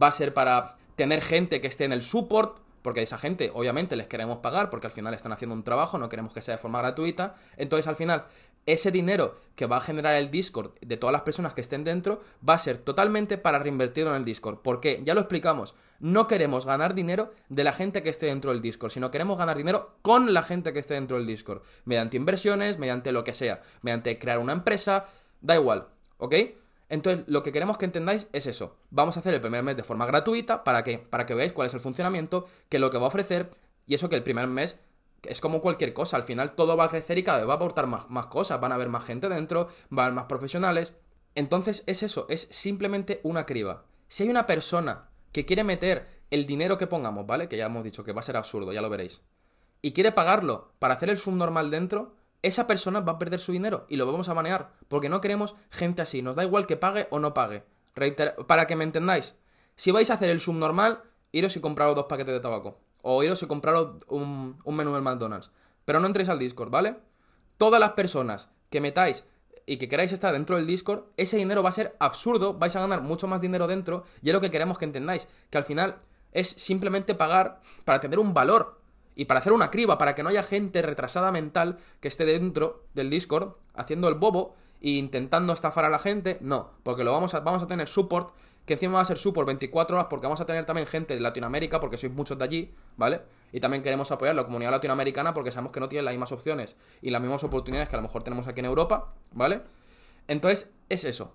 Va 0.00 0.08
a 0.08 0.12
ser 0.12 0.32
para 0.32 0.76
tener 0.96 1.20
gente 1.20 1.60
que 1.60 1.66
esté 1.66 1.84
en 1.84 1.92
el 1.92 2.02
support, 2.02 2.58
porque 2.82 3.00
a 3.00 3.02
esa 3.02 3.18
gente 3.18 3.50
obviamente 3.54 3.96
les 3.96 4.06
queremos 4.06 4.38
pagar, 4.38 4.70
porque 4.70 4.86
al 4.86 4.92
final 4.92 5.14
están 5.14 5.32
haciendo 5.32 5.54
un 5.54 5.64
trabajo, 5.64 5.98
no 5.98 6.08
queremos 6.08 6.34
que 6.34 6.42
sea 6.42 6.56
de 6.56 6.58
forma 6.60 6.80
gratuita, 6.80 7.34
entonces 7.56 7.86
al 7.86 7.96
final 7.96 8.26
ese 8.66 8.90
dinero 8.90 9.36
que 9.56 9.66
va 9.66 9.76
a 9.76 9.80
generar 9.80 10.14
el 10.14 10.30
Discord 10.30 10.72
de 10.80 10.96
todas 10.96 11.12
las 11.12 11.22
personas 11.22 11.54
que 11.54 11.60
estén 11.60 11.84
dentro 11.84 12.22
va 12.46 12.54
a 12.54 12.58
ser 12.58 12.78
totalmente 12.78 13.38
para 13.38 13.58
reinvertirlo 13.58 14.10
en 14.10 14.16
el 14.16 14.24
Discord. 14.24 14.58
Porque, 14.62 15.00
ya 15.04 15.14
lo 15.14 15.20
explicamos, 15.20 15.74
no 16.00 16.26
queremos 16.26 16.66
ganar 16.66 16.94
dinero 16.94 17.32
de 17.48 17.64
la 17.64 17.72
gente 17.72 18.02
que 18.02 18.10
esté 18.10 18.26
dentro 18.26 18.50
del 18.50 18.62
Discord, 18.62 18.90
sino 18.92 19.10
queremos 19.10 19.38
ganar 19.38 19.56
dinero 19.56 19.96
con 20.02 20.34
la 20.34 20.42
gente 20.42 20.72
que 20.72 20.80
esté 20.80 20.94
dentro 20.94 21.16
del 21.16 21.26
Discord. 21.26 21.62
Mediante 21.84 22.16
inversiones, 22.16 22.78
mediante 22.78 23.12
lo 23.12 23.24
que 23.24 23.34
sea, 23.34 23.62
mediante 23.82 24.18
crear 24.18 24.38
una 24.38 24.52
empresa, 24.52 25.06
da 25.40 25.54
igual, 25.54 25.88
¿ok? 26.18 26.34
Entonces, 26.88 27.24
lo 27.26 27.42
que 27.42 27.52
queremos 27.52 27.78
que 27.78 27.86
entendáis 27.86 28.28
es 28.32 28.46
eso. 28.46 28.76
Vamos 28.90 29.16
a 29.16 29.20
hacer 29.20 29.34
el 29.34 29.40
primer 29.40 29.62
mes 29.62 29.76
de 29.76 29.82
forma 29.82 30.06
gratuita 30.06 30.64
para 30.64 30.84
que, 30.84 30.98
para 30.98 31.26
que 31.26 31.34
veáis 31.34 31.52
cuál 31.52 31.66
es 31.66 31.74
el 31.74 31.80
funcionamiento, 31.80 32.46
que 32.68 32.78
lo 32.78 32.90
que 32.90 32.98
va 32.98 33.04
a 33.04 33.08
ofrecer, 33.08 33.50
y 33.86 33.94
eso 33.94 34.08
que 34.08 34.16
el 34.16 34.22
primer 34.22 34.46
mes 34.46 34.78
es 35.28 35.40
como 35.40 35.60
cualquier 35.60 35.92
cosa, 35.92 36.16
al 36.16 36.24
final 36.24 36.54
todo 36.54 36.76
va 36.76 36.84
a 36.84 36.88
crecer 36.88 37.18
y 37.18 37.22
cada 37.22 37.38
vez 37.38 37.48
va 37.48 37.54
a 37.54 37.56
aportar 37.56 37.86
más, 37.86 38.26
cosas, 38.26 38.60
van 38.60 38.72
a 38.72 38.74
haber 38.76 38.88
más 38.88 39.04
gente 39.04 39.28
dentro, 39.28 39.68
van 39.90 40.04
a 40.04 40.06
haber 40.06 40.14
más 40.16 40.24
profesionales. 40.24 40.94
Entonces 41.34 41.82
es 41.86 42.02
eso, 42.02 42.26
es 42.28 42.48
simplemente 42.50 43.20
una 43.22 43.46
criba. 43.46 43.84
Si 44.08 44.22
hay 44.22 44.28
una 44.28 44.46
persona 44.46 45.08
que 45.32 45.44
quiere 45.44 45.64
meter 45.64 46.06
el 46.30 46.46
dinero 46.46 46.78
que 46.78 46.86
pongamos, 46.86 47.26
¿vale? 47.26 47.48
Que 47.48 47.56
ya 47.56 47.66
hemos 47.66 47.84
dicho 47.84 48.04
que 48.04 48.12
va 48.12 48.20
a 48.20 48.24
ser 48.24 48.36
absurdo, 48.36 48.72
ya 48.72 48.82
lo 48.82 48.90
veréis. 48.90 49.22
Y 49.82 49.92
quiere 49.92 50.12
pagarlo 50.12 50.72
para 50.78 50.94
hacer 50.94 51.10
el 51.10 51.18
subnormal 51.18 51.70
dentro, 51.70 52.14
esa 52.42 52.66
persona 52.66 53.00
va 53.00 53.12
a 53.12 53.18
perder 53.18 53.40
su 53.40 53.52
dinero 53.52 53.86
y 53.88 53.96
lo 53.96 54.06
vamos 54.06 54.28
a 54.28 54.34
manejar. 54.34 54.72
Porque 54.88 55.08
no 55.08 55.20
queremos 55.20 55.56
gente 55.70 56.02
así. 56.02 56.22
Nos 56.22 56.36
da 56.36 56.44
igual 56.44 56.66
que 56.66 56.76
pague 56.76 57.08
o 57.10 57.18
no 57.18 57.34
pague. 57.34 57.64
para 58.46 58.66
que 58.66 58.76
me 58.76 58.84
entendáis. 58.84 59.34
Si 59.76 59.90
vais 59.90 60.10
a 60.10 60.14
hacer 60.14 60.30
el 60.30 60.40
subnormal, 60.40 61.02
iros 61.32 61.56
y 61.56 61.60
compraros 61.60 61.96
dos 61.96 62.06
paquetes 62.06 62.34
de 62.34 62.40
tabaco 62.40 62.78
o 63.04 63.22
iros 63.22 63.42
y 63.42 63.46
compraros 63.46 64.02
un, 64.08 64.56
un 64.64 64.74
menú 64.74 64.94
del 64.94 65.02
McDonald's. 65.02 65.50
Pero 65.84 66.00
no 66.00 66.06
entréis 66.06 66.30
al 66.30 66.38
Discord, 66.38 66.70
¿vale? 66.70 66.96
Todas 67.58 67.78
las 67.78 67.92
personas 67.92 68.48
que 68.70 68.80
metáis 68.80 69.24
y 69.66 69.76
que 69.76 69.88
queráis 69.88 70.12
estar 70.12 70.32
dentro 70.32 70.56
del 70.56 70.66
Discord, 70.66 71.04
ese 71.16 71.36
dinero 71.36 71.62
va 71.62 71.68
a 71.68 71.72
ser 71.72 71.96
absurdo, 71.98 72.54
vais 72.54 72.74
a 72.76 72.80
ganar 72.80 73.02
mucho 73.02 73.26
más 73.26 73.40
dinero 73.40 73.66
dentro, 73.66 74.04
y 74.22 74.28
es 74.28 74.34
lo 74.34 74.40
que 74.40 74.50
queremos 74.50 74.78
que 74.78 74.84
entendáis, 74.84 75.28
que 75.50 75.58
al 75.58 75.64
final 75.64 75.98
es 76.32 76.48
simplemente 76.48 77.14
pagar 77.14 77.60
para 77.84 78.00
tener 78.00 78.18
un 78.18 78.34
valor 78.34 78.80
y 79.14 79.26
para 79.26 79.40
hacer 79.40 79.52
una 79.52 79.70
criba, 79.70 79.98
para 79.98 80.14
que 80.14 80.22
no 80.22 80.30
haya 80.30 80.42
gente 80.42 80.82
retrasada 80.82 81.30
mental 81.30 81.78
que 82.00 82.08
esté 82.08 82.24
dentro 82.24 82.84
del 82.94 83.10
Discord 83.10 83.54
haciendo 83.74 84.08
el 84.08 84.14
bobo 84.14 84.56
e 84.80 84.90
intentando 84.90 85.52
estafar 85.52 85.84
a 85.84 85.90
la 85.90 85.98
gente, 85.98 86.38
no, 86.40 86.70
porque 86.82 87.04
lo 87.04 87.12
vamos 87.12 87.34
a, 87.34 87.40
vamos 87.40 87.62
a 87.62 87.66
tener 87.66 87.88
support 87.88 88.34
que 88.66 88.74
encima 88.74 88.94
va 88.94 89.00
a 89.00 89.04
ser 89.04 89.18
su 89.18 89.32
por 89.32 89.44
24 89.46 89.96
horas 89.96 90.06
porque 90.08 90.26
vamos 90.26 90.40
a 90.40 90.46
tener 90.46 90.64
también 90.64 90.86
gente 90.86 91.14
de 91.14 91.20
Latinoamérica 91.20 91.80
porque 91.80 91.98
sois 91.98 92.12
muchos 92.12 92.38
de 92.38 92.44
allí, 92.44 92.74
¿vale? 92.96 93.22
Y 93.52 93.60
también 93.60 93.82
queremos 93.82 94.10
apoyar 94.10 94.34
la 94.34 94.44
comunidad 94.44 94.70
latinoamericana 94.70 95.34
porque 95.34 95.52
sabemos 95.52 95.72
que 95.72 95.80
no 95.80 95.88
tienen 95.88 96.04
las 96.06 96.14
mismas 96.14 96.32
opciones 96.32 96.76
y 97.02 97.10
las 97.10 97.20
mismas 97.20 97.44
oportunidades 97.44 97.88
que 97.88 97.96
a 97.96 97.98
lo 97.98 98.02
mejor 98.02 98.22
tenemos 98.22 98.48
aquí 98.48 98.60
en 98.60 98.66
Europa, 98.66 99.12
¿vale? 99.32 99.62
Entonces, 100.28 100.70
es 100.88 101.04
eso. 101.04 101.34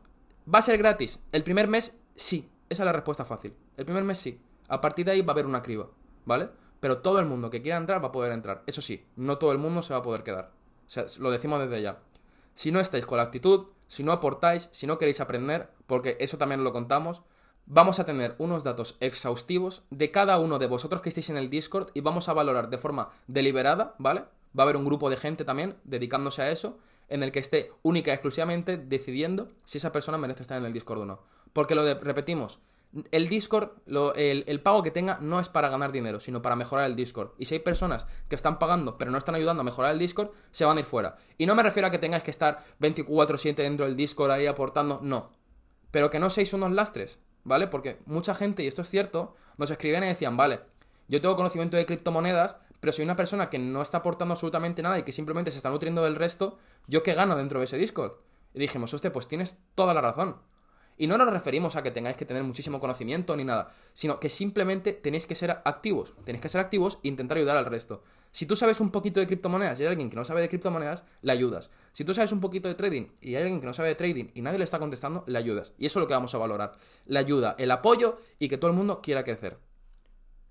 ¿Va 0.52 0.60
a 0.60 0.63
ser 0.63 0.78
gratis? 0.78 1.20
El 1.32 1.44
primer 1.44 1.68
mes, 1.68 2.00
sí. 2.15 2.50
Esa 2.70 2.84
es 2.84 2.86
la 2.86 2.94
respuesta 2.94 3.26
fácil. 3.26 3.54
El 3.78 3.86
primer 3.86 4.04
mes, 4.04 4.18
sí. 4.18 4.42
A 4.68 4.82
partir 4.82 5.06
de 5.06 5.12
ahí 5.12 5.22
va 5.22 5.32
a 5.32 5.34
haber 5.34 5.46
una 5.46 5.62
criba, 5.62 5.88
¿vale? 6.26 6.50
Pero 6.80 7.00
todo 7.00 7.20
el 7.20 7.26
mundo 7.26 7.50
que 7.50 7.62
quiera 7.62 7.78
entrar 7.78 8.04
va 8.04 8.10
a 8.10 8.12
poder 8.12 8.32
entrar. 8.32 8.63
Eso 8.65 8.82
sí, 8.82 9.06
no 9.15 9.38
todo 9.38 9.52
el 9.52 9.58
mundo 9.58 9.82
se 9.82 9.94
va 9.94 10.00
a 10.00 10.04
poder 10.04 10.24
quedar. 10.24 10.52
O 10.88 10.89
sea, 10.89 11.06
lo 11.20 11.30
decimos 11.32 11.60
desde 11.60 11.82
ya. 11.82 12.00
Si 12.56 12.72
no 12.72 12.80
estáis 12.80 13.06
con 13.06 13.18
la 13.18 13.24
actitud, 13.24 13.68
si 13.89 14.04
no 14.04 14.13
aportáis, 14.13 14.69
si 14.71 14.88
no 14.88 14.97
queréis 14.97 15.19
aprender, 15.19 15.69
porque 15.86 16.15
eso 16.21 16.38
también 16.38 16.63
lo 16.63 16.71
contamos, 16.71 17.23
vamos 17.65 17.99
a 17.99 18.06
tener 18.06 18.36
unos 18.38 18.63
datos 18.63 18.95
exhaustivos 19.02 19.84
de 19.89 20.12
cada 20.12 20.39
uno 20.39 20.60
de 20.60 20.67
vosotros 20.67 21.02
que 21.02 21.10
estéis 21.10 21.30
en 21.30 21.38
el 21.38 21.49
Discord 21.49 21.89
y 21.93 21.99
vamos 21.99 22.30
a 22.30 22.34
valorar 22.34 22.69
de 22.69 22.78
forma 22.78 23.10
deliberada, 23.28 23.95
¿vale? 23.97 24.21
Va 24.58 24.63
a 24.63 24.65
haber 24.65 24.78
un 24.78 24.86
grupo 24.86 25.10
de 25.10 25.17
gente 25.17 25.43
también 25.43 25.75
dedicándose 25.84 26.41
a 26.41 26.52
eso, 26.52 26.78
en 27.10 27.23
el 27.23 27.32
que 27.32 27.39
esté 27.39 27.71
única 27.82 28.12
y 28.12 28.13
exclusivamente 28.13 28.78
decidiendo 28.78 29.49
si 29.65 29.80
esa 29.80 29.91
persona 29.91 30.17
merece 30.17 30.43
estar 30.43 30.58
en 30.58 30.65
el 30.65 30.73
Discord 30.73 31.02
o 31.02 31.06
no. 31.06 31.19
Porque 31.52 31.75
lo 31.75 31.84
repetimos, 31.95 32.60
el 33.12 33.30
Discord, 33.30 33.69
el, 34.15 34.62
pago 34.62 34.82
que 34.82 34.91
tenga 34.91 35.19
no 35.21 35.39
es 35.39 35.47
para 35.47 35.69
ganar 35.69 35.91
dinero, 35.91 36.19
sino 36.19 36.41
para 36.41 36.56
mejorar 36.56 36.86
el 36.86 36.95
Discord. 36.95 37.32
Y 37.38 37.45
si 37.45 37.56
hay 37.56 37.60
personas 37.60 38.08
que 38.28 38.36
están 38.36 38.58
pagando 38.58 38.97
pero 38.97 39.12
no 39.12 39.17
están 39.17 39.36
ayudando 39.36 39.62
a 39.62 39.63
mejorar 39.63 39.91
el 39.91 39.99
Discord, 39.99 40.32
se 40.52 40.65
van 40.65 40.78
a 40.78 40.80
ir 40.80 40.86
fuera. 40.86 41.17
Y 41.38 41.45
no 41.45 41.56
me 41.56 41.63
refiero 41.63 41.88
a 41.88 41.91
que 41.91 41.99
tengáis 41.99 42.23
que 42.23 42.32
estar 42.32 42.63
24/7 42.80 43.63
dentro 43.63 43.86
del 43.86 43.95
Discord 43.95 44.32
ahí 44.32 44.47
aportando, 44.47 44.99
no. 45.04 45.32
Pero 45.91 46.10
que 46.10 46.19
no 46.19 46.30
seáis 46.30 46.54
unos 46.54 46.71
lastres, 46.71 47.19
¿vale? 47.43 47.67
Porque 47.67 47.99
mucha 48.06 48.34
gente, 48.34 48.63
y 48.63 48.67
esto 48.67 48.82
es 48.82 48.89
cierto, 48.89 49.36
nos 49.58 49.71
escribían 49.71 50.04
y 50.04 50.08
decían, 50.08 50.38
vale, 50.38 50.62
yo 51.08 51.21
tengo 51.21 51.36
conocimiento 51.36 51.78
de 51.78 51.86
criptomonedas, 51.86 52.58
pero 52.80 52.93
hay 52.97 53.04
una 53.04 53.15
persona 53.15 53.49
que 53.49 53.60
no 53.60 53.82
está 53.82 53.97
aportando 53.97 54.34
absolutamente 54.34 54.82
nada 54.82 54.99
y 54.99 55.04
que 55.04 55.12
simplemente 55.12 55.52
se 55.52 55.58
está 55.58 55.69
nutriendo 55.69 56.04
del 56.04 56.15
resto, 56.15 56.58
¿yo 56.88 57.04
qué 57.04 57.13
gano 57.13 57.36
dentro 57.36 57.60
de 57.60 57.65
ese 57.65 57.78
Discord? 57.78 58.13
Y 58.54 58.60
dijimos, 58.60 58.93
hostia, 58.93 59.12
pues 59.12 59.28
tienes 59.28 59.60
toda 59.75 59.93
la 59.93 60.02
razón. 60.02 60.38
Y 61.00 61.08
no 61.08 61.18
nos 61.18 61.32
referimos 61.32 61.78
a 61.78 61.82
que 61.82 61.92
tengáis 61.92 62.18
que 62.18 62.26
tener 62.26 62.44
muchísimo 62.44 62.82
conocimiento 62.82 63.34
ni 63.38 63.46
nada, 63.46 63.72
sino 63.94 64.20
que 64.20 64.30
simplemente 64.30 64.92
tenéis 64.92 65.26
que 65.28 65.34
ser 65.34 65.62
activos. 65.64 66.14
Tenéis 66.26 66.42
que 66.42 66.50
ser 66.50 66.60
activos 66.60 67.00
e 67.04 67.08
intentar 67.08 67.38
ayudar 67.38 67.56
al 67.56 67.66
resto. 67.66 68.04
Si 68.32 68.46
tú 68.46 68.58
sabes 68.58 68.82
un 68.82 68.92
poquito 68.92 69.22
de 69.22 69.26
criptomonedas 69.26 69.80
y 69.80 69.84
hay 69.84 69.88
alguien 69.88 70.10
que 70.10 70.18
no 70.18 70.26
sabe 70.26 70.42
de 70.42 70.50
criptomonedas, 70.50 71.06
le 71.22 71.32
ayudas. 71.32 71.72
Si 71.94 72.04
tú 72.04 72.14
sabes 72.14 72.34
un 72.34 72.42
poquito 72.42 72.68
de 72.68 72.76
trading 72.76 73.08
y 73.22 73.36
hay 73.36 73.44
alguien 73.44 73.62
que 73.62 73.66
no 73.66 73.74
sabe 73.74 73.88
de 73.88 73.96
trading 73.96 74.26
y 74.34 74.42
nadie 74.42 74.58
le 74.58 74.66
está 74.66 74.78
contestando, 74.78 75.24
le 75.26 75.40
ayudas. 75.40 75.72
Y 75.78 75.86
eso 75.86 76.00
es 76.00 76.04
lo 76.04 76.08
que 76.10 76.16
vamos 76.16 76.36
a 76.36 76.38
valorar. 76.38 76.74
La 77.06 77.22
ayuda, 77.22 77.56
el 77.58 77.72
apoyo 77.72 78.20
y 78.38 78.50
que 78.50 78.58
todo 78.58 78.70
el 78.70 78.76
mundo 78.76 79.02
quiera 79.02 79.24
crecer. 79.24 79.58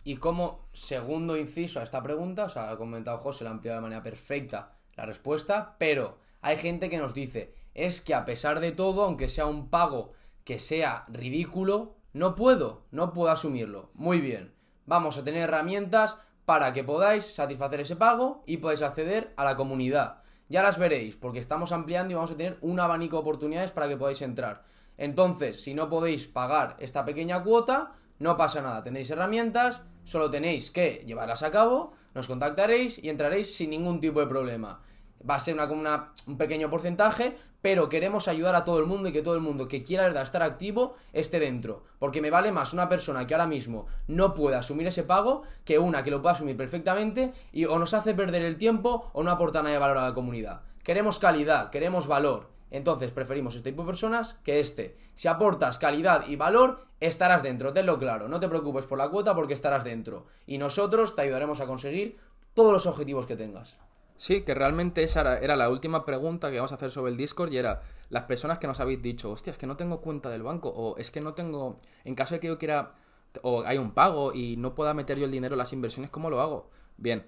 Y 0.03 0.17
como 0.17 0.71
segundo 0.73 1.37
inciso 1.37 1.79
a 1.79 1.83
esta 1.83 2.03
pregunta, 2.03 2.45
o 2.45 2.49
sea, 2.49 2.71
ha 2.71 2.79
comentado 2.79 3.19
José, 3.19 3.45
la 3.45 3.51
ha 3.51 3.53
ampliado 3.53 3.81
de 3.81 3.83
manera 3.83 4.03
perfecta 4.03 4.79
la 4.97 5.05
respuesta, 5.05 5.77
pero 5.79 6.17
hay 6.41 6.57
gente 6.57 6.89
que 6.89 6.97
nos 6.97 7.13
dice, 7.13 7.53
es 7.75 8.01
que 8.01 8.15
a 8.15 8.25
pesar 8.25 8.61
de 8.61 8.73
todo, 8.73 9.05
aunque 9.05 9.29
sea 9.29 9.45
un 9.45 9.69
pago 9.69 10.15
que 10.49 10.59
sea 10.59 11.05
ridículo, 11.09 11.99
no 12.15 12.35
puedo, 12.35 12.87
no 12.91 13.13
puedo 13.13 13.31
asumirlo. 13.31 13.91
Muy 13.93 14.23
bien, 14.23 14.55
vamos 14.87 15.19
a 15.19 15.23
tener 15.23 15.43
herramientas 15.43 16.17
para 16.47 16.73
que 16.73 16.83
podáis 16.83 17.25
satisfacer 17.35 17.81
ese 17.81 17.97
pago 17.97 18.45
y 18.47 18.57
podáis 18.57 18.81
acceder 18.81 19.35
a 19.37 19.45
la 19.45 19.57
comunidad. 19.57 20.23
Ya 20.49 20.63
las 20.63 20.79
veréis, 20.79 21.17
porque 21.17 21.39
estamos 21.39 21.71
ampliando 21.71 22.13
y 22.13 22.15
vamos 22.15 22.31
a 22.31 22.37
tener 22.39 22.57
un 22.63 22.81
abanico 22.81 23.17
de 23.17 23.21
oportunidades 23.21 23.73
para 23.73 23.89
que 23.89 23.99
podáis 23.99 24.23
entrar. 24.23 24.65
Entonces, 24.97 25.63
si 25.63 25.75
no 25.75 25.91
podéis 25.91 26.29
pagar 26.29 26.77
esta 26.79 27.05
pequeña 27.05 27.45
cuota, 27.45 27.93
no 28.19 28.39
pasa 28.39 28.63
nada, 28.63 28.83
tendréis 28.83 29.11
herramientas, 29.11 29.83
solo 30.05 30.31
tenéis 30.31 30.71
que 30.71 31.05
llevarlas 31.07 31.43
a 31.43 31.51
cabo, 31.51 31.93
nos 32.15 32.27
contactaréis 32.27 32.97
y 33.05 33.11
entraréis 33.11 33.55
sin 33.55 33.69
ningún 33.69 34.01
tipo 34.01 34.21
de 34.21 34.27
problema 34.27 34.81
va 35.29 35.37
a 35.37 35.41
ser 35.41 35.55
una, 35.55 36.13
un 36.27 36.39
pequeño 36.39 36.71
porcentaje, 36.71 37.37
pero 37.63 37.89
queremos 37.89 38.29
ayudar 38.29 38.55
a 38.55 38.65
todo 38.65 38.79
el 38.79 38.87
mundo 38.87 39.09
y 39.09 39.13
que 39.13 39.23
todo 39.23 39.35
el 39.35 39.41
mundo 39.41 39.69
que 39.69 39.83
quiera 39.83 40.09
estar 40.23 40.43
activo 40.43 40.95
esté 41.13 41.41
dentro. 41.41 41.83
Porque 41.99 42.23
me 42.23 42.31
vale 42.31 42.53
más 42.53 42.73
una 42.73 42.89
persona 42.89 43.27
que 43.27 43.35
ahora 43.35 43.47
mismo 43.47 43.87
no 44.07 44.35
pueda 44.35 44.61
asumir 44.61 44.87
ese 44.87 45.03
pago 45.03 45.43
que 45.65 45.79
una 45.79 46.05
que 46.05 46.11
lo 46.11 46.23
pueda 46.23 46.35
asumir 46.35 46.57
perfectamente 46.57 47.33
y 47.53 47.65
o 47.65 47.79
nos 47.79 47.95
hace 47.95 48.15
perder 48.15 48.43
el 48.43 48.57
tiempo 48.57 49.11
o 49.13 49.23
no 49.23 49.31
aporta 49.31 49.61
nada 49.61 49.73
de 49.73 49.79
valor 49.79 49.99
a 49.99 50.05
la 50.05 50.15
comunidad. 50.15 50.63
Queremos 50.83 51.19
calidad, 51.19 51.71
queremos 51.71 52.07
valor. 52.07 52.49
Entonces 52.71 53.13
preferimos 53.13 53.55
este 53.55 53.71
tipo 53.71 53.83
de 53.83 53.89
personas 53.89 54.35
que 54.45 54.61
este. 54.61 54.97
Si 55.15 55.27
aportas 55.27 55.79
calidad 55.79 56.27
y 56.27 56.37
valor, 56.37 56.87
estarás 57.01 57.43
dentro, 57.43 57.73
tenlo 57.73 57.99
claro. 57.99 58.29
No 58.29 58.41
te 58.41 58.49
preocupes 58.49 58.87
por 58.87 58.99
la 58.99 59.09
cuota 59.09 59.35
porque 59.35 59.55
estarás 59.55 59.85
dentro. 59.85 60.27
Y 60.47 60.59
nosotros 60.59 61.17
te 61.17 61.23
ayudaremos 61.23 61.61
a 61.61 61.67
conseguir 61.67 62.19
todos 62.55 62.73
los 62.73 62.87
objetivos 62.87 63.27
que 63.27 63.37
tengas. 63.37 63.79
Sí, 64.19 64.43
que 64.43 64.53
realmente 64.53 65.05
esa 65.05 65.39
era, 65.39 65.55
la 65.55 65.71
última 65.71 66.05
pregunta 66.05 66.51
que 66.51 66.57
vamos 66.57 66.73
a 66.73 66.75
hacer 66.75 66.91
sobre 66.91 67.13
el 67.13 67.17
Discord 67.17 67.53
y 67.53 67.57
era 67.57 67.83
las 68.11 68.25
personas 68.25 68.59
que 68.59 68.67
nos 68.67 68.81
habéis 68.81 69.01
dicho, 69.01 69.31
hostia, 69.31 69.53
es 69.53 69.59
que 69.59 69.67
no 69.69 69.77
tengo 69.77 70.01
cuenta 70.01 70.29
del 70.29 70.43
banco 70.43 70.71
o 70.71 70.97
es 70.99 71.13
que 71.13 71.21
no 71.21 71.35
tengo, 71.35 71.79
en 72.05 72.17
caso 72.17 72.35
de 72.35 72.41
que 72.41 72.49
yo 72.49 72.59
quiera, 72.59 72.97
o 73.43 73.63
hay 73.63 73.79
un 73.79 73.93
pago 73.93 74.35
y 74.35 74.57
no 74.57 74.75
pueda 74.75 74.93
meter 74.93 75.19
yo 75.19 75.25
el 75.25 75.31
dinero 75.31 75.55
en 75.55 75.59
las 75.59 75.73
inversiones, 75.73 76.11
¿cómo 76.11 76.31
lo 76.31 76.41
hago? 76.41 76.69
Bien, 76.97 77.27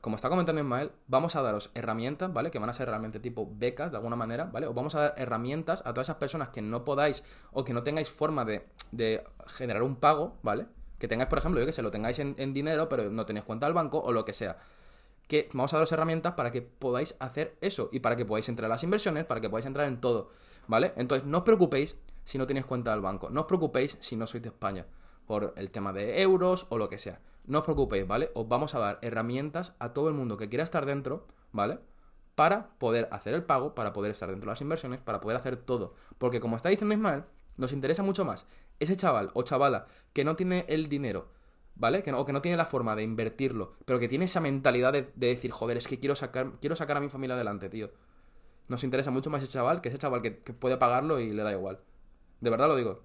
como 0.00 0.16
está 0.16 0.30
comentando 0.30 0.62
Ismael, 0.62 0.92
vamos 1.08 1.36
a 1.36 1.42
daros 1.42 1.70
herramientas, 1.74 2.32
¿vale? 2.32 2.50
Que 2.50 2.58
van 2.58 2.70
a 2.70 2.72
ser 2.72 2.88
realmente 2.88 3.20
tipo 3.20 3.46
becas, 3.52 3.90
de 3.90 3.98
alguna 3.98 4.16
manera, 4.16 4.46
¿vale? 4.46 4.66
Os 4.66 4.74
vamos 4.74 4.94
a 4.94 5.00
dar 5.00 5.14
herramientas 5.18 5.82
a 5.82 5.92
todas 5.92 6.06
esas 6.06 6.16
personas 6.16 6.48
que 6.48 6.62
no 6.62 6.86
podáis 6.86 7.22
o 7.52 7.64
que 7.64 7.74
no 7.74 7.82
tengáis 7.82 8.08
forma 8.08 8.46
de, 8.46 9.24
generar 9.46 9.82
un 9.82 9.96
pago, 9.96 10.38
¿vale? 10.42 10.68
Que 10.98 11.06
tengáis, 11.06 11.28
por 11.28 11.38
ejemplo, 11.38 11.60
yo 11.60 11.66
que 11.66 11.72
sé, 11.72 11.82
lo 11.82 11.90
tengáis 11.90 12.18
en, 12.18 12.34
en 12.38 12.54
dinero, 12.54 12.88
pero 12.88 13.10
no 13.10 13.26
tenéis 13.26 13.44
cuenta 13.44 13.66
al 13.66 13.74
banco 13.74 14.00
o 14.00 14.10
lo 14.12 14.24
que 14.24 14.32
sea 14.32 14.56
que 15.30 15.48
vamos 15.52 15.72
a 15.72 15.76
daros 15.76 15.92
herramientas 15.92 16.34
para 16.34 16.50
que 16.50 16.60
podáis 16.60 17.14
hacer 17.20 17.56
eso 17.60 17.88
y 17.92 18.00
para 18.00 18.16
que 18.16 18.26
podáis 18.26 18.48
entrar 18.48 18.66
a 18.66 18.74
las 18.74 18.82
inversiones, 18.82 19.24
para 19.24 19.40
que 19.40 19.48
podáis 19.48 19.64
entrar 19.64 19.86
en 19.86 20.00
todo, 20.00 20.30
¿vale? 20.66 20.92
Entonces, 20.96 21.24
no 21.24 21.38
os 21.38 21.44
preocupéis 21.44 21.96
si 22.24 22.36
no 22.36 22.48
tenéis 22.48 22.66
cuenta 22.66 22.90
del 22.90 23.00
banco, 23.00 23.30
no 23.30 23.42
os 23.42 23.46
preocupéis 23.46 23.96
si 24.00 24.16
no 24.16 24.26
sois 24.26 24.42
de 24.42 24.48
España 24.48 24.86
por 25.26 25.54
el 25.56 25.70
tema 25.70 25.92
de 25.92 26.20
euros 26.20 26.66
o 26.68 26.78
lo 26.78 26.88
que 26.88 26.98
sea. 26.98 27.20
No 27.46 27.58
os 27.58 27.64
preocupéis, 27.64 28.08
¿vale? 28.08 28.32
Os 28.34 28.48
vamos 28.48 28.74
a 28.74 28.80
dar 28.80 28.98
herramientas 29.02 29.72
a 29.78 29.92
todo 29.92 30.08
el 30.08 30.14
mundo 30.14 30.36
que 30.36 30.48
quiera 30.48 30.64
estar 30.64 30.84
dentro, 30.84 31.28
¿vale? 31.52 31.78
Para 32.34 32.70
poder 32.78 33.08
hacer 33.12 33.32
el 33.32 33.44
pago, 33.44 33.76
para 33.76 33.92
poder 33.92 34.10
estar 34.10 34.28
dentro 34.28 34.48
de 34.48 34.52
las 34.54 34.60
inversiones, 34.60 34.98
para 34.98 35.20
poder 35.20 35.36
hacer 35.36 35.58
todo. 35.58 35.94
Porque 36.18 36.40
como 36.40 36.56
está 36.56 36.70
diciendo 36.70 36.92
Ismael, 36.92 37.22
nos 37.56 37.72
interesa 37.72 38.02
mucho 38.02 38.24
más 38.24 38.46
ese 38.80 38.96
chaval 38.96 39.30
o 39.34 39.42
chavala 39.44 39.86
que 40.12 40.24
no 40.24 40.34
tiene 40.34 40.66
el 40.68 40.88
dinero 40.88 41.28
¿vale? 41.80 42.02
Que 42.02 42.12
no, 42.12 42.20
o 42.20 42.26
que 42.26 42.34
no 42.34 42.42
tiene 42.42 42.58
la 42.58 42.66
forma 42.66 42.94
de 42.94 43.02
invertirlo, 43.02 43.72
pero 43.86 43.98
que 43.98 44.06
tiene 44.06 44.26
esa 44.26 44.38
mentalidad 44.38 44.92
de, 44.92 45.10
decir, 45.14 45.50
joder, 45.50 45.78
es 45.78 45.88
que 45.88 45.98
quiero 45.98 46.14
sacar, 46.14 46.52
quiero 46.60 46.76
sacar 46.76 46.98
a 46.98 47.00
mi 47.00 47.08
familia 47.08 47.34
adelante, 47.34 47.70
tío. 47.70 47.90
Nos 48.68 48.84
interesa 48.84 49.10
mucho 49.10 49.30
más 49.30 49.42
ese 49.42 49.52
chaval 49.52 49.80
que 49.80 49.88
ese 49.88 49.96
chaval 49.96 50.20
que, 50.20 50.30
puede 50.30 50.76
pagarlo 50.76 51.18
y 51.18 51.32
le 51.32 51.42
da 51.42 51.52
igual. 51.52 51.80
De 52.40 52.50
verdad 52.50 52.68
lo 52.68 52.76
digo. 52.76 53.02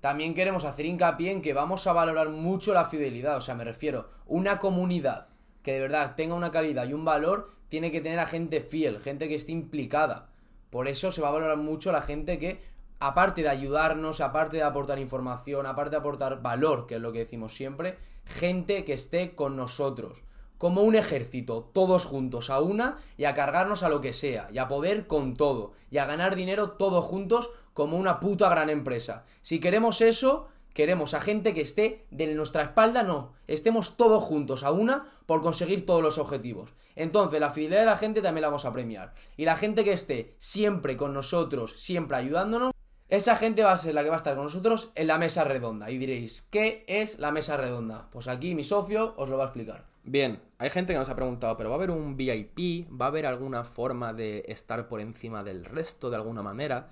También 0.00 0.34
queremos 0.34 0.64
hacer 0.64 0.86
hincapié 0.86 1.30
en 1.30 1.40
que 1.40 1.54
vamos 1.54 1.86
a 1.86 1.92
valorar 1.92 2.28
mucho 2.30 2.74
la 2.74 2.84
fidelidad, 2.84 3.36
o 3.36 3.40
sea, 3.40 3.54
me 3.54 3.64
refiero, 3.64 4.10
una 4.26 4.58
comunidad 4.58 5.28
que 5.62 5.72
de 5.72 5.80
verdad 5.80 6.16
tenga 6.16 6.34
una 6.34 6.50
calidad 6.50 6.86
y 6.88 6.94
un 6.94 7.04
valor, 7.04 7.52
tiene 7.68 7.92
que 7.92 8.00
tener 8.00 8.18
a 8.18 8.26
gente 8.26 8.60
fiel, 8.60 8.98
gente 8.98 9.28
que 9.28 9.36
esté 9.36 9.52
implicada. 9.52 10.30
Por 10.70 10.88
eso 10.88 11.12
se 11.12 11.20
va 11.20 11.28
a 11.28 11.32
valorar 11.32 11.56
mucho 11.56 11.92
la 11.92 12.02
gente 12.02 12.38
que 12.38 12.60
aparte 13.00 13.42
de 13.42 13.48
ayudarnos, 13.48 14.20
aparte 14.20 14.56
de 14.56 14.62
aportar 14.62 14.98
información, 14.98 15.66
aparte 15.66 15.92
de 15.92 15.96
aportar 15.98 16.42
valor, 16.42 16.86
que 16.86 16.96
es 16.96 17.00
lo 17.00 17.12
que 17.12 17.20
decimos 17.20 17.54
siempre, 17.54 17.98
gente 18.24 18.84
que 18.84 18.94
esté 18.94 19.34
con 19.34 19.56
nosotros. 19.56 20.22
Como 20.58 20.82
un 20.82 20.96
ejército, 20.96 21.70
todos 21.72 22.04
juntos 22.04 22.50
a 22.50 22.60
una 22.60 22.98
y 23.16 23.24
a 23.24 23.34
cargarnos 23.34 23.84
a 23.84 23.88
lo 23.88 24.00
que 24.00 24.12
sea, 24.12 24.48
y 24.52 24.58
a 24.58 24.66
poder 24.66 25.06
con 25.06 25.36
todo, 25.36 25.72
y 25.90 25.98
a 25.98 26.06
ganar 26.06 26.34
dinero 26.34 26.72
todos 26.72 27.04
juntos 27.04 27.50
como 27.72 27.96
una 27.96 28.18
puta 28.18 28.48
gran 28.48 28.70
empresa. 28.70 29.24
Si 29.40 29.60
queremos 29.60 30.00
eso, 30.00 30.48
queremos 30.74 31.14
a 31.14 31.20
gente 31.20 31.54
que 31.54 31.60
esté 31.60 32.06
de 32.10 32.34
nuestra 32.34 32.62
espalda, 32.62 33.04
no, 33.04 33.34
estemos 33.46 33.96
todos 33.96 34.22
juntos 34.24 34.64
a 34.64 34.72
una 34.72 35.06
por 35.26 35.42
conseguir 35.42 35.86
todos 35.86 36.02
los 36.02 36.18
objetivos. 36.18 36.72
Entonces, 36.96 37.38
la 37.38 37.50
fidelidad 37.50 37.80
de 37.80 37.86
la 37.86 37.96
gente 37.96 38.20
también 38.20 38.42
la 38.42 38.48
vamos 38.48 38.64
a 38.64 38.72
premiar. 38.72 39.14
Y 39.36 39.44
la 39.44 39.56
gente 39.56 39.84
que 39.84 39.92
esté 39.92 40.34
siempre 40.38 40.96
con 40.96 41.14
nosotros, 41.14 41.74
siempre 41.76 42.16
ayudándonos, 42.16 42.72
esa 43.08 43.36
gente 43.36 43.64
va 43.64 43.72
a 43.72 43.78
ser 43.78 43.94
la 43.94 44.02
que 44.02 44.10
va 44.10 44.16
a 44.16 44.18
estar 44.18 44.34
con 44.34 44.44
nosotros 44.44 44.92
en 44.94 45.06
la 45.06 45.18
mesa 45.18 45.44
redonda. 45.44 45.90
Y 45.90 45.96
diréis, 45.98 46.46
¿qué 46.50 46.84
es 46.86 47.18
la 47.18 47.30
mesa 47.30 47.56
redonda? 47.56 48.08
Pues 48.10 48.28
aquí 48.28 48.54
mi 48.54 48.64
socio 48.64 49.14
os 49.16 49.28
lo 49.28 49.38
va 49.38 49.44
a 49.44 49.46
explicar. 49.46 49.86
Bien, 50.04 50.40
hay 50.58 50.70
gente 50.70 50.92
que 50.92 50.98
nos 50.98 51.08
ha 51.08 51.16
preguntado, 51.16 51.56
¿pero 51.56 51.70
va 51.70 51.76
a 51.76 51.78
haber 51.78 51.90
un 51.90 52.16
VIP? 52.16 52.88
¿Va 52.90 53.06
a 53.06 53.08
haber 53.08 53.26
alguna 53.26 53.64
forma 53.64 54.12
de 54.12 54.44
estar 54.48 54.88
por 54.88 55.00
encima 55.00 55.42
del 55.42 55.64
resto 55.64 56.10
de 56.10 56.16
alguna 56.16 56.42
manera? 56.42 56.88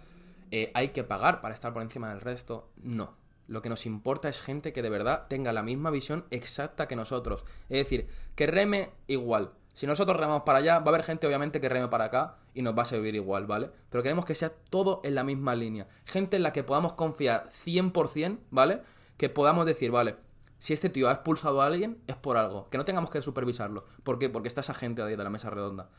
Eh, 0.50 0.70
¿Hay 0.74 0.88
que 0.88 1.04
pagar 1.04 1.40
para 1.40 1.54
estar 1.54 1.72
por 1.72 1.82
encima 1.82 2.10
del 2.10 2.20
resto? 2.20 2.70
No. 2.76 3.14
Lo 3.46 3.62
que 3.62 3.68
nos 3.68 3.86
importa 3.86 4.28
es 4.28 4.42
gente 4.42 4.72
que 4.72 4.82
de 4.82 4.90
verdad 4.90 5.26
tenga 5.28 5.52
la 5.52 5.62
misma 5.62 5.90
visión 5.90 6.24
exacta 6.30 6.88
que 6.88 6.96
nosotros. 6.96 7.44
Es 7.68 7.78
decir, 7.78 8.08
que 8.34 8.46
reme 8.46 8.90
igual. 9.06 9.52
Si 9.76 9.86
nosotros 9.86 10.16
remamos 10.16 10.44
para 10.44 10.60
allá, 10.60 10.78
va 10.78 10.86
a 10.86 10.88
haber 10.88 11.02
gente 11.02 11.26
obviamente 11.26 11.60
que 11.60 11.68
reme 11.68 11.88
para 11.88 12.06
acá 12.06 12.36
y 12.54 12.62
nos 12.62 12.74
va 12.74 12.80
a 12.80 12.86
servir 12.86 13.14
igual, 13.14 13.44
¿vale? 13.44 13.68
Pero 13.90 14.02
queremos 14.02 14.24
que 14.24 14.34
sea 14.34 14.48
todo 14.48 15.02
en 15.04 15.14
la 15.14 15.22
misma 15.22 15.54
línea. 15.54 15.86
Gente 16.06 16.36
en 16.38 16.44
la 16.44 16.54
que 16.54 16.64
podamos 16.64 16.94
confiar 16.94 17.50
100%, 17.50 18.38
¿vale? 18.48 18.80
Que 19.18 19.28
podamos 19.28 19.66
decir, 19.66 19.90
vale, 19.90 20.16
si 20.58 20.72
este 20.72 20.88
tío 20.88 21.10
ha 21.10 21.12
expulsado 21.12 21.60
a 21.60 21.66
alguien 21.66 21.98
es 22.06 22.16
por 22.16 22.38
algo, 22.38 22.70
que 22.70 22.78
no 22.78 22.86
tengamos 22.86 23.10
que 23.10 23.20
supervisarlo. 23.20 23.84
¿Por 24.02 24.18
qué? 24.18 24.30
Porque 24.30 24.48
está 24.48 24.62
esa 24.62 24.72
gente 24.72 25.02
ahí 25.02 25.14
de 25.14 25.22
la 25.22 25.28
mesa 25.28 25.50
redonda. 25.50 25.90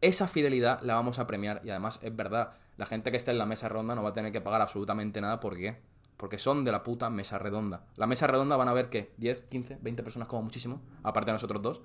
Esa 0.00 0.26
fidelidad 0.26 0.80
la 0.80 0.94
vamos 0.94 1.18
a 1.18 1.26
premiar 1.26 1.60
y 1.64 1.68
además 1.68 2.00
es 2.02 2.16
verdad, 2.16 2.54
la 2.78 2.86
gente 2.86 3.10
que 3.10 3.18
esté 3.18 3.32
en 3.32 3.36
la 3.36 3.44
mesa 3.44 3.68
redonda 3.68 3.94
no 3.94 4.02
va 4.02 4.08
a 4.08 4.14
tener 4.14 4.32
que 4.32 4.40
pagar 4.40 4.62
absolutamente 4.62 5.20
nada, 5.20 5.38
¿por 5.38 5.58
qué? 5.58 5.76
Porque 6.16 6.38
son 6.38 6.64
de 6.64 6.72
la 6.72 6.82
puta 6.82 7.10
mesa 7.10 7.38
redonda. 7.38 7.84
La 7.96 8.06
mesa 8.06 8.26
redonda 8.26 8.56
van 8.56 8.68
a 8.68 8.72
ver 8.72 8.88
que 8.88 9.12
10, 9.18 9.42
15, 9.50 9.80
20 9.82 10.02
personas 10.02 10.28
como 10.28 10.44
muchísimo, 10.44 10.80
aparte 11.02 11.26
de 11.26 11.34
nosotros 11.34 11.60
dos, 11.60 11.82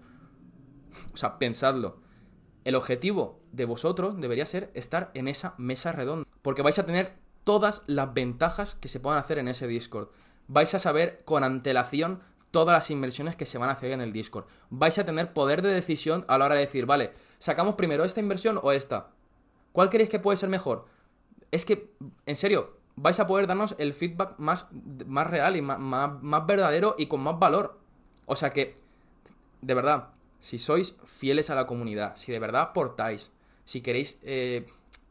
o 1.14 1.18
sea, 1.18 1.40
pensadlo. 1.40 1.98
El 2.64 2.76
objetivo 2.76 3.40
de 3.52 3.66
vosotros 3.66 4.20
debería 4.20 4.46
ser 4.46 4.72
estar 4.74 5.12
en 5.14 5.28
esa 5.28 5.56
mesa 5.58 5.92
redonda. 5.92 6.28
Porque 6.42 6.62
vais 6.62 6.78
a 6.80 6.86
tener 6.86 7.14
todas 7.44 7.84
las 7.88 8.14
ventajas 8.14 8.76
que 8.76 8.90
se 8.90 9.00
puedan 9.00 9.20
hacer 9.20 9.38
en 9.38 9.48
ese 9.48 9.68
Discord. 9.68 10.10
Vais 10.48 10.74
a 10.74 10.80
saber 10.80 11.24
con 11.24 11.44
antelación 11.44 12.22
todas 12.52 12.76
las 12.76 12.92
inversiones 12.92 13.36
que 13.36 13.46
se 13.46 13.58
van 13.58 13.70
a 13.70 13.74
hacer 13.74 13.92
en 13.92 14.02
el 14.02 14.14
Discord. 14.14 14.48
Vais 14.70 14.98
a 14.98 15.06
tener 15.06 15.34
poder 15.34 15.62
de 15.62 15.74
decisión 15.74 16.26
a 16.28 16.38
la 16.38 16.46
hora 16.46 16.56
de 16.56 16.62
decir, 16.62 16.86
vale, 16.86 17.14
sacamos 17.40 17.76
primero 17.76 18.04
esta 18.04 18.20
inversión 18.20 18.60
o 18.62 18.72
esta. 18.72 19.12
¿Cuál 19.72 19.90
creéis 19.90 20.10
que 20.10 20.20
puede 20.20 20.38
ser 20.38 20.50
mejor? 20.50 20.88
Es 21.52 21.64
que, 21.64 21.94
en 22.26 22.36
serio, 22.36 22.78
vais 22.96 23.20
a 23.20 23.28
poder 23.28 23.48
darnos 23.48 23.76
el 23.78 23.94
feedback 23.94 24.38
más, 24.40 24.68
más 25.06 25.28
real 25.28 25.56
y 25.56 25.62
más, 25.62 25.80
más 25.80 26.48
verdadero 26.48 26.96
y 26.98 27.06
con 27.06 27.22
más 27.22 27.40
valor. 27.40 27.80
O 28.26 28.36
sea 28.36 28.52
que, 28.52 28.78
de 29.62 29.74
verdad, 29.74 30.10
si 30.40 30.60
sois 30.60 30.96
fieles 31.06 31.50
a 31.50 31.56
la 31.56 31.68
comunidad, 31.68 32.16
si 32.16 32.32
de 32.32 32.40
verdad 32.40 32.62
aportáis, 32.62 33.32
si 33.66 33.82
queréis, 33.82 34.20
eh, 34.24 34.66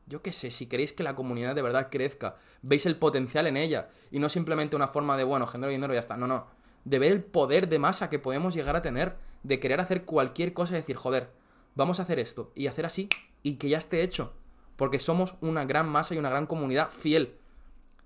yo 0.07 0.23
qué 0.23 0.33
sé, 0.33 0.51
si 0.51 0.67
queréis 0.67 0.93
que 0.93 1.03
la 1.03 1.15
comunidad 1.15 1.55
de 1.55 1.62
verdad 1.62 1.89
crezca, 1.91 2.37
veis 2.62 2.87
el 2.87 2.97
potencial 2.97 3.47
en 3.47 3.57
ella 3.57 3.89
y 4.11 4.19
no 4.19 4.29
simplemente 4.29 4.77
una 4.77 4.89
forma 4.89 5.17
de, 5.17 5.25
bueno, 5.25 5.47
genero 5.47 5.71
dinero 5.71 5.93
y 5.93 5.97
ya 5.97 6.01
está, 6.01 6.17
no, 6.17 6.27
no, 6.27 6.47
de 6.85 6.99
ver 6.99 7.12
el 7.12 7.23
poder 7.23 7.69
de 7.69 7.79
masa 7.79 8.09
que 8.09 8.19
podemos 8.19 8.55
llegar 8.55 8.77
a 8.77 8.83
tener, 8.83 9.17
de 9.43 9.61
querer 9.61 9.81
hacer 9.81 10.05
cualquier 10.05 10.53
cosa 10.53 10.75
y 10.75 10.77
decir, 10.77 10.97
joder, 10.97 11.31
vamos 11.75 11.99
a 11.99 12.05
hacer 12.05 12.19
esto 12.19 12.53
y 12.55 12.69
hacer 12.69 12.87
así 12.87 13.09
y 13.43 13.57
que 13.57 13.69
ya 13.69 13.79
esté 13.79 14.03
hecho, 14.03 14.33
porque 14.77 15.01
somos 15.01 15.35
una 15.41 15.65
gran 15.65 15.89
masa 15.89 16.15
y 16.15 16.19
una 16.19 16.31
gran 16.31 16.47
comunidad 16.47 16.91
fiel. 16.91 17.37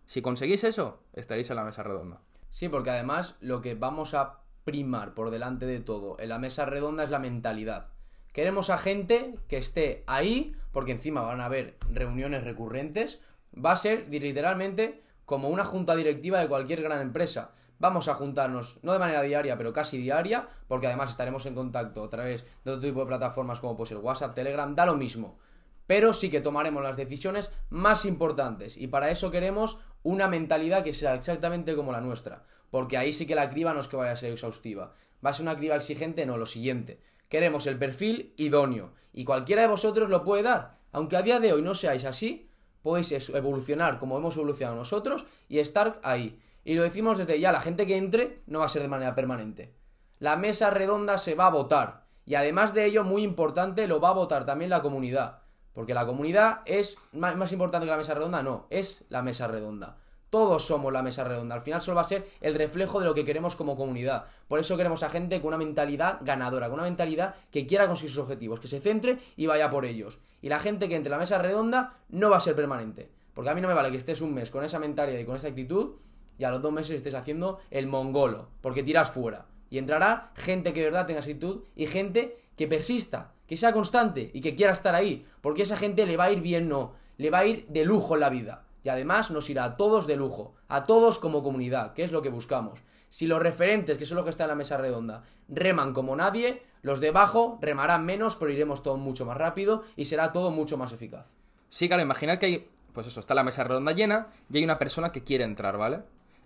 Si 0.07 0.23
conseguís 0.23 0.65
eso, 0.65 1.01
estaréis 1.13 1.51
en 1.51 1.57
la 1.57 1.65
mesa 1.65 1.83
redonda. 1.83 2.21
Sí, 2.51 2.69
porque 2.69 2.91
además 2.91 3.37
lo 3.41 3.61
que 3.61 3.75
vamos 3.75 4.15
a 4.15 4.40
primar 4.65 5.15
por 5.15 5.31
delante 5.31 5.67
de 5.67 5.81
todo 5.81 6.17
en 6.19 6.29
la 6.29 6.39
mesa 6.39 6.67
redonda 6.67 7.05
es 7.05 7.11
la 7.11 7.19
mentalidad. 7.19 7.89
Queremos 8.33 8.71
a 8.71 8.79
gente 8.79 9.35
que 9.49 9.57
esté 9.57 10.05
ahí, 10.07 10.55
porque 10.73 10.93
encima 10.93 11.23
van 11.23 11.41
a 11.41 11.47
haber 11.47 11.77
reuniones 11.91 12.45
recurrentes. 12.45 13.21
Va 13.53 13.73
a 13.73 13.77
ser 13.77 14.07
literalmente 14.09 15.03
como 15.25 15.49
una 15.49 15.65
junta 15.65 15.97
directiva 15.97 16.39
de 16.39 16.49
cualquier 16.49 16.83
gran 16.83 17.01
empresa. 17.01 17.53
Vamos 17.81 18.09
a 18.09 18.15
juntarnos, 18.15 18.79
no 18.83 18.93
de 18.93 18.99
manera 18.99 19.23
diaria, 19.23 19.57
pero 19.57 19.73
casi 19.73 19.99
diaria, 19.99 20.49
porque 20.69 20.87
además 20.87 21.11
estaremos 21.11 21.47
en 21.47 21.55
contacto 21.55 22.05
a 22.05 22.11
través 22.11 22.45
de 22.65 22.73
otro 22.73 22.89
tipo 22.89 23.01
de 23.01 23.07
plataformas 23.07 23.59
como 23.59 23.77
pues 23.77 23.91
el 23.91 23.99
WhatsApp, 23.99 24.35
Telegram, 24.35 24.75
da 24.77 24.87
lo 24.87 24.95
mismo. 24.95 25.39
Pero 25.87 26.13
sí 26.13 26.31
que 26.31 26.41
tomaremos 26.41 26.85
las 26.85 26.97
decisiones 26.97 27.51
más 27.69 28.05
importantes 28.05 28.77
y 28.77 28.87
para 28.87 29.11
eso 29.11 29.31
queremos 29.31 29.79
una 30.03 30.29
mentalidad 30.29 30.85
que 30.85 30.95
sea 30.95 31.15
exactamente 31.15 31.75
como 31.75 31.91
la 31.91 32.01
nuestra 32.01 32.45
porque 32.71 32.97
ahí 32.97 33.13
sí 33.13 33.27
que 33.27 33.35
la 33.35 33.51
criba 33.51 33.75
no 33.75 33.81
es 33.81 33.89
que 33.89 33.97
vaya 33.97 34.13
a 34.13 34.17
ser 34.17 34.33
exhaustiva. 34.33 34.95
¿Va 35.25 35.31
a 35.31 35.33
ser 35.33 35.43
una 35.43 35.57
criba 35.57 35.77
exigente? 35.77 36.25
No, 36.27 36.37
lo 36.37 36.47
siguiente. 36.47 37.01
Queremos 37.29 37.67
el 37.67 37.79
perfil 37.79 38.35
idóneo 38.37 38.93
y 39.13 39.25
cualquiera 39.25 39.63
de 39.63 39.69
vosotros 39.69 40.09
lo 40.09 40.25
puede 40.25 40.43
dar. 40.43 40.79
Aunque 40.93 41.17
a 41.17 41.23
día 41.23 41.41
de 41.41 41.53
hoy 41.53 41.63
no 41.63 41.75
seáis 41.75 42.05
así, 42.05 42.51
podéis 42.83 43.13
evolucionar 43.31 43.99
como 43.99 44.17
hemos 44.17 44.37
evolucionado 44.37 44.77
nosotros 44.77 45.27
y 45.49 45.59
estar 45.59 46.01
ahí. 46.03 46.41
Y 46.65 46.75
lo 46.75 46.83
decimos 46.83 47.19
desde 47.19 47.41
ya, 47.41 47.53
la 47.53 47.61
gente 47.61 47.87
que 47.87 47.97
entre 47.97 48.43
no 48.47 48.61
va 48.61 48.67
a 48.67 48.71
ser 48.71 48.83
de 48.83 48.89
manera 48.89 49.15
permanente. 49.15 49.75
La 50.19 50.37
mesa 50.37 50.71
redonda 50.71 51.19
se 51.19 51.35
va 51.35 51.47
a 51.47 51.51
votar. 51.51 52.05
Y 52.27 52.35
además 52.35 52.75
de 52.75 52.85
ello, 52.85 53.03
muy 53.03 53.23
importante, 53.23 53.89
lo 53.89 54.01
va 54.01 54.11
a 54.11 54.15
votar 54.15 54.45
también 54.45 54.71
la 54.71 54.83
comunidad. 54.83 55.41
Porque 55.73 55.95
la 55.95 56.07
comunidad 56.07 56.61
es 56.67 56.99
más, 57.13 57.37
más 57.37 57.53
importante 57.53 57.87
que 57.87 57.91
la 57.91 57.97
mesa 57.97 58.15
redonda, 58.15 58.43
no, 58.43 58.67
es 58.71 59.05
la 59.09 59.23
mesa 59.23 59.47
redonda. 59.47 59.97
Todos 60.31 60.65
somos 60.65 60.93
la 60.93 61.03
mesa 61.03 61.25
redonda. 61.25 61.57
Al 61.57 61.61
final 61.61 61.83
solo 61.83 61.97
va 61.97 62.03
a 62.03 62.05
ser 62.05 62.25
el 62.41 62.55
reflejo 62.55 63.01
de 63.01 63.07
lo 63.07 63.15
que 63.15 63.25
queremos 63.25 63.57
como 63.57 63.77
comunidad. 63.77 64.27
Por 64.47 64.61
eso 64.61 64.77
queremos 64.77 65.03
a 65.03 65.11
gente 65.11 65.41
con 65.41 65.49
una 65.49 65.57
mentalidad 65.57 66.19
ganadora, 66.21 66.69
con 66.69 66.75
una 66.75 66.85
mentalidad 66.85 67.35
que 67.51 67.67
quiera 67.67 67.89
conseguir 67.89 68.11
sus 68.11 68.23
objetivos, 68.23 68.61
que 68.61 68.69
se 68.69 68.81
centre 68.81 69.19
y 69.37 69.47
vaya 69.47 69.71
por 69.71 69.85
ellos. 69.85 70.21
Y 70.41 70.49
la 70.49 70.61
gente 70.61 70.89
que 70.89 70.95
entre 70.95 71.11
la 71.11 71.19
mesa 71.19 71.39
redonda 71.39 71.95
no 72.11 72.31
va 72.31 72.37
a 72.37 72.41
ser 72.41 72.55
permanente. 72.55 73.11
Porque 73.35 73.51
a 73.51 73.55
mí 73.55 73.61
no 73.61 73.67
me 73.67 73.75
vale 73.75 73.91
que 73.91 73.97
estés 73.97 74.21
un 74.21 74.33
mes 74.33 74.53
con 74.53 74.63
esa 74.63 74.79
mentalidad 74.79 75.19
y 75.19 75.25
con 75.25 75.35
esa 75.35 75.49
actitud 75.49 75.97
y 76.39 76.45
a 76.45 76.51
los 76.53 76.63
dos 76.63 76.73
meses 76.73 76.97
estés 76.97 77.15
haciendo 77.15 77.59
el 77.71 77.89
mongolo, 77.89 78.49
porque 78.61 78.85
tiras 78.85 79.11
fuera. 79.11 79.47
Y 79.69 79.79
entrará 79.79 80.31
gente 80.37 80.73
que 80.73 80.81
de 80.81 80.87
verdad 80.87 81.07
tenga 81.07 81.21
actitud 81.21 81.65
y 81.75 81.87
gente 81.87 82.39
que 82.57 82.69
persista, 82.69 83.33
que 83.49 83.57
sea 83.57 83.73
constante 83.73 84.31
y 84.33 84.41
que 84.41 84.55
quiera 84.55 84.73
estar 84.73 84.95
ahí. 84.95 85.27
Porque 85.41 85.63
esa 85.63 85.77
gente 85.77 86.07
le 86.07 86.17
va 86.17 86.25
a 86.25 86.33
ir 86.33 86.41
bien, 86.41 86.69
no, 86.69 86.95
le 87.19 87.31
va 87.31 87.41
a 87.41 87.47
ir 87.47 87.67
de 87.69 87.85
lujo 87.85 88.15
en 88.15 88.21
la 88.21 88.31
vida 88.31 88.65
y 88.83 88.89
además 88.89 89.31
nos 89.31 89.51
irá 89.51 89.65
a 89.65 89.77
todos 89.77 90.07
de 90.07 90.17
lujo, 90.17 90.55
a 90.69 90.85
todos 90.85 91.19
como 91.19 91.43
comunidad, 91.43 91.93
que 91.93 92.05
es 92.05 92.13
lo 92.13 92.23
que 92.23 92.29
buscamos. 92.29 92.81
Si 93.09 93.27
los 93.27 93.43
referentes, 93.43 93.99
que 93.99 94.07
son 94.07 94.17
los 94.17 94.25
que 94.25 94.31
están 94.31 94.47
en 94.47 94.51
la 94.51 94.55
mesa 94.55 94.77
redonda, 94.77 95.25
reman 95.49 95.93
como 95.93 96.15
nadie, 96.15 96.63
los 96.83 97.01
de 97.01 97.09
abajo 97.09 97.59
remarán 97.61 98.07
menos, 98.07 98.37
pero 98.37 98.53
iremos 98.53 98.83
todo 98.83 98.97
mucho 98.97 99.27
más 99.27 99.37
rápido 99.37 99.83
y 99.97 100.05
será 100.05 100.33
todo 100.33 100.51
mucho 100.51 100.77
más 100.77 100.93
eficaz. 100.93 101.27
Sí, 101.69 101.89
claro, 101.89 102.03
imaginad 102.03 102.39
que 102.39 102.47
hay, 102.47 102.69
pues 102.93 103.07
eso, 103.07 103.21
está 103.21 103.35
la 103.35 103.45
mesa 103.45 103.65
redonda 103.65 103.93
llena 103.93 104.29
y 104.51 104.59
hay 104.59 104.65
una 104.65 104.79
persona 104.79 105.13
que 105.13 105.25
quiere 105.25 105.45
entrar, 105.45 105.77
¿vale? 105.77 106.03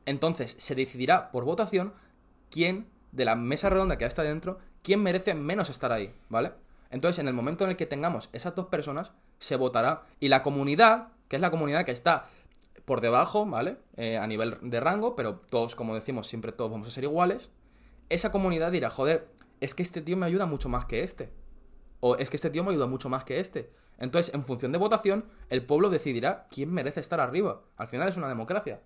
Entonces 0.06 0.54
se 0.58 0.74
decidirá 0.74 1.30
por 1.30 1.44
votación 1.44 1.92
quién 2.50 2.86
de 3.12 3.24
la 3.24 3.36
mesa 3.36 3.70
redonda 3.70 3.96
que 3.96 4.04
está 4.04 4.22
dentro, 4.22 4.58
quién 4.82 5.02
merece 5.02 5.34
menos 5.34 5.70
estar 5.70 5.92
ahí, 5.92 6.14
¿vale? 6.28 6.52
Entonces, 6.90 7.18
en 7.18 7.26
el 7.26 7.34
momento 7.34 7.64
en 7.64 7.70
el 7.70 7.76
que 7.76 7.86
tengamos 7.86 8.28
esas 8.32 8.54
dos 8.54 8.66
personas, 8.66 9.12
se 9.40 9.56
votará 9.56 10.02
y 10.20 10.28
la 10.28 10.42
comunidad, 10.42 11.08
que 11.34 11.38
es 11.38 11.40
la 11.40 11.50
comunidad 11.50 11.84
que 11.84 11.90
está 11.90 12.26
por 12.84 13.00
debajo, 13.00 13.44
¿vale? 13.44 13.78
Eh, 13.96 14.18
a 14.18 14.26
nivel 14.28 14.56
de 14.62 14.78
rango, 14.78 15.16
pero 15.16 15.40
todos, 15.50 15.74
como 15.74 15.96
decimos, 15.96 16.28
siempre 16.28 16.52
todos 16.52 16.70
vamos 16.70 16.86
a 16.86 16.92
ser 16.92 17.02
iguales. 17.02 17.50
Esa 18.08 18.30
comunidad 18.30 18.70
dirá, 18.70 18.88
joder, 18.88 19.26
es 19.60 19.74
que 19.74 19.82
este 19.82 20.00
tío 20.00 20.16
me 20.16 20.26
ayuda 20.26 20.46
mucho 20.46 20.68
más 20.68 20.84
que 20.84 21.02
este. 21.02 21.32
O 21.98 22.14
es 22.14 22.30
que 22.30 22.36
este 22.36 22.50
tío 22.50 22.62
me 22.62 22.70
ayuda 22.70 22.86
mucho 22.86 23.08
más 23.08 23.24
que 23.24 23.40
este. 23.40 23.72
Entonces, 23.98 24.32
en 24.32 24.44
función 24.44 24.70
de 24.70 24.78
votación, 24.78 25.24
el 25.50 25.66
pueblo 25.66 25.90
decidirá 25.90 26.46
quién 26.52 26.72
merece 26.72 27.00
estar 27.00 27.18
arriba. 27.18 27.62
Al 27.76 27.88
final 27.88 28.08
es 28.08 28.16
una 28.16 28.28
democracia. 28.28 28.80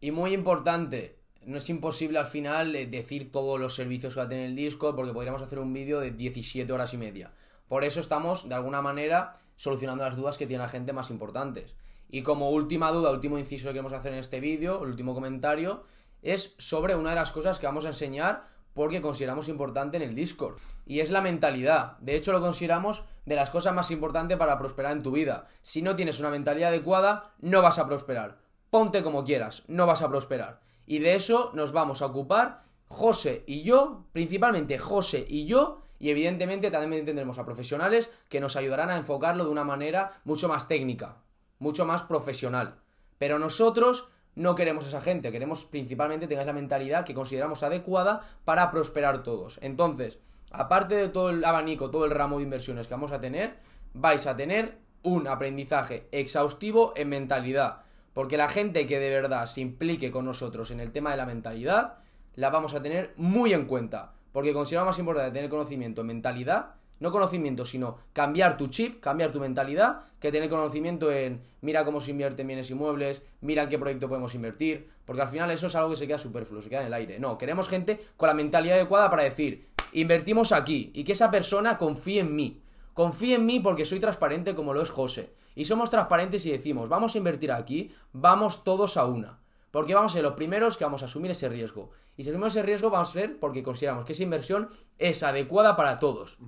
Y 0.00 0.12
muy 0.12 0.34
importante, 0.34 1.18
no 1.44 1.56
es 1.56 1.68
imposible 1.68 2.20
al 2.20 2.28
final 2.28 2.76
eh, 2.76 2.86
decir 2.86 3.32
todos 3.32 3.58
los 3.58 3.74
servicios 3.74 4.14
que 4.14 4.20
va 4.20 4.26
a 4.26 4.28
tener 4.28 4.46
el 4.46 4.54
Discord 4.54 4.94
porque 4.94 5.12
podríamos 5.12 5.42
hacer 5.42 5.58
un 5.58 5.72
vídeo 5.72 5.98
de 5.98 6.12
17 6.12 6.72
horas 6.72 6.94
y 6.94 6.96
media. 6.96 7.32
Por 7.66 7.82
eso 7.82 7.98
estamos, 7.98 8.48
de 8.48 8.54
alguna 8.54 8.82
manera, 8.82 9.34
solucionando 9.56 10.04
las 10.04 10.16
dudas 10.16 10.38
que 10.38 10.46
tiene 10.46 10.62
la 10.62 10.68
gente 10.68 10.92
más 10.92 11.10
importantes. 11.10 11.74
Y 12.08 12.22
como 12.22 12.50
última 12.50 12.92
duda, 12.92 13.10
último 13.10 13.38
inciso 13.38 13.66
que 13.66 13.72
queremos 13.72 13.92
hacer 13.92 14.12
en 14.12 14.20
este 14.20 14.40
vídeo, 14.40 14.82
el 14.82 14.90
último 14.90 15.14
comentario, 15.14 15.82
es 16.22 16.54
sobre 16.58 16.94
una 16.94 17.10
de 17.10 17.16
las 17.16 17.32
cosas 17.32 17.58
que 17.58 17.66
vamos 17.66 17.84
a 17.84 17.88
enseñar 17.88 18.48
porque 18.74 19.00
consideramos 19.00 19.48
importante 19.48 19.96
en 19.96 20.02
el 20.02 20.14
Discord. 20.14 20.58
Y 20.86 21.00
es 21.00 21.10
la 21.10 21.22
mentalidad. 21.22 21.96
De 21.98 22.14
hecho, 22.14 22.30
lo 22.30 22.40
consideramos 22.40 23.04
de 23.24 23.34
las 23.34 23.50
cosas 23.50 23.74
más 23.74 23.90
importantes 23.90 24.36
para 24.36 24.58
prosperar 24.58 24.92
en 24.92 25.02
tu 25.02 25.10
vida. 25.10 25.48
Si 25.62 25.82
no 25.82 25.96
tienes 25.96 26.20
una 26.20 26.30
mentalidad 26.30 26.68
adecuada, 26.68 27.32
no 27.40 27.62
vas 27.62 27.78
a 27.78 27.86
prosperar. 27.86 28.38
Ponte 28.70 29.02
como 29.02 29.24
quieras, 29.24 29.62
no 29.66 29.86
vas 29.86 30.02
a 30.02 30.08
prosperar. 30.08 30.60
Y 30.86 30.98
de 30.98 31.14
eso 31.14 31.50
nos 31.54 31.72
vamos 31.72 32.02
a 32.02 32.06
ocupar 32.06 32.64
José 32.88 33.42
y 33.46 33.62
yo, 33.62 34.04
principalmente 34.12 34.78
José 34.78 35.26
y 35.28 35.46
yo, 35.46 35.85
y 35.98 36.10
evidentemente 36.10 36.70
también 36.70 37.04
tendremos 37.04 37.38
a 37.38 37.44
profesionales 37.44 38.10
que 38.28 38.40
nos 38.40 38.56
ayudarán 38.56 38.90
a 38.90 38.96
enfocarlo 38.96 39.44
de 39.44 39.50
una 39.50 39.64
manera 39.64 40.20
mucho 40.24 40.48
más 40.48 40.68
técnica, 40.68 41.16
mucho 41.58 41.86
más 41.86 42.02
profesional. 42.02 42.80
Pero 43.18 43.38
nosotros 43.38 44.08
no 44.34 44.54
queremos 44.54 44.86
esa 44.86 45.00
gente, 45.00 45.32
queremos 45.32 45.64
principalmente 45.64 46.28
tengáis 46.28 46.46
la 46.46 46.52
mentalidad 46.52 47.04
que 47.04 47.14
consideramos 47.14 47.62
adecuada 47.62 48.20
para 48.44 48.70
prosperar 48.70 49.22
todos. 49.22 49.58
Entonces, 49.62 50.18
aparte 50.50 50.94
de 50.94 51.08
todo 51.08 51.30
el 51.30 51.44
abanico, 51.44 51.90
todo 51.90 52.04
el 52.04 52.10
ramo 52.10 52.36
de 52.36 52.44
inversiones 52.44 52.86
que 52.86 52.94
vamos 52.94 53.12
a 53.12 53.20
tener, 53.20 53.56
vais 53.94 54.26
a 54.26 54.36
tener 54.36 54.78
un 55.02 55.26
aprendizaje 55.26 56.08
exhaustivo 56.12 56.92
en 56.96 57.08
mentalidad. 57.08 57.82
Porque 58.12 58.36
la 58.36 58.48
gente 58.48 58.86
que 58.86 58.98
de 58.98 59.10
verdad 59.10 59.46
se 59.46 59.60
implique 59.60 60.10
con 60.10 60.24
nosotros 60.24 60.70
en 60.70 60.80
el 60.80 60.92
tema 60.92 61.10
de 61.10 61.16
la 61.16 61.26
mentalidad, 61.26 61.98
la 62.34 62.50
vamos 62.50 62.74
a 62.74 62.82
tener 62.82 63.14
muy 63.16 63.52
en 63.52 63.66
cuenta. 63.66 64.15
Porque 64.36 64.52
consideramos 64.52 64.92
más 64.92 64.98
importante 64.98 65.30
tener 65.30 65.48
conocimiento 65.48 66.02
en 66.02 66.08
mentalidad 66.08 66.74
no 67.00 67.10
conocimiento, 67.10 67.64
sino 67.64 67.96
cambiar 68.12 68.58
tu 68.58 68.66
chip, 68.68 69.00
cambiar 69.00 69.32
tu 69.32 69.40
mentalidad, 69.40 70.00
que 70.20 70.30
tener 70.30 70.50
conocimiento 70.50 71.10
en 71.10 71.40
mira 71.62 71.86
cómo 71.86 72.02
se 72.02 72.10
invierte 72.10 72.42
en 72.42 72.48
bienes 72.48 72.70
inmuebles, 72.70 73.22
mira 73.40 73.62
en 73.62 73.70
qué 73.70 73.78
proyecto 73.78 74.08
podemos 74.08 74.34
invertir, 74.34 74.90
porque 75.06 75.22
al 75.22 75.28
final 75.28 75.50
eso 75.52 75.68
es 75.68 75.74
algo 75.74 75.88
que 75.88 75.96
se 75.96 76.06
queda 76.06 76.18
superfluo, 76.18 76.60
se 76.60 76.68
queda 76.68 76.82
en 76.82 76.88
el 76.88 76.92
aire. 76.92 77.18
No, 77.18 77.38
queremos 77.38 77.66
gente 77.66 77.98
con 78.18 78.26
la 78.26 78.34
mentalidad 78.34 78.76
adecuada 78.76 79.08
para 79.08 79.22
decir, 79.22 79.68
invertimos 79.92 80.52
aquí 80.52 80.90
y 80.94 81.04
que 81.04 81.12
esa 81.12 81.30
persona 81.30 81.78
confíe 81.78 82.20
en 82.20 82.36
mí. 82.36 82.60
Confíe 82.92 83.36
en 83.36 83.46
mí 83.46 83.60
porque 83.60 83.86
soy 83.86 84.00
transparente 84.00 84.54
como 84.54 84.74
lo 84.74 84.82
es 84.82 84.90
José. 84.90 85.32
Y 85.54 85.64
somos 85.64 85.88
transparentes 85.88 86.44
y 86.44 86.50
decimos, 86.50 86.90
vamos 86.90 87.14
a 87.14 87.18
invertir 87.18 87.52
aquí, 87.52 87.90
vamos 88.12 88.64
todos 88.64 88.98
a 88.98 89.06
una. 89.06 89.38
Porque 89.76 89.94
vamos 89.94 90.12
a 90.12 90.14
ser 90.14 90.22
los 90.22 90.32
primeros 90.32 90.78
que 90.78 90.84
vamos 90.84 91.02
a 91.02 91.04
asumir 91.04 91.32
ese 91.32 91.50
riesgo. 91.50 91.90
Y 92.16 92.24
si 92.24 92.30
asumimos 92.30 92.54
ese 92.54 92.62
riesgo, 92.62 92.88
vamos 92.88 93.10
a 93.10 93.12
ser 93.12 93.38
porque 93.38 93.62
consideramos 93.62 94.06
que 94.06 94.14
esa 94.14 94.22
inversión 94.22 94.70
es 94.96 95.22
adecuada 95.22 95.76
para 95.76 95.98
todos. 95.98 96.38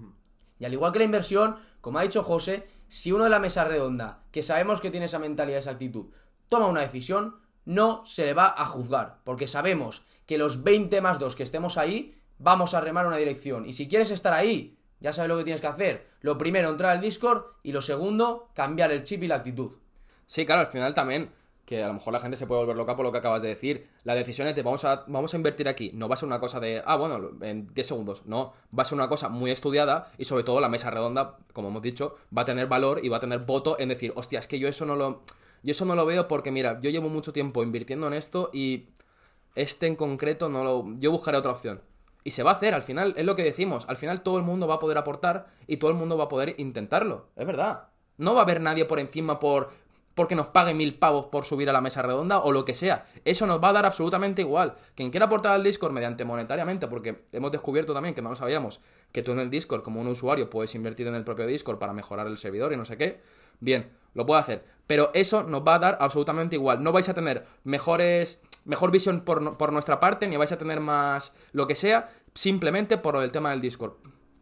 Y 0.58 0.64
al 0.64 0.72
igual 0.72 0.92
que 0.92 1.00
la 1.00 1.04
inversión, 1.04 1.56
como 1.82 1.98
ha 1.98 2.04
dicho 2.04 2.22
José, 2.22 2.66
si 2.88 3.12
uno 3.12 3.24
de 3.24 3.28
la 3.28 3.38
mesa 3.38 3.64
redonda, 3.64 4.22
que 4.32 4.42
sabemos 4.42 4.80
que 4.80 4.90
tiene 4.90 5.04
esa 5.04 5.18
mentalidad, 5.18 5.58
esa 5.58 5.72
actitud, 5.72 6.06
toma 6.48 6.68
una 6.68 6.80
decisión, 6.80 7.36
no 7.66 8.02
se 8.06 8.24
le 8.24 8.32
va 8.32 8.54
a 8.56 8.64
juzgar, 8.64 9.18
porque 9.24 9.46
sabemos 9.46 10.06
que 10.24 10.38
los 10.38 10.62
20 10.62 10.98
más 11.02 11.18
2 11.18 11.36
que 11.36 11.42
estemos 11.42 11.76
ahí, 11.76 12.18
vamos 12.38 12.72
a 12.72 12.80
remar 12.80 13.06
una 13.06 13.18
dirección. 13.18 13.66
Y 13.66 13.74
si 13.74 13.88
quieres 13.88 14.10
estar 14.10 14.32
ahí, 14.32 14.78
ya 15.00 15.12
sabes 15.12 15.28
lo 15.28 15.36
que 15.36 15.44
tienes 15.44 15.60
que 15.60 15.66
hacer. 15.66 16.08
Lo 16.22 16.38
primero, 16.38 16.70
entrar 16.70 16.92
al 16.92 17.02
Discord 17.02 17.42
y 17.62 17.72
lo 17.72 17.82
segundo, 17.82 18.48
cambiar 18.54 18.90
el 18.90 19.04
chip 19.04 19.22
y 19.22 19.28
la 19.28 19.34
actitud. 19.34 19.72
Sí, 20.24 20.46
claro, 20.46 20.62
al 20.62 20.68
final 20.68 20.94
también 20.94 21.30
que 21.68 21.84
a 21.84 21.88
lo 21.88 21.92
mejor 21.92 22.14
la 22.14 22.18
gente 22.18 22.38
se 22.38 22.46
puede 22.46 22.62
volver 22.62 22.76
loca 22.78 22.96
por 22.96 23.04
lo 23.04 23.12
que 23.12 23.18
acabas 23.18 23.42
de 23.42 23.48
decir. 23.48 23.90
La 24.04 24.14
decisión 24.14 24.48
es 24.48 24.56
de 24.56 24.62
vamos 24.62 24.86
a, 24.86 25.04
vamos 25.06 25.34
a 25.34 25.36
invertir 25.36 25.68
aquí. 25.68 25.90
No 25.92 26.08
va 26.08 26.14
a 26.14 26.16
ser 26.16 26.26
una 26.26 26.40
cosa 26.40 26.60
de, 26.60 26.82
ah, 26.86 26.96
bueno, 26.96 27.32
en 27.42 27.68
10 27.74 27.86
segundos. 27.86 28.22
No, 28.24 28.54
va 28.76 28.84
a 28.84 28.86
ser 28.86 28.96
una 28.96 29.06
cosa 29.06 29.28
muy 29.28 29.50
estudiada 29.50 30.10
y 30.16 30.24
sobre 30.24 30.44
todo 30.44 30.60
la 30.60 30.70
mesa 30.70 30.88
redonda, 30.88 31.36
como 31.52 31.68
hemos 31.68 31.82
dicho, 31.82 32.16
va 32.34 32.40
a 32.40 32.44
tener 32.46 32.68
valor 32.68 33.04
y 33.04 33.10
va 33.10 33.18
a 33.18 33.20
tener 33.20 33.40
voto 33.40 33.78
en 33.78 33.90
decir, 33.90 34.14
hostia, 34.16 34.38
es 34.38 34.48
que 34.48 34.58
yo 34.58 34.66
eso 34.66 34.86
no 34.86 34.96
lo... 34.96 35.20
Yo 35.62 35.72
eso 35.72 35.84
no 35.84 35.94
lo 35.94 36.06
veo 36.06 36.26
porque, 36.26 36.50
mira, 36.50 36.80
yo 36.80 36.88
llevo 36.88 37.10
mucho 37.10 37.34
tiempo 37.34 37.62
invirtiendo 37.62 38.06
en 38.06 38.14
esto 38.14 38.48
y 38.54 38.86
este 39.54 39.88
en 39.88 39.96
concreto 39.96 40.48
no 40.48 40.64
lo... 40.64 40.86
Yo 40.98 41.10
buscaré 41.10 41.36
otra 41.36 41.52
opción. 41.52 41.82
Y 42.24 42.30
se 42.30 42.42
va 42.42 42.52
a 42.52 42.54
hacer, 42.54 42.72
al 42.72 42.82
final, 42.82 43.12
es 43.14 43.26
lo 43.26 43.36
que 43.36 43.44
decimos, 43.44 43.84
al 43.88 43.98
final 43.98 44.22
todo 44.22 44.38
el 44.38 44.42
mundo 44.42 44.66
va 44.66 44.76
a 44.76 44.78
poder 44.78 44.96
aportar 44.96 45.48
y 45.66 45.76
todo 45.76 45.90
el 45.90 45.98
mundo 45.98 46.16
va 46.16 46.24
a 46.24 46.28
poder 46.28 46.54
intentarlo. 46.56 47.26
Es 47.36 47.44
verdad. 47.44 47.88
No 48.16 48.32
va 48.32 48.40
a 48.40 48.44
haber 48.44 48.62
nadie 48.62 48.86
por 48.86 48.98
encima 49.00 49.38
por, 49.38 49.70
porque 50.18 50.34
nos 50.34 50.48
pague 50.48 50.74
mil 50.74 50.98
pavos 50.98 51.26
por 51.26 51.44
subir 51.44 51.70
a 51.70 51.72
la 51.72 51.80
mesa 51.80 52.02
redonda 52.02 52.40
o 52.40 52.50
lo 52.50 52.64
que 52.64 52.74
sea. 52.74 53.06
Eso 53.24 53.46
nos 53.46 53.62
va 53.62 53.68
a 53.68 53.72
dar 53.72 53.86
absolutamente 53.86 54.42
igual. 54.42 54.74
Quien 54.96 55.12
quiera 55.12 55.26
aportar 55.26 55.52
al 55.52 55.62
Discord 55.62 55.92
mediante 55.92 56.24
monetariamente, 56.24 56.88
porque 56.88 57.22
hemos 57.30 57.52
descubierto 57.52 57.94
también 57.94 58.16
que 58.16 58.20
no 58.20 58.30
lo 58.30 58.34
sabíamos, 58.34 58.80
que 59.12 59.22
tú 59.22 59.30
en 59.30 59.38
el 59.38 59.48
Discord 59.48 59.82
como 59.82 60.00
un 60.00 60.08
usuario 60.08 60.50
puedes 60.50 60.74
invertir 60.74 61.06
en 61.06 61.14
el 61.14 61.22
propio 61.22 61.46
Discord 61.46 61.78
para 61.78 61.92
mejorar 61.92 62.26
el 62.26 62.36
servidor 62.36 62.72
y 62.72 62.76
no 62.76 62.84
sé 62.84 62.96
qué. 62.96 63.20
Bien, 63.60 63.92
lo 64.14 64.26
puedo 64.26 64.40
hacer. 64.40 64.64
Pero 64.88 65.12
eso 65.14 65.44
nos 65.44 65.62
va 65.62 65.76
a 65.76 65.78
dar 65.78 65.98
absolutamente 66.00 66.56
igual. 66.56 66.82
No 66.82 66.90
vais 66.90 67.08
a 67.08 67.14
tener 67.14 67.46
mejores 67.62 68.42
mejor 68.64 68.90
visión 68.90 69.20
por, 69.20 69.56
por, 69.56 69.72
nuestra 69.72 70.00
parte, 70.00 70.26
ni 70.26 70.36
vais 70.36 70.50
a 70.50 70.58
tener 70.58 70.80
más 70.80 71.32
lo 71.52 71.68
que 71.68 71.76
sea, 71.76 72.10
simplemente 72.34 72.98
por 72.98 73.22
el 73.22 73.30
tema 73.30 73.50
del 73.50 73.60
Discord. 73.60 73.92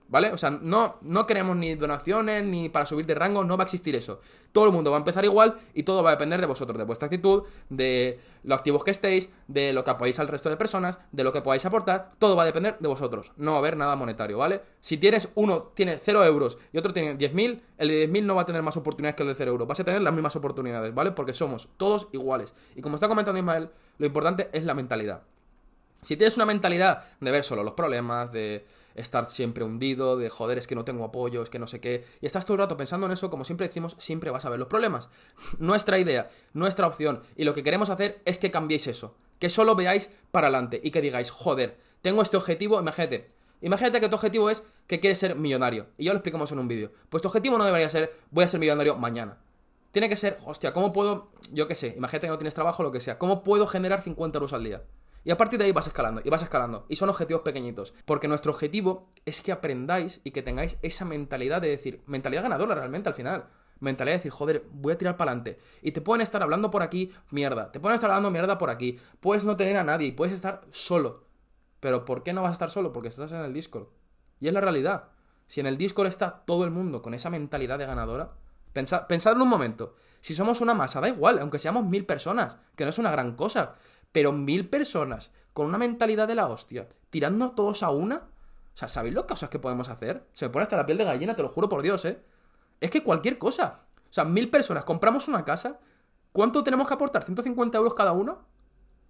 ¿Vale? 0.09 0.33
O 0.33 0.38
sea, 0.38 0.51
no, 0.51 0.99
no 1.01 1.27
queremos 1.27 1.57
ni 1.57 1.75
donaciones 1.75 2.45
ni 2.45 2.69
para 2.69 2.87
subir 2.87 3.07
de 3.07 3.14
rango, 3.16 3.42
no 3.42 3.57
va 3.57 3.64
a 3.64 3.66
existir 3.66 3.97
eso. 3.97 4.21
Todo 4.53 4.66
el 4.66 4.73
mundo 4.73 4.90
va 4.90 4.99
a 4.99 5.01
empezar 5.01 5.25
igual 5.25 5.59
y 5.75 5.83
todo 5.83 6.03
va 6.03 6.11
a 6.11 6.12
depender 6.12 6.40
de 6.40 6.47
vosotros, 6.47 6.79
de 6.79 6.85
vuestra 6.85 7.07
actitud, 7.07 7.42
de 7.71 8.21
lo 8.45 8.55
activos 8.55 8.85
que 8.85 8.92
estéis, 8.92 9.31
de 9.49 9.73
lo 9.73 9.83
que 9.83 9.90
apoyáis 9.90 10.21
al 10.21 10.29
resto 10.29 10.49
de 10.49 10.57
personas, 10.57 11.01
de 11.11 11.25
lo 11.25 11.33
que 11.33 11.42
podáis 11.42 11.66
aportar, 11.66 12.12
todo 12.19 12.37
va 12.37 12.45
a 12.45 12.47
depender 12.47 12.77
de 12.79 12.87
vosotros. 12.87 13.33
No 13.37 13.53
va 13.53 13.57
a 13.57 13.61
haber 13.61 13.77
nada 13.77 13.97
monetario, 13.97 14.38
¿vale? 14.38 14.62
Si 14.81 14.97
tienes 14.97 15.29
uno 15.35 15.73
tiene 15.75 15.99
0 15.99 16.25
euros 16.25 16.59
y 16.73 16.79
otro 16.79 16.92
tiene 16.92 17.19
10.000, 17.19 17.61
el 17.79 17.88
de 17.88 18.09
10.000 18.09 18.23
no 18.23 18.37
va 18.37 18.42
a 18.42 18.47
tener 18.47 18.62
más 18.62 18.77
oportunidades 18.77 19.16
que 19.16 19.25
el 19.25 19.29
de 19.31 19.35
0 19.35 19.51
euros, 19.51 19.66
vas 19.66 19.81
a 19.81 19.85
tener 19.85 20.03
las 20.03 20.12
mismas 20.12 20.37
oportunidades, 20.37 20.95
¿vale? 20.95 21.11
Porque 21.11 21.35
somos 21.35 21.69
todos 21.77 22.09
iguales. 22.12 22.55
Y 22.77 22.81
como 22.81 22.95
está 22.95 23.09
comentando 23.09 23.38
Ismael, 23.38 23.71
lo 23.99 24.07
importante 24.07 24.49
es 24.53 24.64
la 24.64 24.75
mentalidad. 24.75 25.23
Si 26.03 26.16
tienes 26.16 26.37
una 26.37 26.47
mentalidad 26.47 27.05
de 27.21 27.31
ver 27.33 27.42
solo 27.42 27.64
los 27.64 27.75
problemas, 27.75 28.31
de 28.31 28.64
estar 28.96 29.26
siempre 29.26 29.64
hundido, 29.64 30.16
de 30.16 30.28
joder, 30.30 30.59
es 30.59 30.66
que 30.66 30.74
no 30.74 30.85
tengo 30.85 31.04
apoyo, 31.04 31.42
es 31.42 31.50
que 31.50 31.59
no 31.59 31.66
sé 31.66 31.80
qué, 31.80 32.04
y 32.20 32.26
estás 32.26 32.44
todo 32.44 32.54
el 32.54 32.61
rato 32.61 32.76
pensando 32.76 33.06
en 33.06 33.12
eso, 33.12 33.30
como 33.30 33.44
siempre 33.44 33.68
decimos, 33.68 33.96
siempre 33.98 34.30
vas 34.30 34.44
a 34.44 34.50
ver 34.50 34.59
los 34.59 34.68
problemas. 34.68 35.09
nuestra 35.59 35.98
idea, 35.98 36.30
nuestra 36.52 36.87
opción, 36.87 37.22
y 37.37 37.44
lo 37.44 37.54
que 37.54 37.62
queremos 37.62 37.90
hacer 37.90 38.20
es 38.24 38.38
que 38.38 38.50
cambiéis 38.50 38.87
eso, 38.87 39.14
que 39.38 39.50
solo 39.50 39.76
veáis 39.76 40.11
para 40.30 40.48
adelante 40.48 40.80
y 40.82 40.90
que 40.90 41.00
digáis, 41.00 41.30
joder, 41.30 41.78
tengo 42.02 42.22
este 42.22 42.37
objetivo, 42.37 42.80
imagínate, 42.80 43.30
imagínate 43.61 44.00
que 44.00 44.09
tu 44.09 44.14
objetivo 44.16 44.50
es 44.50 44.64
que 44.87 45.00
quieres 45.00 45.18
ser 45.18 45.37
millonario, 45.37 45.87
y 45.98 46.06
ya 46.06 46.12
lo 46.12 46.18
explicamos 46.18 46.50
en 46.52 46.59
un 46.59 46.68
vídeo, 46.68 46.90
pues 47.09 47.22
tu 47.22 47.28
objetivo 47.28 47.59
no 47.59 47.64
debería 47.64 47.90
ser, 47.90 48.18
voy 48.30 48.44
a 48.44 48.48
ser 48.48 48.61
millonario 48.61 48.96
mañana. 48.96 49.38
Tiene 49.92 50.11
que 50.11 50.16
ser, 50.16 50.38
hostia, 50.44 50.74
¿cómo 50.74 50.92
puedo, 50.92 51.30
yo 51.52 51.66
qué 51.68 51.74
sé, 51.74 51.94
imagínate 51.96 52.26
que 52.26 52.30
no 52.30 52.38
tienes 52.38 52.54
trabajo, 52.54 52.82
lo 52.82 52.92
que 52.92 53.00
sea, 53.00 53.18
¿cómo 53.18 53.42
puedo 53.42 53.66
generar 53.66 54.02
50 54.02 54.37
euros 54.37 54.52
al 54.52 54.64
día? 54.64 54.82
Y 55.26 55.32
a 55.32 55.36
partir 55.36 55.58
de 55.58 55.64
ahí 55.64 55.72
vas 55.72 55.88
escalando, 55.88 56.22
y 56.24 56.30
vas 56.30 56.44
escalando. 56.44 56.86
Y 56.88 56.94
son 56.94 57.08
objetivos 57.08 57.42
pequeñitos. 57.42 57.92
Porque 58.04 58.28
nuestro 58.28 58.52
objetivo 58.52 59.10
es 59.24 59.40
que 59.40 59.50
aprendáis 59.50 60.20
y 60.22 60.30
que 60.30 60.40
tengáis 60.40 60.76
esa 60.82 61.04
mentalidad 61.04 61.60
de 61.60 61.68
decir, 61.68 62.00
mentalidad 62.06 62.44
ganadora 62.44 62.76
realmente 62.76 63.08
al 63.08 63.14
final. 63.16 63.48
Mentalidad 63.80 64.14
de 64.14 64.18
decir, 64.18 64.30
joder, 64.30 64.64
voy 64.70 64.92
a 64.92 64.98
tirar 64.98 65.16
para 65.16 65.32
adelante. 65.32 65.58
Y 65.82 65.90
te 65.90 66.00
pueden 66.00 66.20
estar 66.20 66.44
hablando 66.44 66.70
por 66.70 66.84
aquí, 66.84 67.12
mierda. 67.32 67.72
Te 67.72 67.80
pueden 67.80 67.96
estar 67.96 68.08
hablando 68.08 68.30
mierda 68.30 68.56
por 68.56 68.70
aquí. 68.70 69.00
Puedes 69.18 69.44
no 69.44 69.56
tener 69.56 69.76
a 69.78 69.82
nadie 69.82 70.06
y 70.06 70.12
puedes 70.12 70.32
estar 70.32 70.60
solo. 70.70 71.24
Pero 71.80 72.04
¿por 72.04 72.22
qué 72.22 72.32
no 72.32 72.42
vas 72.42 72.50
a 72.50 72.52
estar 72.52 72.70
solo? 72.70 72.92
Porque 72.92 73.08
estás 73.08 73.32
en 73.32 73.40
el 73.40 73.52
Discord. 73.52 73.88
Y 74.38 74.46
es 74.46 74.52
la 74.52 74.60
realidad. 74.60 75.08
Si 75.48 75.58
en 75.58 75.66
el 75.66 75.76
Discord 75.76 76.06
está 76.06 76.44
todo 76.46 76.62
el 76.62 76.70
mundo 76.70 77.02
con 77.02 77.14
esa 77.14 77.30
mentalidad 77.30 77.80
de 77.80 77.86
ganadora, 77.86 78.34
pensad, 78.72 79.32
en 79.32 79.42
un 79.42 79.48
momento. 79.48 79.96
Si 80.20 80.34
somos 80.34 80.60
una 80.60 80.74
masa, 80.74 81.00
da 81.00 81.08
igual, 81.08 81.38
aunque 81.38 81.58
seamos 81.58 81.84
mil 81.84 82.04
personas, 82.04 82.56
que 82.74 82.84
no 82.84 82.90
es 82.90 82.98
una 82.98 83.10
gran 83.10 83.36
cosa. 83.36 83.74
Pero 84.16 84.33
mil 84.33 84.66
personas 84.70 85.31
con 85.52 85.66
una 85.66 85.76
mentalidad 85.76 86.26
de 86.26 86.35
la 86.35 86.48
hostia, 86.48 86.88
tirando 87.11 87.50
todos 87.50 87.83
a 87.83 87.90
una. 87.90 88.16
O 88.16 88.72
sea, 88.72 88.88
¿sabéis 88.88 89.14
las 89.14 89.24
cosas 89.24 89.50
que 89.50 89.59
podemos 89.59 89.90
hacer? 89.90 90.26
Se 90.33 90.46
me 90.46 90.52
pone 90.52 90.62
hasta 90.62 90.79
la 90.79 90.87
piel 90.87 90.96
de 90.96 91.05
gallina, 91.05 91.37
te 91.37 91.42
lo 91.42 91.50
juro 91.50 91.68
por 91.68 91.83
Dios, 91.83 92.02
¿eh? 92.07 92.22
Es 92.81 92.90
que 92.90 93.02
cualquier 93.02 93.37
cosa. 93.37 93.81
O 94.11 94.14
sea, 94.14 94.24
mil 94.24 94.48
personas, 94.48 94.85
compramos 94.85 95.29
una 95.29 95.44
casa, 95.44 95.81
¿cuánto 96.33 96.64
tenemos 96.64 96.88
que 96.88 96.94
aportar? 96.94 97.26
¿150 97.26 97.74
euros 97.74 97.92
cada 97.92 98.12
uno? 98.12 98.38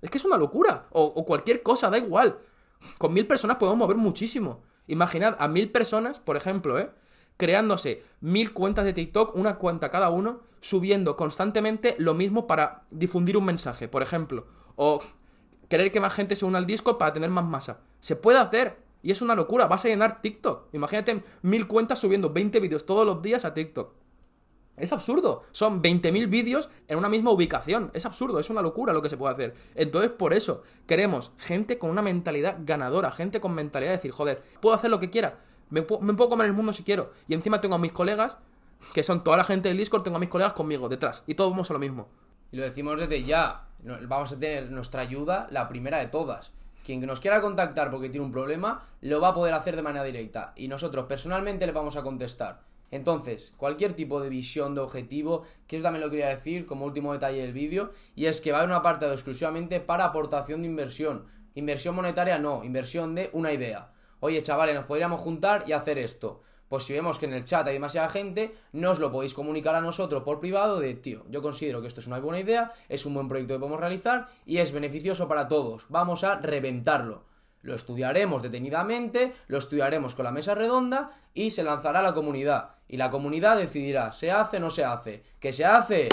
Es 0.02 0.10
que 0.10 0.18
es 0.18 0.24
una 0.24 0.38
locura. 0.38 0.88
O, 0.90 1.04
o 1.04 1.24
cualquier 1.24 1.62
cosa, 1.62 1.88
da 1.88 1.98
igual. 1.98 2.40
Con 2.98 3.14
mil 3.14 3.28
personas 3.28 3.58
podemos 3.58 3.78
mover 3.78 3.96
muchísimo. 3.96 4.64
Imaginad 4.88 5.36
a 5.38 5.46
mil 5.46 5.70
personas, 5.70 6.18
por 6.18 6.36
ejemplo, 6.36 6.80
¿eh? 6.80 6.90
creándose 7.36 8.02
mil 8.20 8.52
cuentas 8.52 8.84
de 8.84 8.92
TikTok, 8.92 9.36
una 9.36 9.58
cuenta 9.58 9.88
cada 9.92 10.10
uno, 10.10 10.40
subiendo 10.60 11.14
constantemente 11.14 11.94
lo 12.00 12.12
mismo 12.14 12.48
para 12.48 12.82
difundir 12.90 13.36
un 13.36 13.44
mensaje, 13.44 13.86
por 13.86 14.02
ejemplo. 14.02 14.46
O 14.76 15.02
querer 15.68 15.90
que 15.90 16.00
más 16.00 16.14
gente 16.14 16.36
se 16.36 16.44
una 16.44 16.58
al 16.58 16.66
disco 16.66 16.98
para 16.98 17.12
tener 17.12 17.30
más 17.30 17.44
masa. 17.44 17.80
Se 18.00 18.16
puede 18.16 18.38
hacer. 18.38 18.78
Y 19.02 19.10
es 19.10 19.22
una 19.22 19.34
locura. 19.34 19.66
Vas 19.66 19.84
a 19.84 19.88
llenar 19.88 20.22
TikTok. 20.22 20.72
Imagínate 20.72 21.22
mil 21.42 21.66
cuentas 21.66 21.98
subiendo 21.98 22.30
20 22.30 22.60
vídeos 22.60 22.86
todos 22.86 23.06
los 23.06 23.22
días 23.22 23.44
a 23.44 23.54
TikTok. 23.54 23.92
Es 24.76 24.92
absurdo. 24.92 25.44
Son 25.52 25.82
20.000 25.82 26.28
vídeos 26.28 26.68
en 26.88 26.98
una 26.98 27.08
misma 27.08 27.30
ubicación. 27.30 27.90
Es 27.94 28.04
absurdo, 28.04 28.38
es 28.38 28.50
una 28.50 28.60
locura 28.60 28.92
lo 28.92 29.00
que 29.00 29.08
se 29.08 29.16
puede 29.16 29.32
hacer. 29.32 29.54
Entonces, 29.74 30.10
por 30.10 30.34
eso, 30.34 30.62
queremos 30.86 31.32
gente 31.38 31.78
con 31.78 31.90
una 31.90 32.02
mentalidad 32.02 32.58
ganadora, 32.60 33.10
gente 33.10 33.40
con 33.40 33.54
mentalidad 33.54 33.92
de 33.92 33.96
decir, 33.96 34.10
joder, 34.10 34.42
puedo 34.60 34.74
hacer 34.74 34.90
lo 34.90 34.98
que 34.98 35.08
quiera, 35.08 35.38
me, 35.70 35.82
puedo 35.82 36.28
comer 36.28 36.46
el 36.46 36.52
mundo 36.52 36.72
si 36.72 36.82
quiero. 36.82 37.12
Y 37.26 37.34
encima 37.34 37.60
tengo 37.60 37.74
a 37.74 37.78
mis 37.78 37.92
colegas, 37.92 38.38
que 38.92 39.02
son 39.02 39.24
toda 39.24 39.38
la 39.38 39.44
gente 39.44 39.68
del 39.68 39.78
Discord, 39.78 40.02
tengo 40.02 40.16
a 40.16 40.20
mis 40.20 40.28
colegas 40.28 40.52
conmigo, 40.52 40.88
detrás. 40.88 41.24
Y 41.26 41.34
todos 41.34 41.50
vamos 41.50 41.70
a 41.70 41.72
lo 41.72 41.78
mismo. 41.78 42.08
Y 42.52 42.56
lo 42.56 42.62
decimos 42.62 42.98
desde 42.98 43.24
ya. 43.24 43.65
Vamos 43.84 44.32
a 44.32 44.38
tener 44.38 44.70
nuestra 44.70 45.02
ayuda, 45.02 45.46
la 45.50 45.68
primera 45.68 45.98
de 45.98 46.06
todas. 46.06 46.52
Quien 46.84 47.04
nos 47.04 47.20
quiera 47.20 47.40
contactar 47.40 47.90
porque 47.90 48.08
tiene 48.08 48.26
un 48.26 48.32
problema, 48.32 48.86
lo 49.00 49.20
va 49.20 49.28
a 49.28 49.34
poder 49.34 49.54
hacer 49.54 49.76
de 49.76 49.82
manera 49.82 50.04
directa. 50.04 50.52
Y 50.56 50.68
nosotros 50.68 51.06
personalmente 51.06 51.66
le 51.66 51.72
vamos 51.72 51.96
a 51.96 52.02
contestar. 52.02 52.60
Entonces, 52.90 53.52
cualquier 53.56 53.94
tipo 53.94 54.20
de 54.20 54.28
visión, 54.28 54.74
de 54.74 54.80
objetivo, 54.80 55.42
que 55.66 55.76
eso 55.76 55.82
también 55.82 56.04
lo 56.04 56.10
quería 56.10 56.28
decir 56.28 56.66
como 56.66 56.84
último 56.84 57.12
detalle 57.12 57.42
del 57.42 57.52
vídeo, 57.52 57.92
y 58.14 58.26
es 58.26 58.40
que 58.40 58.52
va 58.52 58.58
a 58.58 58.60
haber 58.60 58.70
un 58.70 58.76
apartado 58.76 59.12
exclusivamente 59.12 59.80
para 59.80 60.04
aportación 60.04 60.62
de 60.62 60.68
inversión. 60.68 61.26
Inversión 61.54 61.94
monetaria 61.94 62.38
no, 62.38 62.62
inversión 62.62 63.14
de 63.14 63.30
una 63.32 63.52
idea. 63.52 63.90
Oye, 64.20 64.40
chavales, 64.40 64.74
nos 64.74 64.84
podríamos 64.84 65.20
juntar 65.20 65.64
y 65.66 65.72
hacer 65.72 65.98
esto. 65.98 66.42
Pues 66.68 66.84
si 66.84 66.92
vemos 66.92 67.18
que 67.18 67.26
en 67.26 67.34
el 67.34 67.44
chat 67.44 67.66
hay 67.66 67.74
demasiada 67.74 68.08
gente, 68.08 68.54
no 68.72 68.90
os 68.90 68.98
lo 68.98 69.12
podéis 69.12 69.34
comunicar 69.34 69.74
a 69.74 69.80
nosotros 69.80 70.22
por 70.24 70.40
privado 70.40 70.80
de, 70.80 70.94
tío, 70.94 71.24
yo 71.30 71.42
considero 71.42 71.80
que 71.80 71.88
esto 71.88 72.00
es 72.00 72.06
una 72.06 72.18
buena 72.18 72.40
idea, 72.40 72.72
es 72.88 73.06
un 73.06 73.14
buen 73.14 73.28
proyecto 73.28 73.54
que 73.54 73.60
podemos 73.60 73.80
realizar 73.80 74.28
y 74.44 74.58
es 74.58 74.72
beneficioso 74.72 75.28
para 75.28 75.48
todos. 75.48 75.86
Vamos 75.88 76.24
a 76.24 76.36
reventarlo. 76.36 77.24
Lo 77.62 77.74
estudiaremos 77.74 78.42
detenidamente, 78.42 79.32
lo 79.48 79.58
estudiaremos 79.58 80.14
con 80.14 80.24
la 80.24 80.30
mesa 80.30 80.54
redonda 80.54 81.10
y 81.34 81.50
se 81.50 81.64
lanzará 81.64 81.98
a 81.98 82.02
la 82.02 82.14
comunidad. 82.14 82.76
Y 82.88 82.96
la 82.96 83.10
comunidad 83.10 83.56
decidirá, 83.56 84.12
¿se 84.12 84.30
hace 84.30 84.58
o 84.58 84.60
no 84.60 84.70
se 84.70 84.84
hace? 84.84 85.24
Que 85.40 85.52
se 85.52 85.64
hace 85.64 86.08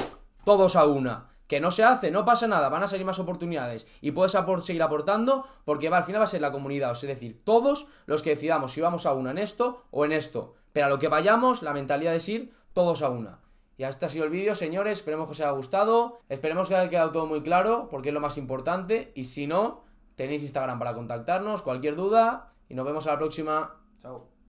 todos 0.46 0.76
a 0.76 0.86
una. 0.86 1.33
Que 1.54 1.60
no 1.60 1.70
se 1.70 1.84
hace, 1.84 2.10
no 2.10 2.26
pasa 2.26 2.48
nada, 2.48 2.70
van 2.70 2.82
a 2.82 2.88
salir 2.88 3.06
más 3.06 3.20
oportunidades 3.20 3.86
y 4.02 4.10
puedes 4.10 4.36
seguir 4.64 4.82
aportando 4.82 5.46
porque 5.66 5.88
va, 5.88 5.98
al 5.98 6.04
final 6.04 6.22
va 6.22 6.26
a 6.26 6.28
ser 6.28 6.42
la 6.42 6.52
comunidad, 6.52 6.94
es 6.94 7.02
decir, 7.04 7.44
todos 7.44 7.86
los 8.08 8.24
que 8.24 8.32
decidamos 8.32 8.72
si 8.72 8.82
vamos 8.82 9.06
a 9.06 9.14
una 9.14 9.30
en 9.30 9.38
esto 9.38 9.84
o 9.92 10.04
en 10.04 10.14
esto. 10.14 10.56
Pero 10.72 10.88
a 10.88 10.90
lo 10.90 10.98
que 10.98 11.10
vayamos, 11.10 11.62
la 11.62 11.74
mentalidad 11.74 12.16
es 12.16 12.28
ir 12.28 12.52
todos 12.74 13.04
a 13.04 13.10
una. 13.10 13.38
Y 13.78 13.84
este 13.84 14.08
ha 14.08 14.10
sido 14.10 14.26
el 14.26 14.32
vídeo, 14.32 14.56
señores, 14.56 14.98
esperemos 14.98 15.28
que 15.28 15.34
os 15.34 15.40
haya 15.42 15.52
gustado, 15.52 16.22
esperemos 16.28 16.70
que 16.70 16.76
haya 16.76 16.90
quedado 16.90 17.12
todo 17.12 17.28
muy 17.28 17.44
claro 17.44 17.88
porque 17.92 18.10
es 18.10 18.16
lo 18.16 18.20
más 18.20 18.40
importante 18.40 19.12
y 19.14 19.26
si 19.26 19.46
no, 19.46 19.84
Tenéis 20.16 20.44
Instagram 20.44 20.80
para 20.80 20.94
contactarnos, 20.94 21.62
cualquier 21.62 21.96
duda 21.96 22.54
y 22.70 22.76
nos 22.76 22.86
vemos 22.86 23.08
a 23.08 23.12
la 23.12 23.18
próxima. 23.18 23.76
Chao. 24.00 24.33